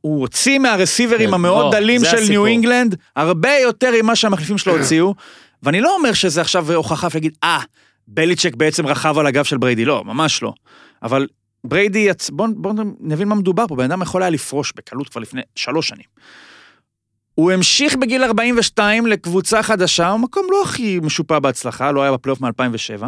הוא 0.01 0.21
הוציא 0.21 0.59
מהרסיברים 0.59 1.27
כן, 1.27 1.33
המאוד 1.33 1.63
בוא, 1.63 1.71
דלים 1.71 2.01
של. 2.03 2.29
ניו 2.29 2.45
אינגלנד, 2.45 2.95
הרבה 3.15 3.57
יותר 3.63 3.91
ממה 4.03 4.15
שהמחליפים 4.15 4.57
שלו 4.57 4.77
הוציאו, 4.77 5.15
ואני 5.63 5.81
לא 5.81 5.95
אומר 5.95 6.13
שזה 6.13 6.41
עכשיו 6.41 6.71
הוכחה 6.71 7.07
להגיד, 7.13 7.37
אה, 7.43 7.59
בליצ'יק 8.07 8.55
בעצם 8.55 8.87
רכב 8.87 9.17
על 9.17 9.27
הגב 9.27 9.43
של 9.43 9.57
בריידי, 9.57 9.85
לא, 9.85 10.03
ממש 10.05 10.43
לא. 10.43 10.53
אבל 11.03 11.27
בריידי, 11.63 12.07
בואו 12.31 12.47
בוא 12.55 12.73
נבין 12.99 13.27
מה 13.27 13.35
מדובר 13.35 13.67
פה, 13.67 13.75
בן 13.75 13.83
אדם 13.83 14.01
יכול 14.01 14.23
היה 14.23 14.29
לפרוש 14.29 14.73
בקלות 14.75 15.09
כבר 15.09 15.21
לפני 15.21 15.41
שלוש 15.55 15.87
שנים. 15.87 16.05
הוא 17.35 17.51
המשיך 17.51 17.95
בגיל 17.95 18.23
42 18.23 19.07
לקבוצה 19.07 19.63
חדשה, 19.63 20.09
הוא 20.09 20.19
מקום 20.19 20.47
לא 20.51 20.63
הכי 20.63 20.99
משופע 21.03 21.39
בהצלחה, 21.39 21.91
לא 21.91 22.01
היה 22.01 22.11
בפלייאוף 22.11 22.41
מ-2007. 22.41 23.05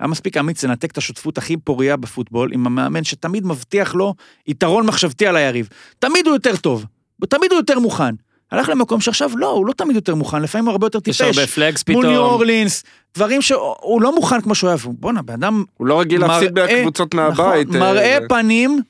היה 0.00 0.08
מספיק 0.08 0.36
אמיץ 0.36 0.64
לנתק 0.64 0.90
את 0.90 0.98
השותפות 0.98 1.38
הכי 1.38 1.56
פוריה 1.56 1.96
בפוטבול 1.96 2.52
עם 2.52 2.66
המאמן 2.66 3.04
שתמיד 3.04 3.46
מבטיח 3.46 3.94
לו 3.94 4.14
יתרון 4.46 4.86
מחשבתי 4.86 5.26
על 5.26 5.36
היריב. 5.36 5.68
תמיד 5.98 6.26
הוא 6.26 6.34
יותר 6.34 6.56
טוב, 6.56 6.84
ותמיד 7.22 7.52
הוא 7.52 7.58
יותר 7.58 7.78
מוכן. 7.78 8.14
הלך 8.52 8.68
למקום 8.68 9.00
שעכשיו 9.00 9.30
לא, 9.36 9.50
הוא 9.50 9.66
לא 9.66 9.72
תמיד 9.72 9.96
יותר 9.96 10.14
מוכן, 10.14 10.42
לפעמים 10.42 10.64
הוא 10.64 10.72
הרבה 10.72 10.86
יותר 10.86 10.98
יש 10.98 11.04
טיפש. 11.04 11.38
הרבה 11.38 11.46
פלגס 11.46 11.84
מול 11.88 12.06
ניו 12.06 12.14
פתאום. 12.14 12.30
אורלינס, 12.30 12.84
דברים 13.14 13.42
שהוא 13.42 14.02
לא 14.02 14.14
מוכן 14.14 14.40
כמו 14.40 14.54
שהוא 14.54 14.70
היה. 14.70 14.78
בואנה, 14.84 15.22
בן 15.22 15.34
אדם 15.34 15.64
הוא 15.76 15.86
לא 15.86 16.00
רגיל 16.00 16.20
להפסיד 16.20 16.54
בקבוצות 16.54 17.14
מהבית. 17.14 17.68
נכון, 17.68 17.82
אה, 17.82 17.92
מראה 17.92 18.18
פנים 18.28 18.82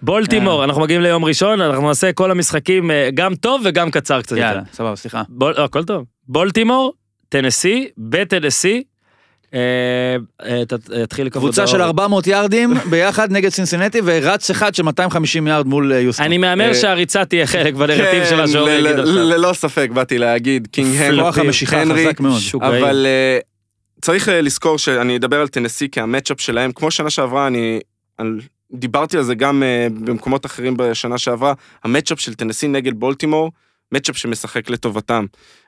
בולטימור, 0.02 0.64
אנחנו 0.64 0.82
מגיעים 0.82 1.02
ליום 1.02 1.24
ראשון, 1.24 1.60
אנחנו 1.60 1.88
נעשה 1.88 2.12
כל 2.12 2.30
המשחקים 2.30 2.90
אה, 2.90 3.08
גם 3.14 3.34
טוב 3.34 3.62
וגם 3.64 3.90
קצר 3.90 4.22
קצת. 4.22 4.36
יאללה, 4.36 4.62
סבבה, 4.72 4.96
סליחה. 4.96 5.22
לא, 5.40 5.64
הכל 5.64 5.84
טוב. 5.84 6.04
בולטימור, 6.28 6.92
טנסי, 7.28 7.88
בטנסי, 7.98 8.82
אה, 9.54 9.60
אה, 10.46 10.62
תתחיל 11.04 11.26
לקרוא 11.26 11.42
קבוצה 11.42 11.66
של 11.66 11.82
400 11.82 12.26
יארדים 12.26 12.74
ביחד 12.90 13.32
נגד 13.32 13.48
סינסינטי 13.48 14.00
ורץ 14.04 14.50
אחד 14.50 14.74
של 14.74 14.82
250 14.82 15.46
יארד 15.46 15.66
מול 15.66 15.92
אה, 15.92 15.98
יוסטון. 16.00 16.26
אני 16.26 16.38
מהמר 16.38 16.68
אה, 16.68 16.74
שהריצה 16.74 17.24
תהיה 17.24 17.46
חלק 17.46 17.74
בנרטיב 17.74 18.24
של 18.24 18.40
השעור 18.40 18.68
ל- 18.68 18.70
יגיד 18.70 18.86
ל- 18.86 19.00
עכשיו. 19.00 19.14
ללא 19.14 19.52
ספק, 19.52 19.88
באתי 19.94 20.18
להגיד, 20.18 20.68
קינג 20.70 20.96
הנרי. 21.72 22.06
שוגעים. 22.38 22.84
אבל 22.84 23.06
אה, 23.06 23.38
צריך 24.04 24.28
אה, 24.28 24.40
לזכור 24.40 24.78
שאני 24.78 25.16
אדבר 25.16 25.40
על 25.40 25.48
טנסי 25.48 25.88
כהמצ'אפ 25.92 26.40
שלהם, 26.40 26.72
כמו 26.72 26.90
שנה 26.90 27.10
שעברה, 27.10 27.46
אני 27.46 27.80
על- 28.18 28.40
דיברתי 28.72 29.16
על 29.16 29.22
זה 29.22 29.34
גם 29.34 29.62
אה, 29.62 29.86
במקומות 30.04 30.46
אחרים 30.46 30.76
בשנה 30.76 31.18
שעברה, 31.18 31.52
המצ'אפ 31.84 32.20
של 32.20 32.34
טנסי 32.34 32.68
נגד 32.68 32.94
בולטימור, 32.94 33.52
matchup 33.92 34.16
שמשחק 34.16 34.70
לטובתם. 34.70 35.26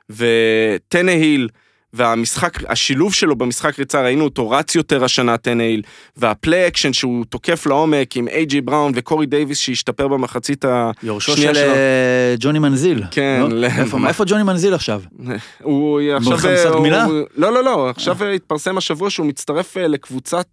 וטנהיל, 0.09 1.49
והמשחק, 1.93 2.57
השילוב 2.71 3.13
שלו 3.13 3.35
במשחק 3.35 3.79
ריצה, 3.79 4.01
ראינו 4.03 4.23
אותו 4.23 4.49
רץ 4.49 4.75
יותר 4.75 5.03
השנה, 5.03 5.37
טנהיל, 5.37 5.81
וה 6.17 6.34
play 6.34 6.67
action 6.67 6.93
שהוא 6.93 7.25
תוקף 7.25 7.65
לעומק 7.65 8.15
עם 8.17 8.27
איי.ג'י 8.27 8.61
בראון 8.61 8.91
וקורי 8.95 9.25
דייוויס 9.25 9.57
שהשתפר 9.57 10.07
במחצית 10.07 10.65
ה... 10.65 10.91
יורשו 11.03 11.35
שנייה 11.35 11.55
של 11.55 11.61
שלו. 11.61 11.73
אה, 11.73 12.35
ג'וני 12.39 12.59
מנזיל. 12.59 13.03
כן, 13.11 13.39
לא? 13.41 13.49
ל- 13.49 13.65
איפה- 14.09 14.23
ג'וני 14.27 14.43
מנזיל 14.43 14.73
עכשיו? 14.73 15.01
הוא 15.63 16.01
עכשיו... 16.17 16.31
בחמסת 16.37 16.65
הוא- 16.65 16.75
גמילה? 16.79 17.03
הוא- 17.03 17.21
לא, 17.35 17.53
לא, 17.53 17.63
לא, 17.63 17.89
עכשיו 17.89 18.23
אה, 18.23 18.31
התפרסם 18.31 18.77
השבוע 18.77 19.09
שהוא 19.09 19.25
מצטרף 19.25 19.77
אה, 19.77 19.87
לקבוצת, 19.87 20.47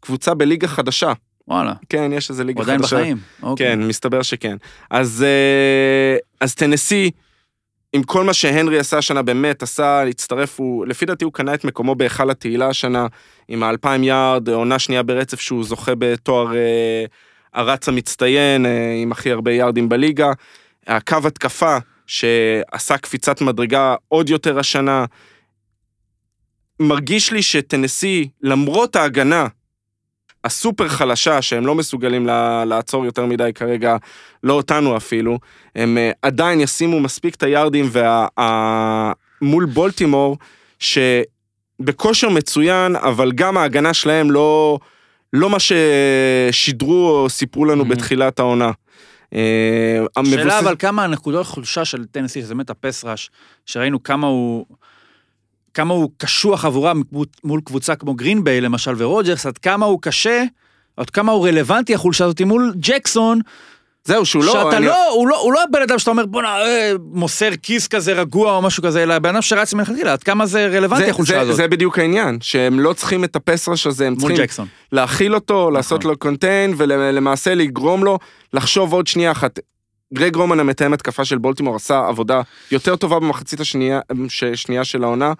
קבוצה 0.00 0.34
בליגה 0.34 0.68
חדשה. 0.68 1.12
וואלה, 1.48 1.72
כן, 1.88 2.10
יש 2.14 2.30
איזה 2.30 2.44
ליגה 2.44 2.62
עדיין 2.62 2.78
חדשה. 2.78 2.96
בחיים. 2.96 3.16
אוקיי. 3.42 3.66
כן, 3.66 3.82
מסתבר 3.82 4.22
שכן. 4.22 4.56
אז, 4.90 5.24
אה, 5.28 6.16
אז 6.40 6.54
טנסי, 6.54 7.10
עם 7.92 8.02
כל 8.02 8.24
מה 8.24 8.32
שהנרי 8.34 8.78
עשה 8.78 8.98
השנה, 8.98 9.22
באמת 9.22 9.62
עשה, 9.62 10.02
הצטרף, 10.02 10.60
הוא, 10.60 10.86
לפי 10.86 11.06
דעתי 11.06 11.24
הוא 11.24 11.32
קנה 11.32 11.54
את 11.54 11.64
מקומו 11.64 11.94
בהיכל 11.94 12.30
התהילה 12.30 12.68
השנה, 12.68 13.06
עם 13.48 13.62
האלפיים 13.62 14.04
יארד, 14.04 14.48
עונה 14.48 14.78
שנייה 14.78 15.02
ברצף 15.02 15.40
שהוא 15.40 15.64
זוכה 15.64 15.92
בתואר 15.98 16.56
אה, 16.56 17.04
הרץ 17.54 17.88
המצטיין, 17.88 18.66
אה, 18.66 18.92
עם 19.02 19.12
הכי 19.12 19.30
הרבה 19.30 19.52
יארדים 19.52 19.88
בליגה. 19.88 20.32
הקו 20.86 21.16
התקפה, 21.24 21.76
שעשה 22.06 22.98
קפיצת 22.98 23.40
מדרגה 23.40 23.94
עוד 24.08 24.28
יותר 24.28 24.58
השנה. 24.58 25.04
מרגיש 26.80 27.32
לי 27.32 27.42
שטנסי, 27.42 28.28
למרות 28.42 28.96
ההגנה 28.96 29.46
הסופר 30.44 30.88
חלשה, 30.88 31.42
שהם 31.42 31.66
לא 31.66 31.74
מסוגלים 31.74 32.26
לעצור 32.66 33.04
יותר 33.04 33.26
מדי 33.26 33.50
כרגע, 33.54 33.96
לא 34.42 34.52
אותנו 34.52 34.96
אפילו, 34.96 35.38
הם 35.76 35.98
אה, 35.98 36.10
עדיין 36.22 36.60
ישימו 36.60 37.00
מספיק 37.00 37.34
את 37.34 37.42
היארדים 37.42 37.88
וה, 37.90 38.26
מול 39.42 39.64
בולטימור, 39.64 40.36
שבכושר 40.78 42.28
מצוין, 42.28 42.96
אבל 42.96 43.32
גם 43.32 43.56
ההגנה 43.56 43.94
שלהם 43.94 44.30
לא, 44.30 44.78
לא 45.32 45.50
מה 45.50 45.56
ששידרו 45.60 47.08
או 47.10 47.28
סיפרו 47.30 47.64
לנו 47.64 47.84
Mhm. 47.84 47.88
בתחילת 47.88 48.38
העונה. 48.38 48.70
אה, 49.34 49.40
שאלה 50.24 50.58
המבוסס- 50.58 50.58
אבל 50.64 50.74
כמה 50.78 51.04
הנקודות 51.04 51.46
חולשה 51.46 51.84
של 51.84 52.04
טנסי, 52.04 52.40
שזה 52.42 52.54
באמת 52.54 52.70
הפס 52.70 53.04
ראש, 53.04 53.30
שראינו 53.66 54.02
כמה 54.02 54.26
הוא... 54.26 54.66
כמה 55.74 55.94
הוא 55.94 56.10
קשוח 56.18 56.64
עבורם 56.64 57.02
מול 57.44 57.60
קבוצה 57.64 57.94
כמו 57.96 58.14
גרין 58.14 58.44
ביי 58.44 58.60
למשל 58.60 58.94
ורוג'רס, 58.96 59.46
עד 59.46 59.58
כמה 59.58 59.86
הוא 59.86 59.98
קשה, 60.02 60.42
עד 60.96 61.10
כמה 61.10 61.32
הוא 61.32 61.46
רלוונטי 61.48 61.94
החולשה 61.94 62.24
הזאת 62.24 62.40
מול 62.40 62.72
ג'קסון, 62.76 63.40
זהו, 64.04 64.26
שהוא 64.26 64.44
לא... 64.44 64.52
שאתה 64.52 64.76
אני- 64.76 64.86
לא, 64.86 65.10
הוא 65.12 65.28
לא, 65.28 65.38
הוא 65.40 65.52
לא 65.52 65.62
הבן 65.62 65.82
אדם 65.82 65.98
שאתה 65.98 66.10
אומר 66.10 66.26
בואנה, 66.26 66.48
אה, 66.62 66.92
מוסר 67.12 67.50
כיס 67.62 67.88
כזה 67.88 68.12
רגוע 68.12 68.56
או 68.56 68.62
משהו 68.62 68.82
כזה, 68.82 69.02
אלא 69.02 69.14
הבן 69.14 69.30
אדם 69.30 69.42
שרץ 69.42 69.74
מלכתחילה, 69.74 70.12
עד 70.12 70.22
כמה 70.22 70.46
זה 70.46 70.66
רלוונטי 70.66 71.10
החולשה 71.10 71.32
זה, 71.34 71.40
הזאת. 71.40 71.56
זה 71.56 71.68
בדיוק 71.68 71.98
העניין, 71.98 72.38
שהם 72.40 72.80
לא 72.80 72.92
צריכים 72.92 73.24
את 73.24 73.36
ה 73.36 73.42
pass 73.42 73.64
rush 73.64 73.86
הזה, 73.86 74.06
הם 74.06 74.16
צריכים 74.16 74.36
ג'קסון. 74.36 74.66
להכיל 74.92 75.34
אותו, 75.34 75.70
לעשות 75.70 76.04
לו 76.04 76.16
contain, 76.18 76.74
ולמעשה 76.76 77.54
לגרום 77.54 78.04
לו 78.04 78.18
לחשוב 78.52 78.92
עוד 78.92 79.06
שנייה 79.06 79.32
אחת. 79.32 79.58
גרג 80.14 80.36
רומן 80.36 80.60
המתאם 80.60 80.92
התקפה 80.92 81.24
של 81.24 81.38
בולטימור 81.38 81.76
עשה 81.76 82.06
עבודה 82.08 82.40
יותר 82.70 82.96
טובה 82.96 83.20
במחצית 83.20 83.60
השנייה 83.60 84.00
ש- 84.28 84.44
של 84.82 85.04
העונה, 85.04 85.32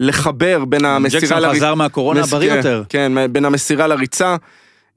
לחבר 0.00 0.64
בין 0.64 0.84
המסירה 0.84 1.20
ג'קסון 1.20 1.38
לריצה. 1.42 1.56
חזר 1.56 1.74
מהקורונה 1.74 2.20
מס- 2.20 2.30
בריא 2.30 2.50
כן, 2.50 2.56
יותר. 2.56 2.82
כן, 2.88 3.12
בין 3.32 3.44
המסירה 3.44 3.86
לריצה. 3.86 4.36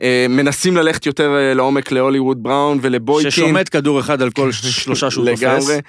אה, 0.02 0.26
מנסים 0.30 0.78
ללכת 0.78 1.06
יותר 1.06 1.36
אה, 1.36 1.54
לעומק 1.54 1.92
להוליווד 1.92 2.44
בראון 2.44 2.80
ולבויקין. 2.82 3.32
ששומט 3.32 3.70
כדור 3.72 4.00
אחד 4.00 4.22
על 4.22 4.32
כל 4.32 4.52
שלושה 4.52 5.12
שהוא 5.12 5.26
תופס. 5.30 5.42
לגמרי. 5.44 5.80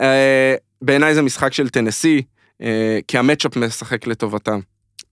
אה, 0.00 0.54
בעיניי 0.82 1.14
זה 1.14 1.22
משחק 1.22 1.52
של 1.52 1.68
טנסי, 1.68 2.22
כי 3.08 3.18
המצ'אפ 3.18 3.56
משחק 3.56 4.06
לטובתם. 4.06 4.60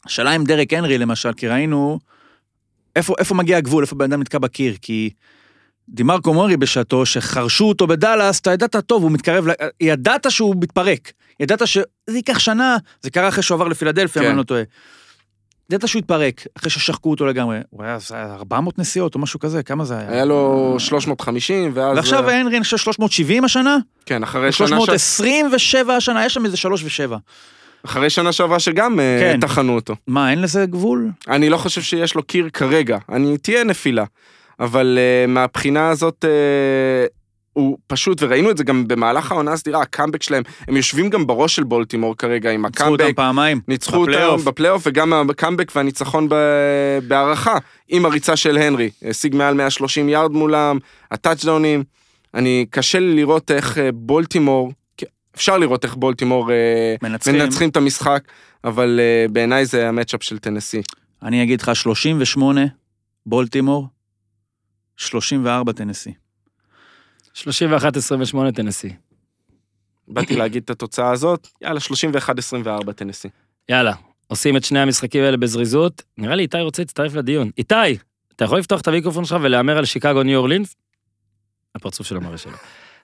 השאלה 0.07 0.31
עם 0.31 0.45
דרק 0.45 0.73
הנרי 0.73 0.99
למשל, 0.99 1.33
כי 1.33 1.49
ראינו 1.49 1.99
איפה, 2.97 3.15
איפה 3.19 3.35
מגיע 3.35 3.57
הגבול, 3.57 3.85
איפה 3.85 3.97
בן 3.97 4.05
אדם 4.05 4.21
נתקע 4.21 4.39
בקיר, 4.39 4.75
כי 4.83 5.11
דימרקו 5.89 6.35
מורי 6.35 6.57
בשעתו, 6.57 7.07
שחרשו 7.07 7.65
אותו 7.65 7.87
בדאלאס, 7.87 8.41
אתה 8.41 8.53
ידעת 8.53 8.77
טוב, 8.77 9.03
הוא 9.03 9.11
מתקרב, 9.13 9.47
ידעת 9.81 10.27
שהוא 10.31 10.55
מתפרק, 10.61 11.13
ידעת 11.41 11.67
שזה 11.67 11.85
ייקח 12.09 12.39
שנה, 12.39 12.77
זה 13.03 13.11
קרה 13.11 13.29
אחרי 13.29 13.43
שהוא 13.43 13.55
עבר 13.55 13.69
לפילדלפיה, 13.69 14.23
אם 14.23 14.27
כן. 14.27 14.31
אני 14.31 14.39
לא 14.39 14.43
טועה. 14.43 14.63
ידעת 15.71 15.89
שהוא 15.89 16.01
התפרק, 16.01 16.47
אחרי 16.59 16.71
ששחקו 16.71 17.11
אותו 17.11 17.27
לגמרי. 17.27 17.59
הוא 17.71 17.85
היה 17.85 17.99
זה 17.99 18.15
היה 18.15 18.35
400 18.35 18.79
נסיעות 18.79 19.15
או 19.15 19.21
משהו 19.21 19.41
כזה, 19.41 19.63
כמה 19.63 19.85
זה 19.85 19.99
היה? 19.99 20.11
היה 20.11 20.25
לו 20.25 20.77
350, 20.79 21.71
ואז... 21.75 21.97
ועכשיו 21.97 22.31
הנרי, 22.31 22.57
אני 22.57 22.65
חושב 22.65 22.77
370 22.77 23.45
השנה? 23.45 23.77
כן, 24.07 24.23
אחרי 24.23 24.53
שנה, 24.53 24.67
ש... 24.67 24.71
327 24.71 25.97
השנה, 25.97 26.25
יש 26.25 26.35
שם 26.35 26.45
איזה 26.45 26.57
3 26.57 26.83
ו-7. 26.83 27.17
אחרי 27.85 28.11
שנה 28.11 28.33
שעברה 28.33 28.59
שגם 28.59 29.01
אה, 29.01 29.19
כן. 29.21 29.41
טחנו 29.41 29.75
אותו. 29.75 29.95
מה, 30.07 30.31
אין 30.31 30.43
לזה 30.43 30.67
גבול? 30.67 31.11
אני 31.29 31.49
לא 31.49 31.57
חושב 31.57 31.83
שיש 31.83 32.15
לו 32.15 32.23
קיר 32.23 32.49
כרגע, 32.53 32.99
אני 33.09 33.39
תהיה 33.39 33.65
נפילה. 33.65 34.05
אבל 34.61 34.99
uh, 34.99 35.31
מהבחינה 35.31 35.91
הזאת, 35.91 36.25
uh, 36.25 37.18
הוא 37.59 37.79
פשוט, 37.87 38.23
וראינו 38.23 38.51
את 38.51 38.57
זה 38.57 38.65
גם 38.65 38.89
במהלך 38.89 39.33
העונה 39.33 39.53
הסדירה, 39.53 39.83
הקאמבק 39.83 40.23
שלהם, 40.23 40.43
הם 40.69 40.77
יושבים 40.77 41.11
גם 41.11 41.27
בראש 41.27 41.57
של 41.57 41.65
בולטימור 41.65 42.17
כרגע 42.17 42.51
עם 42.51 42.67
ניצחו 42.67 42.85
אותם 42.85 42.95
הקאמבק, 42.95 43.17
פעמיים. 43.17 43.61
ניצחו 43.69 43.97
אותם 43.97 44.45
בפלייאוף. 44.45 44.83
וגם 44.87 45.31
הקאמבק 45.31 45.73
והניצחון 45.77 46.29
בהערכה, 47.09 47.59
עם 47.89 48.07
הריצה 48.07 48.37
של 48.37 48.57
הנרי, 48.57 48.91
השיג 49.09 49.37
מעל 49.37 49.55
130 49.55 50.09
יארד 50.09 50.33
מולם, 50.33 50.79
הטאצ'דאונים. 51.11 51.85
אני, 52.35 52.67
קשה 52.71 52.99
לי 52.99 53.15
לראות 53.15 53.51
איך 53.51 53.79
אה, 53.79 53.93
בולטימור, 53.93 54.73
אפשר 55.37 55.59
לראות 55.59 55.85
איך 55.85 55.95
בולטימור 55.95 56.53
אה, 56.53 56.95
מנצחים. 57.03 57.35
מנצחים 57.35 57.69
את 57.69 57.77
המשחק, 57.77 58.23
אבל 58.65 59.01
אה, 59.03 59.27
בעיניי 59.33 59.67
זה 59.67 59.89
המצ'אפ 59.89 60.23
של 60.23 60.39
טנסי. 60.39 60.83
אני 61.23 61.43
אגיד 61.43 61.61
לך 61.61 61.77
38, 61.77 62.61
בולטימור, 63.27 63.87
34 64.97 65.73
טנסי. 65.73 66.28
31-28 67.43 68.53
טנסי. 68.55 68.93
באתי 70.09 70.37
להגיד 70.37 70.63
את 70.63 70.71
התוצאה 70.71 71.11
הזאת, 71.11 71.49
יאללה, 71.63 71.81
31-24 72.89 72.93
טנסי. 72.93 73.29
יאללה, 73.69 73.95
עושים 74.27 74.57
את 74.57 74.65
שני 74.65 74.81
המשחקים 74.81 75.25
האלה 75.25 75.37
בזריזות. 75.37 76.03
נראה 76.19 76.35
לי 76.35 76.43
איתי 76.43 76.61
רוצה 76.61 76.83
להצטרף 76.83 77.15
לדיון. 77.15 77.51
איתי, 77.59 77.75
אתה 78.37 78.45
יכול 78.45 78.59
לפתוח 78.59 78.81
את 78.81 78.89
המיקרופון 78.89 79.25
שלך 79.25 79.37
ולהמר 79.43 79.79
על 79.79 79.85
שיקגו 79.85 80.23
ניו 80.23 80.39
אורלינס? 80.39 80.77
הפרצוף 81.75 82.07
שלו 82.07 82.21
מראה 82.21 82.39
שלו. 82.39 82.53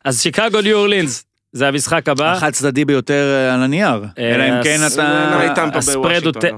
אז 0.04 0.22
שיקגו 0.22 0.60
ניו 0.60 0.78
אורלינס, 0.78 1.24
זה 1.56 1.68
המשחק 1.68 2.08
הבא. 2.08 2.32
החד 2.32 2.50
צדדי 2.50 2.84
ביותר 2.84 3.32
אה, 3.48 3.54
על 3.54 3.62
הנייר. 3.62 4.04
אה, 4.18 4.34
אלא 4.34 4.44
אם 4.48 4.62
כן 4.64 4.76
אתה... 4.94 5.28
הספרד 5.78 6.24
הוא 6.24 6.32
כן. 6.40 6.54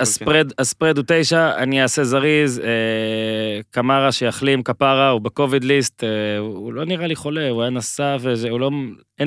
הספרד- 0.58 0.96
הוא 0.98 1.04
תשע, 1.06 1.50
אני 1.56 1.82
אעשה 1.82 2.04
זריז, 2.04 2.58
אה, 2.64 2.66
קמרה 3.70 4.12
שיחלים 4.12 4.62
כפרה, 4.62 5.08
הוא 5.08 5.20
בקוביד 5.20 5.64
ליסט, 5.64 6.04
הוא 6.38 6.72
לא 6.72 6.84
נראה 6.84 7.06
לי 7.06 7.16
חולה, 7.16 7.48
הוא 7.50 7.62
היה 7.62 7.70
נשא 7.70 8.16
וזה, 8.20 8.50
הוא 8.50 8.60
לא... 8.60 8.70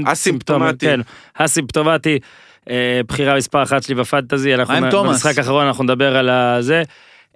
אסימפטומטי. 0.05 0.85
כן, 0.85 0.99
אסימפטומטי, 1.33 2.19
בחירה 3.07 3.35
מספר 3.35 3.63
אחת 3.63 3.83
שלי 3.83 3.95
בפנטזי, 3.95 4.55
אנחנו 4.55 4.73
מה 4.73 4.77
עם 4.77 4.85
נ- 4.85 4.89
תומאס? 4.91 5.11
במשחק 5.25 5.37
האחרון 5.37 5.65
אנחנו 5.67 5.83
נדבר 5.83 6.17
על. 6.17 6.29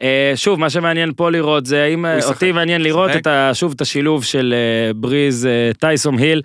אה, 0.01 0.31
שוב, 0.35 0.59
מה 0.59 0.69
שמעניין 0.69 1.11
פה 1.15 1.31
לראות 1.31 1.65
זה 1.65 1.83
האם. 1.83 2.05
אותי 2.23 2.51
מעניין 2.51 2.81
לראות. 2.81 3.11
את 3.15 3.27
ה- 3.27 3.49
שוב 3.53 3.73
את 3.75 3.81
השילוב 3.81 4.23
של 4.23 4.53
בריז 4.95 5.47
טייסום 5.79 6.17
היל. 6.17 6.41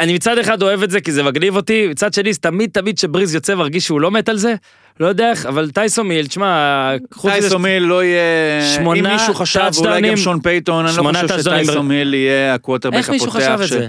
אני 0.00 0.14
מצד 0.14 0.38
אחד 0.38 0.62
אוהב 0.62 0.82
את 0.82 0.90
זה 0.90 1.00
כי 1.00 1.12
זה 1.12 1.22
מגניב 1.22 1.56
אותי, 1.56 1.86
מצד 1.88 2.14
שני 2.14 2.34
תמיד 2.34 2.70
תמיד 2.70 2.98
שבריז 2.98 3.34
יוצא 3.34 3.54
מרגיש 3.54 3.86
שהוא 3.86 4.00
לא 4.00 4.10
מת 4.10 4.28
על 4.28 4.36
זה, 4.36 4.54
לא 5.00 5.06
יודע 5.06 5.30
איך, 5.30 5.46
אבל 5.46 5.70
טייסום 5.70 6.10
היל, 6.10 6.26
תשמע, 6.26 6.90
טייסום 7.22 7.64
היל 7.64 7.82
לא 7.82 8.04
יהיה... 8.04 8.80
אם 8.80 9.06
מישהו 9.06 9.34
חשב, 9.34 9.70
אולי 9.78 10.10
גם 10.10 10.16
שון 10.16 10.40
פייטון, 10.40 10.86
אני 10.86 10.96
לא 10.96 11.02
חושב 11.02 11.40
שטייסום 11.40 11.90
היל 11.90 12.14
יהיה 12.14 12.54
הקווטרבק 12.54 12.96
איך 12.96 13.08
הפותח. 13.08 13.24
מישהו 13.24 13.30
חשב 13.30 13.58
את 13.62 13.68
זה? 13.68 13.88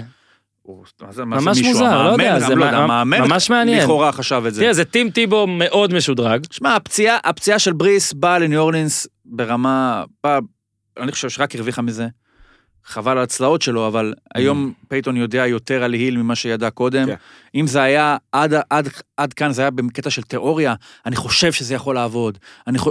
ממש? 1.24 1.62
מוזר, 1.62 2.02
לא 2.02 2.10
יודע, 2.10 2.40
זה 2.40 2.54
לא 2.54 2.86
ממש 3.04 3.50
מעניין. 3.50 3.82
לכאורה 3.82 4.12
חשב 4.12 4.42
את 4.48 4.54
זה. 4.54 4.60
תראה, 4.60 4.72
זה 4.72 4.84
טים 4.84 5.10
טיבו 5.10 5.46
מאוד 5.46 5.94
משודרג. 5.94 6.46
שמע, 6.50 6.76
הפציעה, 7.24 7.58
של 7.58 7.72
בריס 7.72 8.12
באה 8.12 8.38
לניו 8.38 8.60
אורלינס 8.60 9.06
ברמה, 9.24 10.04
אני 11.00 11.12
חושב 11.12 11.28
שרק 11.28 11.54
הרוויחה 11.54 11.82
מזה. 11.82 12.06
חבל 12.86 13.12
על 13.12 13.18
הצלעות 13.18 13.62
שלו, 13.62 13.86
אבל 13.86 14.14
היום 14.34 14.72
פייטון 14.88 15.16
יודע 15.16 15.46
יותר 15.46 15.82
על 15.82 15.92
היל 15.92 16.16
ממה 16.16 16.34
שידע 16.34 16.70
קודם. 16.70 17.06
כן. 17.06 17.14
אם 17.54 17.66
זה 17.66 17.82
היה, 17.82 18.16
עד, 18.32 18.54
עד, 18.70 18.88
עד 19.16 19.32
כאן 19.32 19.52
זה 19.52 19.62
היה 19.62 19.70
בקטע 19.70 20.10
של 20.10 20.22
תיאוריה, 20.22 20.74
אני 21.06 21.16
חושב 21.16 21.52
שזה 21.52 21.74
יכול 21.74 21.94
לעבוד. 21.94 22.38
אני 22.66 22.78
חו... 22.78 22.90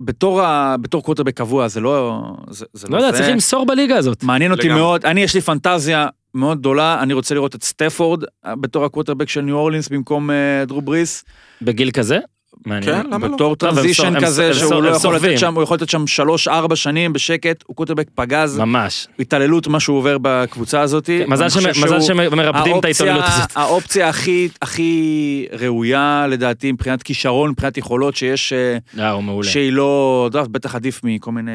בתור, 0.00 0.42
ה... 0.42 0.76
בתור 0.80 1.02
קווטרבק 1.02 1.36
קבוע, 1.36 1.68
זה 1.68 1.80
לא... 1.80 2.22
זה, 2.50 2.66
זה 2.72 2.88
לא 2.88 2.96
יודע, 2.96 3.12
זה. 3.12 3.18
צריך 3.18 3.30
למסור 3.30 3.66
בליגה 3.66 3.96
הזאת. 3.96 4.22
מעניין 4.22 4.52
אותי 4.52 4.62
לגמרי. 4.62 4.80
מאוד, 4.80 5.06
אני 5.06 5.20
יש 5.20 5.34
לי 5.34 5.40
פנטזיה 5.40 6.08
מאוד 6.34 6.58
גדולה, 6.58 7.02
אני 7.02 7.12
רוצה 7.12 7.34
לראות 7.34 7.54
את 7.54 7.62
סטפורד 7.62 8.24
אה, 8.46 8.56
בתור 8.56 8.84
הקווטרבק 8.84 9.28
של 9.28 9.40
ניו 9.40 9.56
אורלינס 9.56 9.88
במקום 9.88 10.30
אה, 10.30 10.64
דרו 10.66 10.82
בריס. 10.82 11.24
בגיל 11.62 11.90
כזה? 11.90 12.18
מעניין. 12.66 13.02
כן, 13.02 13.10
למה 13.10 13.28
לא? 13.28 13.34
בתור 13.34 13.56
transition 13.56 14.20
כזה, 14.20 14.54
שהוא 14.54 14.74
הם 14.74 14.84
לא 14.84 14.88
יכול. 14.88 15.16
לתת 15.16 15.38
שם, 15.38 15.54
הוא 15.54 15.62
יכול 15.62 15.76
לתת 15.76 15.88
שם 15.88 16.06
שלוש-ארבע 16.06 16.76
שנים 16.76 17.12
בשקט, 17.12 17.64
הוא 17.66 17.76
קוטרבק 17.76 18.06
פגז, 18.14 18.58
ממש. 18.58 19.08
התעללות 19.18 19.66
מה 19.68 19.80
שהוא 19.80 19.98
עובר 19.98 20.16
בקבוצה 20.22 20.80
הזאת. 20.80 21.10
מזל 21.28 21.48
שמ- 21.48 21.84
מזל 21.84 22.00
שמרפדים 22.00 22.78
את 22.78 22.84
ההתעללות 22.84 23.24
הזאת. 23.26 23.50
האופציה 23.54 24.08
הכי, 24.08 24.48
הכי 24.62 25.46
ראויה 25.58 26.26
לדעתי 26.30 26.72
מבחינת 26.72 27.02
כישרון, 27.02 27.50
מבחינת 27.50 27.76
יכולות 27.78 28.16
שיש, 28.16 28.52
אה, 28.52 28.78
אה, 28.98 29.10
הוא 29.10 29.22
מעולה. 29.22 29.48
שהיא 29.48 29.72
לא, 29.72 30.26
אתה 30.30 30.38
יודע, 30.38 30.48
בטח 30.50 30.74
עדיף 30.74 31.00
מכל 31.04 31.32
מיני 31.32 31.50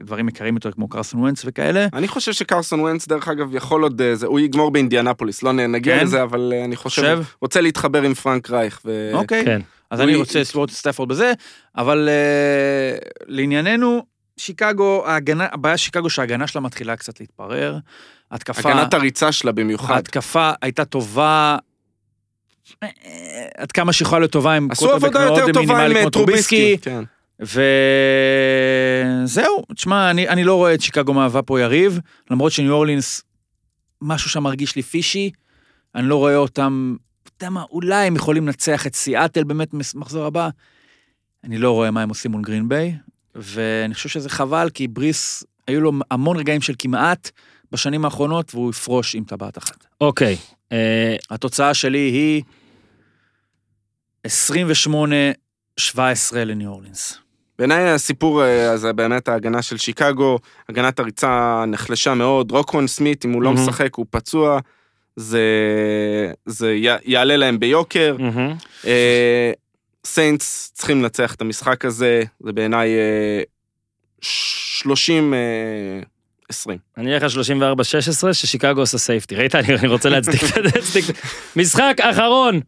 דברים 0.00 0.28
יקרים 0.28 0.54
יותר 0.54 0.72
כמו 0.72 0.88
קרסון 0.88 1.20
ונץ 1.22 1.42
וכאלה. 1.46 1.86
אני 1.92 2.08
חושב 2.08 2.32
שקרסון 2.32 2.80
ונץ, 2.80 3.08
דרך 3.08 3.28
אגב, 3.28 3.54
יכול 3.54 3.82
עוד... 3.82 4.02
אה, 4.02 4.14
זה, 4.14 4.26
הוא 4.26 4.40
יגמור 4.40 4.70
באינדיאנפוליס, 4.70 5.42
לא 5.42 5.52
נגיע 5.52 5.98
כן? 5.98 6.04
לזה, 6.04 6.22
אבל 6.22 6.52
אה, 6.56 6.64
אני 6.64 6.76
חושב... 6.76 7.02
חושב? 7.02 7.22
רוצה 7.40 7.60
להתחבר 7.60 8.02
עם 8.02 8.14
פרנק 8.14 8.50
רייך. 8.50 8.80
ו... 8.84 9.10
אוקיי. 9.14 9.44
אז 9.92 10.00
אני 10.00 10.14
רוצה 10.14 10.40
לספור 10.40 10.64
את 10.64 10.70
סטפורד 10.70 11.08
בזה, 11.08 11.32
אבל 11.76 12.08
uh, 12.08 13.24
לענייננו, 13.26 14.06
שיקגו, 14.36 15.06
ההגנה, 15.06 15.46
הבעיה 15.52 15.76
שיקגו 15.76 16.10
שההגנה 16.10 16.46
שלה 16.46 16.60
מתחילה 16.60 16.96
קצת 16.96 17.20
להתפרר. 17.20 17.78
התקפה, 18.30 18.70
הגנת 18.70 18.94
הריצה 18.94 19.32
שלה 19.32 19.52
במיוחד. 19.52 19.94
ההתקפה 19.94 20.50
הייתה 20.62 20.84
טובה, 20.84 21.56
אה, 22.82 22.88
עד 23.56 23.72
כמה 23.72 23.92
שיכולה 23.92 24.18
להיות 24.18 24.32
טובה 24.32 24.52
עם 24.52 24.68
עבודה 24.70 25.24
מאוד 25.26 25.40
מינימלי 25.56 25.84
עם 25.84 25.96
אה, 25.96 26.00
כמו 26.00 26.10
טרוביסקי. 26.10 26.76
כן. 26.82 27.04
וזהו, 29.24 29.64
תשמע, 29.74 30.10
אני, 30.10 30.28
אני 30.28 30.44
לא 30.44 30.54
רואה 30.54 30.74
את 30.74 30.80
שיקגו 30.80 31.14
מהווה 31.14 31.42
פה 31.42 31.60
יריב, 31.60 32.00
למרות 32.30 32.52
שניו 32.52 32.72
אורלינס, 32.72 33.22
משהו 34.02 34.30
שם 34.30 34.42
מרגיש 34.42 34.76
לי 34.76 34.82
פישי, 34.82 35.30
אני 35.94 36.08
לא 36.08 36.16
רואה 36.16 36.36
אותם, 36.36 36.96
יודע 37.42 37.50
מה, 37.50 37.64
אולי 37.70 38.06
הם 38.06 38.16
יכולים 38.16 38.46
לנצח 38.46 38.86
את 38.86 38.94
סיאטל 38.94 39.44
באמת 39.44 39.74
מס- 39.74 39.94
מחזור 39.94 40.24
הבא. 40.26 40.48
אני 41.44 41.58
לא 41.58 41.70
רואה 41.70 41.90
מה 41.90 42.02
הם 42.02 42.08
עושים 42.08 42.30
מול 42.30 42.42
גרין 42.42 42.68
ביי, 42.68 42.94
ואני 43.34 43.94
חושב 43.94 44.08
שזה 44.08 44.28
חבל, 44.30 44.70
כי 44.74 44.88
בריס, 44.88 45.44
היו 45.68 45.80
לו 45.80 45.92
המון 46.10 46.36
רגעים 46.36 46.60
של 46.60 46.74
כמעט 46.78 47.30
בשנים 47.72 48.04
האחרונות, 48.04 48.54
והוא 48.54 48.70
יפרוש 48.70 49.14
עם 49.14 49.24
טבעת 49.24 49.58
אחת. 49.58 49.86
אוקיי. 50.00 50.36
אה, 50.72 51.16
התוצאה 51.30 51.74
שלי 51.74 51.98
היא 51.98 52.42
28-17 54.26 54.30
לניו 56.36 56.70
אורלינס. 56.70 57.18
בעיניי 57.58 57.90
הסיפור 57.90 58.44
אה, 58.44 58.76
זה 58.76 58.92
באמת 58.92 59.28
ההגנה 59.28 59.62
של 59.62 59.76
שיקגו, 59.76 60.38
הגנת 60.68 60.98
הריצה 60.98 61.64
נחלשה 61.66 62.14
מאוד, 62.14 62.50
רוקוון 62.50 62.86
סמית, 62.86 63.24
אם 63.24 63.32
הוא 63.32 63.42
לא. 63.42 63.52
משחק, 63.52 63.94
הוא 63.94 64.06
פצוע, 64.10 64.58
זה, 65.16 65.42
זה 66.46 66.72
י, 66.72 66.86
יעלה 67.04 67.36
להם 67.36 67.58
ביוקר. 67.58 68.16
מהמם. 68.18 68.54
אה, 68.86 69.52
סיינטס 70.06 70.72
צריכים 70.74 71.02
לנצח 71.02 71.34
את 71.34 71.40
המשחק 71.40 71.84
הזה, 71.84 72.22
זה 72.40 72.52
בעיניי 72.52 72.94
אה, 72.96 73.42
30... 74.20 75.34
אה, 75.34 75.38
20. 76.48 76.78
אני 76.98 77.14
אלך 77.14 77.22
על 77.22 77.28
34-16 78.28 78.32
ששיקגו 78.32 78.80
עושה 78.80 78.98
safety. 78.98 79.36
ראית? 79.36 79.54
אני 79.54 79.88
רוצה 79.88 80.08
להצדיק 80.08 80.42
את 80.42 80.64
זה. 80.82 81.12
משחק 81.56 81.96
אחרון. 82.00 82.60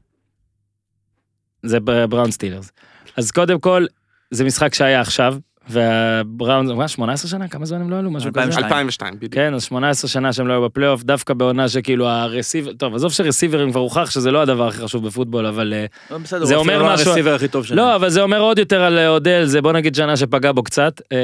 זה 1.62 1.80
בראונס 1.80 2.30
סטילרס. 2.30 2.72
אז 3.16 3.30
קודם 3.30 3.60
כל, 3.60 3.86
זה 4.30 4.44
משחק 4.44 4.74
שהיה 4.74 5.00
עכשיו, 5.00 5.36
והבראונס, 5.68 6.76
מה, 6.76 6.88
18 6.88 7.30
שנה? 7.30 7.48
כמה 7.48 7.66
זמן 7.66 7.80
הם 7.80 7.90
לא 7.90 7.98
עלו? 7.98 8.10
משהו 8.10 8.32
כזה? 8.32 8.40
2002. 8.42 8.64
2002, 8.66 9.14
בדיוק. 9.16 9.34
כן, 9.34 9.54
אז 9.54 9.62
18 9.62 10.10
שנה 10.10 10.32
שהם 10.32 10.46
לא 10.48 10.52
היו 10.52 10.62
בפלייאוף, 10.62 11.02
דווקא 11.02 11.34
בעונה 11.34 11.68
שכאילו 11.68 12.08
ה 12.08 12.15
receiver, 12.15 12.72
טוב, 12.72 12.94
עזוב 12.94 13.12
שרסיברים 13.12 13.70
כבר 13.70 13.80
הוכח 13.80 14.10
שזה 14.10 14.30
לא 14.30 14.42
הדבר 14.42 14.68
הכי 14.68 14.78
חשוב 14.78 15.06
בפוטבול, 15.06 15.46
אבל... 15.46 15.74
אה, 16.10 16.18
בסדר, 16.18 16.44
זה 16.44 16.54
אומר 16.54 16.82
לא 16.82 16.92
משהו- 16.92 17.08
ה 17.10 17.13
receiver 17.13 17.34
הכי 17.34 17.48
טוב 17.48 17.64
שלהם. 17.64 17.78
לא, 17.78 17.96
אבל 17.96 18.08
זה 18.08 18.22
אומר 18.22 18.40
עוד 18.40 18.58
יותר 18.58 18.82
על 18.82 18.98
אה, 18.98 19.08
אודל, 19.08 19.44
זה 19.44 19.62
בוא 19.62 19.72
נגיד 19.72 19.94
שנה 19.94 20.16
שפגע 20.16 20.52
בו 20.52 20.62
קצת. 20.62 21.00
אה, 21.12 21.18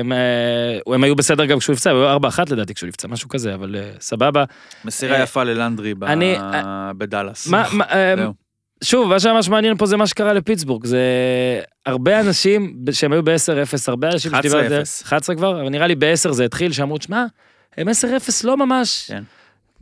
הם, 0.00 0.12
הם 0.94 1.04
היו 1.04 1.16
בסדר 1.16 1.44
גם 1.44 1.58
כשהוא 1.58 1.72
נפצע, 1.74 1.90
הם 1.90 1.96
היו 1.96 2.16
4-1 2.16 2.18
לדעתי 2.50 2.74
כשהוא 2.74 2.88
נפצע, 2.88 3.08
משהו 3.08 3.28
כזה, 3.28 3.54
אבל 3.54 3.76
סבבה. 4.00 4.44
מסירה 4.84 5.18
יפה 5.22 5.44
ללנדרי 5.44 5.94
ב- 5.94 6.04
אני- 6.04 6.36
בדאלאס. 6.98 7.46
מה, 7.48 7.64
מה. 7.72 7.84
שוב, 8.84 9.08
מה 9.08 9.20
שממש 9.20 9.48
מעניין 9.48 9.76
פה 9.76 9.86
זה 9.86 9.96
מה 9.96 10.06
שקרה 10.06 10.32
לפיטסבורג. 10.32 10.84
זה 10.86 11.00
הרבה 11.86 12.20
אנשים 12.20 12.76
שהם 12.92 13.12
היו 13.12 13.22
ב-10-0, 13.22 13.32
הרבה 13.88 14.08
אנשים 14.12 14.32
11-0. 14.34 14.38
שדיברתי 14.38 14.74
על 14.74 14.84
זה- 14.84 15.04
11 15.04 15.36
כבר, 15.36 15.60
אבל 15.60 15.68
נראה 15.68 15.86
לי 15.86 15.94
ב-10 15.94 16.32
זה 16.32 16.44
התחיל, 16.44 16.72
שאמרו, 16.72 16.96
שמע, 17.00 17.24
הם 17.76 17.88
10-0 17.88 17.92
לא 18.44 18.56
ממש, 18.56 19.04
כן. 19.08 19.22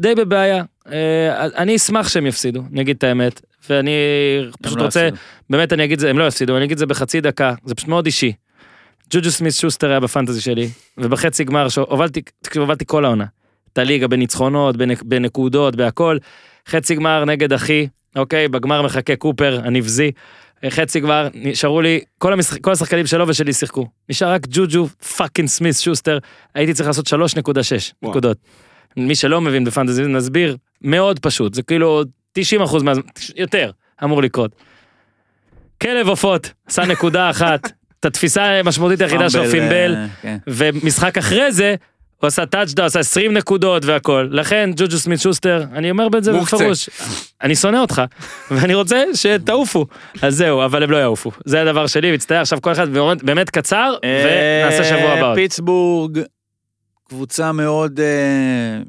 די 0.01 0.15
בבעיה. 0.15 0.65
אה, 0.93 1.47
אני 1.57 1.77
אשמח 1.77 2.09
שהם 2.09 2.27
יפסידו, 2.27 2.63
אני 2.73 2.81
אגיד 2.81 2.97
את 2.97 3.05
האמת, 3.05 3.41
ואני 3.71 3.91
פשוט 4.63 4.79
לא 4.79 4.85
רוצה, 4.85 5.01
יפסידו. 5.01 5.17
באמת 5.51 5.73
אני 5.73 5.85
אגיד 5.85 5.93
את 5.93 6.01
זה, 6.01 6.11
הם 6.11 6.19
לא 6.19 6.25
יפסידו, 6.27 6.57
אני 6.57 6.65
אגיד 6.65 6.73
את 6.73 6.79
זה 6.79 6.87
בחצי 6.87 7.21
דקה, 7.21 7.55
זה 7.65 7.75
פשוט 7.75 7.89
מאוד 7.89 8.07
אישי. 8.07 8.33
ג'וג'ו 9.11 9.31
סמית 9.31 9.53
שוסטר 9.55 9.91
היה 9.91 10.01
ב 10.01 10.06
fantasy 10.06 10.41
שלי, 10.41 10.69
ובחצי 10.99 11.45
גמר, 11.45 11.69
שהובלתי, 11.69 12.23
תקשיב, 12.43 12.63
הובלתי 12.63 12.85
כל 12.87 13.05
העונה. 13.05 13.25
את 13.73 13.79
הליגה 13.79 14.09
בניצחונות, 14.09 14.77
בנק- 14.77 15.03
בנקודות, 15.03 15.77
בהכל. 15.77 16.19
חצי 16.69 16.95
גמר 16.95 17.25
נגד 17.25 17.53
אחי, 17.53 17.87
אוקיי, 18.17 18.49
בגמר 18.49 18.83
מחכה 18.83 19.17
קופר 19.17 19.61
הנבזי. 19.65 20.11
חצי 20.71 21.01
גמר, 21.01 21.29
נשארו 21.35 21.81
לי, 21.81 22.01
כל, 22.19 22.33
המשחק, 22.33 22.61
כל 22.61 22.73
השחקנים 22.73 23.07
שלו 23.07 23.29
ושלי 23.29 23.53
שיחקו. 23.53 23.87
נשאר 24.09 24.29
רק 24.29 24.47
ג'וג'ו 24.51 24.87
fucking 25.17 25.49
סמית 25.49 25.77
שוסטר, 25.77 26.19
הייתי 26.55 26.75
צריך 26.75 26.87
לעשות 26.87 27.07
3.6 27.07 27.13
וואו. 27.13 28.11
נקודות. 28.11 28.37
מי 28.97 29.15
שלא 29.15 29.41
מבין 29.41 29.65
ב 29.65 29.69
fantasy, 29.69 30.03
נסביר, 30.03 30.57
מאוד 30.83 31.19
פשוט, 31.19 31.55
זה 31.55 31.63
כאילו 31.63 32.03
90 32.33 32.63
אחוז 32.63 32.83
מהזמן, 32.83 33.03
יותר, 33.37 33.71
אמור 34.05 34.23
לקרות. 34.23 34.57
כלב 35.83 36.09
עופות, 36.09 36.51
עשה 36.67 36.85
נקודה 36.85 37.31
אחת, 37.31 37.73
את 38.01 38.05
התפיסה 38.05 38.45
המשמעותית 38.45 39.01
היחידה 39.01 39.31
fumble, 39.31 39.51
fumble, 39.51 39.95
אה, 39.95 40.07
כן. 40.23 40.37
ומשחק 40.47 41.19
אחרי 41.19 41.53
זה, 41.53 41.75
הוא 42.25 42.29
עשה 42.29 42.47
touchdown, 42.47 42.87
עשה 42.87 42.99
20 42.99 43.33
נקודות 43.33 43.85
והכל. 43.85 44.29
לכן, 44.31 44.71
ג'וג'ו 44.77 44.99
סמית 44.99 45.21
שוסטר, 45.21 45.65
אני 45.73 45.91
אומר 45.91 46.07
את 46.19 46.25
זה 46.25 46.33
מוקצה. 46.33 46.57
בפירוש, 46.57 46.89
אני 47.43 47.57
שונא 47.57 47.77
אותך, 47.77 48.03
ואני 48.51 48.75
רוצה 48.75 49.03
שתעופו. 49.15 49.87
אז 50.23 50.37
זהו, 50.37 50.65
אבל 50.65 50.83
הם 50.83 50.91
לא 50.91 50.97
יעופו. 50.97 51.31
זה 51.45 51.63
הדבר 51.63 51.87
שלי, 51.87 52.13
מצטער 52.13 52.41
עכשיו 52.41 52.63
כל 52.63 52.73
אחד 52.73 52.87
באמת- 53.23 53.51
קצר, 53.51 53.95
ונעשה 54.03 54.85
שבוע 54.85 55.13
הבא. 55.13 55.31
אה. 55.31 55.35
פיטסבורג, 55.35 56.21
קבוצה 57.09 57.53
מאוד, 57.53 58.01
אה, 58.01 58.83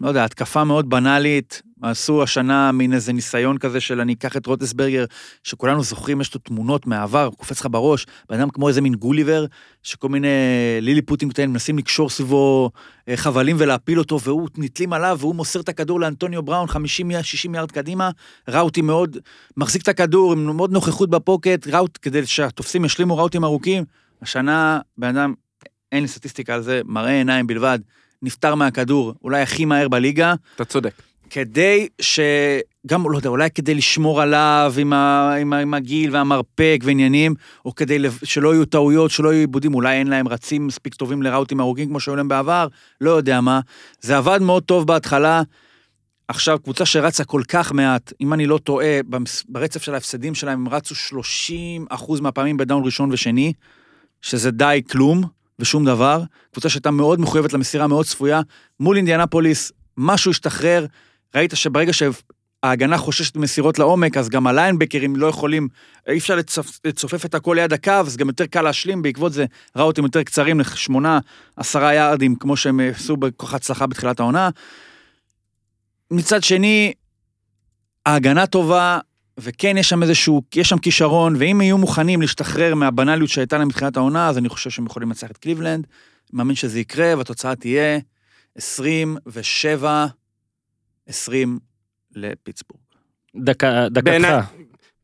לא 0.00 0.08
יודע, 0.08 0.24
התקפה 0.24 0.64
מאוד 0.64 0.90
בנאלית. 0.90 1.62
עשו 1.82 2.22
השנה 2.22 2.72
מין 2.72 2.92
איזה 2.92 3.12
ניסיון 3.12 3.58
כזה 3.58 3.80
של 3.80 4.00
אני 4.00 4.12
אקח 4.12 4.36
את 4.36 4.46
רוטסברגר, 4.46 5.04
שכולנו 5.44 5.82
זוכרים, 5.82 6.20
יש 6.20 6.34
לו 6.34 6.40
תמונות 6.40 6.86
מהעבר, 6.86 7.30
קופץ 7.36 7.60
לך 7.60 7.66
בראש, 7.70 8.06
בן 8.28 8.40
אדם 8.40 8.50
כמו 8.50 8.68
איזה 8.68 8.80
מין 8.80 8.94
גוליבר, 8.94 9.46
שכל 9.82 10.08
מיני 10.08 10.28
ליליפוטים 10.80 11.30
קטנים 11.30 11.52
מנסים 11.52 11.78
לקשור 11.78 12.10
סביבו 12.10 12.70
אה, 13.08 13.16
חבלים 13.16 13.56
ולהפיל 13.58 13.98
אותו, 13.98 14.20
והוא 14.20 14.48
נתלים 14.56 14.92
עליו, 14.92 15.16
והוא 15.20 15.34
מוסר 15.34 15.60
את 15.60 15.68
הכדור 15.68 16.00
לאנטוניו 16.00 16.42
בראון 16.42 16.68
50-60 16.68 16.74
יארד 17.54 17.72
קדימה, 17.72 18.10
ראוטי 18.48 18.82
מאוד, 18.82 19.16
מחזיק 19.56 19.82
את 19.82 19.88
הכדור 19.88 20.32
עם 20.32 20.56
מאוד 20.56 20.72
נוכחות 20.72 21.10
בפוקט, 21.10 21.66
ראוט, 21.66 21.98
כדי 22.02 22.26
שהתופסים 22.26 22.84
ישלימו 22.84 23.16
ראוטים 23.16 23.44
ארוכים. 23.44 23.84
השנה, 24.22 24.80
בן 24.98 25.16
אדם, 25.16 25.34
אין 25.92 26.02
לי 26.02 26.08
סטטיסטיקה 26.08 26.54
על 26.54 26.62
זה, 26.62 26.80
מראה 26.84 27.12
עיניים 27.12 27.46
בלבד, 27.46 27.78
נפטר 28.22 28.54
מהכדור, 28.54 29.14
אולי 29.24 29.42
הכי 29.42 29.64
מהר 29.64 29.88
בליגה, 29.88 30.34
אתה 30.54 30.64
צודק. 30.64 31.07
כדי 31.30 31.88
ש... 32.00 32.20
גם, 32.86 33.10
לא 33.10 33.16
יודע, 33.16 33.28
אולי 33.28 33.50
כדי 33.50 33.74
לשמור 33.74 34.22
עליו 34.22 34.74
עם, 34.78 34.92
ה... 34.92 35.34
עם, 35.34 35.52
ה... 35.52 35.58
עם 35.58 35.74
הגיל 35.74 36.16
והמרפק 36.16 36.80
ועניינים, 36.84 37.34
או 37.64 37.74
כדי 37.74 37.98
לב- 37.98 38.18
שלא 38.24 38.54
יהיו 38.54 38.64
טעויות, 38.64 39.10
שלא 39.10 39.32
יהיו 39.32 39.40
עיבודים, 39.40 39.74
אולי 39.74 39.96
אין 39.96 40.06
להם 40.06 40.28
רצים 40.28 40.66
מספיק 40.66 40.94
טובים 40.94 41.22
לראוטים 41.22 41.60
ארוכים 41.60 41.88
כמו 41.88 42.00
שהיו 42.00 42.16
להם 42.16 42.28
בעבר, 42.28 42.66
לא 43.00 43.10
יודע 43.10 43.40
מה. 43.40 43.60
זה 44.00 44.16
עבד 44.16 44.42
מאוד 44.42 44.62
טוב 44.62 44.86
בהתחלה. 44.86 45.42
עכשיו, 46.28 46.58
קבוצה 46.58 46.86
שרצה 46.86 47.24
כל 47.24 47.42
כך 47.48 47.72
מעט, 47.72 48.12
אם 48.20 48.32
אני 48.32 48.46
לא 48.46 48.58
טועה, 48.58 49.00
ברצף 49.48 49.82
של 49.82 49.94
ההפסדים 49.94 50.34
שלהם, 50.34 50.66
הם 50.66 50.74
רצו 50.74 50.94
30 50.94 51.86
אחוז 51.90 52.20
מהפעמים 52.20 52.56
בדאון 52.56 52.84
ראשון 52.84 53.12
ושני, 53.12 53.52
שזה 54.22 54.50
די 54.50 54.82
כלום 54.90 55.22
ושום 55.58 55.84
דבר. 55.84 56.22
קבוצה 56.52 56.68
שהייתה 56.68 56.90
מאוד 56.90 57.20
מחויבת 57.20 57.52
למסירה, 57.52 57.86
מאוד 57.86 58.06
צפויה. 58.06 58.40
מול 58.80 58.96
אינדיאנפוליס, 58.96 59.72
משהו 59.96 60.30
השתחרר. 60.30 60.86
ראית 61.34 61.52
שברגע 61.54 61.92
שההגנה 61.92 62.98
חוששת 62.98 63.36
ממסירות 63.36 63.78
לעומק, 63.78 64.16
אז 64.16 64.28
גם 64.28 64.46
הליינבקרים 64.46 65.16
לא 65.16 65.26
יכולים, 65.26 65.68
אי 66.08 66.18
אפשר 66.18 66.36
לצופ, 66.36 66.78
לצופף 66.84 67.24
את 67.24 67.34
הכל 67.34 67.54
ליד 67.60 67.72
הקו, 67.72 67.90
אז 67.90 68.16
גם 68.16 68.28
יותר 68.28 68.46
קל 68.46 68.62
להשלים, 68.62 69.02
בעקבות 69.02 69.32
זה 69.32 69.44
ראוטים 69.76 70.04
יותר 70.04 70.22
קצרים 70.22 70.60
לשמונה, 70.60 71.18
עשרה 71.56 71.94
יארדים, 71.94 72.36
כמו 72.36 72.56
שהם 72.56 72.80
עשו 72.80 73.16
בכוח 73.16 73.54
הצלחה 73.54 73.86
בתחילת 73.86 74.20
העונה. 74.20 74.50
מצד 76.10 76.42
שני, 76.42 76.92
ההגנה 78.06 78.46
טובה, 78.46 78.98
וכן 79.38 79.76
יש 79.76 79.88
שם 79.88 80.02
איזשהו, 80.02 80.42
יש 80.54 80.68
שם 80.68 80.78
כישרון, 80.78 81.36
ואם 81.38 81.60
יהיו 81.60 81.78
מוכנים 81.78 82.20
להשתחרר 82.20 82.74
מהבנאליות 82.74 83.30
שהייתה 83.30 83.58
להם 83.58 83.68
בתחילת 83.68 83.96
העונה, 83.96 84.28
אז 84.28 84.38
אני 84.38 84.48
חושב 84.48 84.70
שהם 84.70 84.86
יכולים 84.86 85.08
לנצח 85.08 85.30
את 85.30 85.36
קליבלנד. 85.36 85.86
מאמין 86.32 86.56
שזה 86.56 86.80
יקרה, 86.80 87.14
והתוצאה 87.18 87.54
תהיה 87.54 87.98
27, 88.56 90.06
20 91.08 91.58
לפיטסבורג. 92.16 92.80
דקה, 93.36 93.88
דקתך. 93.90 94.44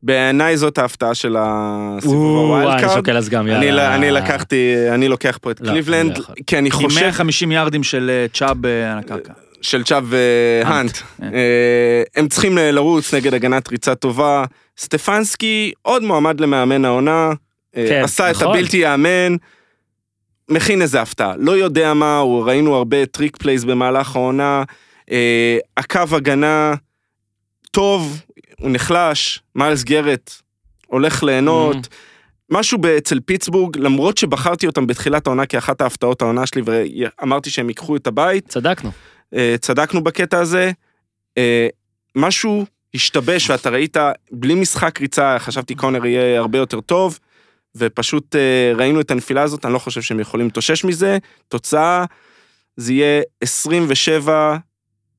בעיניי 0.03 0.57
זאת 0.57 0.77
ההפתעה 0.77 1.15
של 1.15 1.35
הסיבוב 1.39 2.51
ה 2.51 2.55
wild 2.55 2.71
אני 2.71 2.81
card. 2.81 2.95
שוקל 2.95 3.17
אז 3.17 3.29
גם, 3.29 3.47
אני, 3.47 3.65
יאללה. 3.65 3.95
אני 3.95 4.11
לקחתי, 4.11 4.75
אני 4.93 5.07
לוקח 5.07 5.37
פה 5.41 5.51
את 5.51 5.61
לא, 5.61 5.69
קליבלנד, 5.69 6.11
אני 6.11 6.19
לא. 6.19 6.35
כי 6.47 6.57
אני 6.57 6.65
עם 6.67 6.71
חושב 6.71 6.99
150 6.99 7.51
יארדים 7.51 7.83
של 7.83 8.11
אה, 8.13 8.25
צ'אב 8.33 8.65
אה, 8.65 8.91
על 8.91 8.99
הקרקע. 8.99 9.33
של 9.61 9.83
צ'אב 9.83 10.05
והאנט. 10.09 10.97
אה, 11.23 12.03
הם 12.15 12.27
צריכים 12.27 12.57
לרוץ 12.57 13.13
נגד 13.13 13.33
הגנת 13.33 13.71
ריצה 13.71 13.95
טובה. 13.95 14.45
סטפנסקי 14.77 15.71
עוד 15.81 16.03
מועמד 16.03 16.39
למאמן 16.39 16.85
העונה. 16.85 17.31
כן, 17.75 18.01
עשה 18.03 18.31
את 18.31 18.35
נכון. 18.35 18.47
הבלתי 18.47 18.77
יאמן. 18.77 19.35
מכין 20.49 20.81
איזה 20.81 21.01
הפתעה. 21.01 21.33
לא 21.37 21.51
יודע 21.51 21.93
מה, 21.93 22.21
ראינו 22.45 22.75
הרבה 22.75 23.05
trick 23.05 23.37
plays 23.37 23.63
במהלך 23.63 24.15
העונה. 24.15 24.63
אה, 25.11 25.57
הקו 25.77 26.01
הגנה 26.11 26.73
טוב, 27.71 28.21
הוא 28.59 28.69
נחלש, 28.71 29.43
מיילס 29.55 29.83
גרט 29.83 30.31
הולך 30.87 31.23
ליהנות. 31.23 31.75
Mm. 31.75 31.89
משהו 32.49 32.79
אצל 32.97 33.19
פיטסבורג, 33.19 33.77
למרות 33.77 34.17
שבחרתי 34.17 34.67
אותם 34.67 34.87
בתחילת 34.87 35.27
העונה 35.27 35.45
כאחת 35.45 35.81
ההפתעות 35.81 36.21
העונה 36.21 36.45
שלי 36.45 36.61
ואמרתי 36.65 37.49
שהם 37.49 37.69
ייקחו 37.69 37.95
את 37.95 38.07
הבית. 38.07 38.47
צדקנו. 38.47 38.91
אה, 39.35 39.55
צדקנו 39.61 40.03
בקטע 40.03 40.39
הזה. 40.39 40.71
אה, 41.37 41.67
משהו 42.15 42.65
השתבש 42.93 43.49
ואתה 43.49 43.69
ראית, 43.69 43.97
בלי 44.31 44.55
משחק 44.55 45.01
ריצה, 45.01 45.39
חשבתי 45.39 45.75
קונר 45.75 46.05
יהיה 46.05 46.39
הרבה 46.39 46.57
יותר 46.57 46.81
טוב. 46.81 47.19
ופשוט 47.75 48.35
אה, 48.35 48.73
ראינו 48.75 49.01
את 49.01 49.11
הנפילה 49.11 49.41
הזאת, 49.41 49.65
אני 49.65 49.73
לא 49.73 49.79
חושב 49.79 50.01
שהם 50.01 50.19
יכולים 50.19 50.45
להתאושש 50.45 50.83
מזה. 50.83 51.17
תוצאה, 51.47 52.05
זה 52.77 52.93
יהיה 52.93 53.21
27 53.41 54.57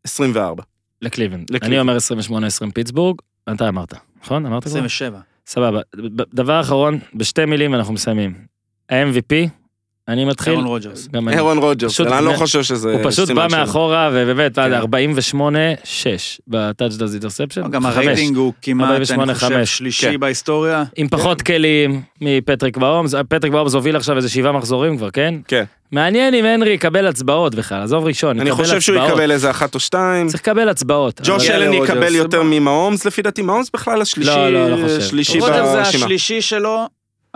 24. 0.07 0.63
לקליבן. 1.03 1.41
לקליבן. 1.51 1.67
אני 1.67 1.81
אומר 1.81 1.97
28-20 2.67 2.71
פיטסבורג, 2.75 3.21
אתה 3.55 3.69
אמרת, 3.69 3.95
נכון? 4.23 4.47
אמרת 4.47 4.65
כבר? 4.65 4.71
27. 4.71 5.21
סבבה. 5.47 5.81
דבר 6.35 6.61
אחרון, 6.61 6.99
בשתי 7.15 7.45
מילים 7.45 7.75
אנחנו 7.75 7.95
מסיימים. 7.95 8.35
ה-MVP 8.91 9.49
אני 10.09 10.25
מתחיל. 10.25 10.53
אהרון 10.53 10.67
רוג'רס. 10.67 11.09
גם 11.13 11.29
אני. 11.29 11.37
אהרון 11.37 11.59
רוג'רס, 11.59 12.01
אני 12.01 12.25
לא 12.25 12.33
חושב 12.33 12.63
שזה... 12.63 12.93
הוא 12.93 13.01
פשוט 13.05 13.31
בא. 13.31 13.47
מאחורה, 13.51 14.11
ובאמת, 14.13 14.59
עד 14.59 14.73
כן. 14.73 14.81
48-6 14.81 16.41
ב 16.49 16.55
touchdowns 16.55 17.13
interception. 17.15 17.71
גם 17.71 17.87
הרייטינג 17.87 18.37
הוא 18.37 18.53
כמעט, 18.63 18.89
אני 18.89 18.97
48, 18.97 19.35
חושב. 19.35 19.65
שלישי 19.65 20.11
כן. 20.13 20.21
בהיסטוריה. 20.21 20.85
עם 20.97 21.09
פחות 21.09 21.43
כלים 21.43 22.03
מפטריק 22.21 22.77
מהומס, 22.77 23.15
פטריק 23.29 23.53
מהומס 23.53 23.75
הוביל 23.75 23.97
עכשיו 23.97 24.17
איזה 24.17 24.29
שבעה 24.29 24.53
מחזורים 24.53 24.97
כבר, 24.97 25.11
כן? 25.11 25.35
כן. 25.49 25.65
מעניין 25.93 26.35
אם 26.35 26.45
הנרי 26.45 26.71
יקבל 26.71 27.07
הצבעות 27.07 27.55
בכלל, 27.55 27.83
עזוב 27.83 28.05
ראשון, 28.05 28.41
אני 28.41 28.51
חושב 28.51 28.81
שהוא. 28.81 28.97
יקבל 28.97 29.31
איזה 29.31 29.51
אחת 29.51 29.75
או 29.75 29.81
שתיים. 29.81 30.29
צריך 30.29 30.43
לקבל 30.43 30.69
הצבעות. 30.69 31.21
ג'וש 31.25 31.51
אלן. 31.51 31.73
יקבל 31.73 32.15
יותר 32.15 32.43
ממהומס 32.43 33.05
לפי 33.05 33.23
דעתי, 33.23 33.43
מהומס 33.43 33.71
בכלל 33.75 34.03
השלישי, 34.03 34.31
לא, 34.31 34.53
לא, 34.53 34.71
לא 34.71 34.77
חושב. 34.83 35.01
שלישי 35.01 35.39
רוג'רס 35.41 35.71
זה. 35.71 35.81
השלישי 35.81 36.43
שלו, 36.43 36.87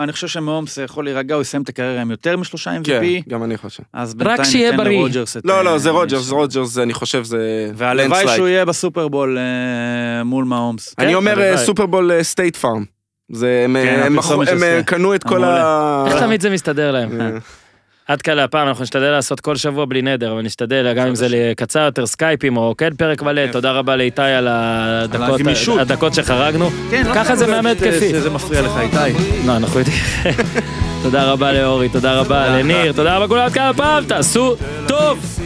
אני 0.03 0.11
חושב 0.11 0.27
שמהומס 0.27 0.77
יכול 0.77 1.03
להירגע, 1.03 1.35
הוא 1.35 1.41
יסיים 1.41 1.63
את 1.63 1.69
הקריירה 1.69 2.01
עם 2.01 2.11
יותר 2.11 2.37
משלושה 2.37 2.71
כן, 2.83 3.01
MVP, 3.01 3.29
גם 3.29 3.43
אני 3.43 3.57
חושב. 3.57 3.83
אז 3.93 4.11
רק 4.11 4.17
בינתיים 4.17 4.45
שיהיה 4.45 4.71
ניתן 4.71 4.83
בריא. 4.83 4.97
לרוג'רס 4.97 5.37
את... 5.37 5.45
לא, 5.45 5.65
לא, 5.65 5.73
אה, 5.73 5.77
זה 5.77 5.89
רוג'רס, 5.89 6.31
רוג'רס, 6.31 6.77
אני 6.77 6.93
חושב 6.93 7.23
זה... 7.23 7.71
והלוואי. 7.75 8.27
שהוא 8.35 8.47
יהיה 8.47 8.65
בסופרבול 8.65 9.37
אה, 9.37 10.23
מול 10.23 10.45
מהומס. 10.45 10.95
אני 10.99 11.07
כן, 11.07 11.13
אומר. 11.13 11.41
אה, 11.41 11.57
סופרבול 11.57 12.23
סטייט 12.23 12.55
פארם. 12.55 12.83
זה, 13.31 13.61
הם, 13.65 13.75
כן, 13.83 14.01
הם, 14.05 14.19
הם. 14.47 14.63
אה, 14.63 14.83
קנו 14.85 15.15
את 15.15 15.23
כל 15.23 15.43
ה... 15.43 16.05
איך 16.07 16.19
תמיד 16.19 16.41
זה 16.41 16.49
מסתדר 16.49 16.91
להם? 16.91 17.09
עד 18.11 18.21
כאן 18.21 18.33
להפעם, 18.33 18.67
אנחנו 18.67 18.83
נשתדל 18.83 19.11
לעשות 19.11 19.39
כל 19.39 19.55
שבוע 19.55 19.85
בלי 19.85 20.01
נדר, 20.01 20.31
אבל 20.31 20.41
נשתדל, 20.41 20.93
גם 20.93 21.07
אם 21.07 21.15
זה 21.15 21.27
קצר 21.57 21.79
יותר 21.79 22.05
סקייפים 22.05 22.57
או 22.57 22.75
כן 22.77 22.95
פרק 22.97 23.21
מלא, 23.21 23.41
תודה 23.51 23.71
רבה 23.71 23.95
לאיתי 23.95 24.21
על 24.21 24.47
הדקות- 24.49 26.13
שחרגנו. 26.13 26.69
כן, 26.91 27.03
לא 27.07 27.13
ככה 27.13 27.35
זה 27.35 27.47
מאמן 27.47 27.69
התקפי. 27.71 28.09
שזה 28.09 28.29
מפריע 28.29 28.61
לך, 28.61 28.71
איתי. 28.79 29.17
לא, 29.47 29.55
אנחנו 29.57 29.79
יודעים. 29.79 29.97
תודה 31.03 31.23
רבה 31.31 31.51
לאורי, 31.51 31.89
תודה 31.89 32.13
רבה 32.13 32.47
לניר, 32.59 32.91
תודה 32.91 33.15
רבה 33.15 33.25
לכולם, 33.25 33.45
עד 33.45 33.53
כאן 33.53 33.63
הפעם, 33.63 34.03
תעשו 34.05 34.55
טוב! 34.87 35.39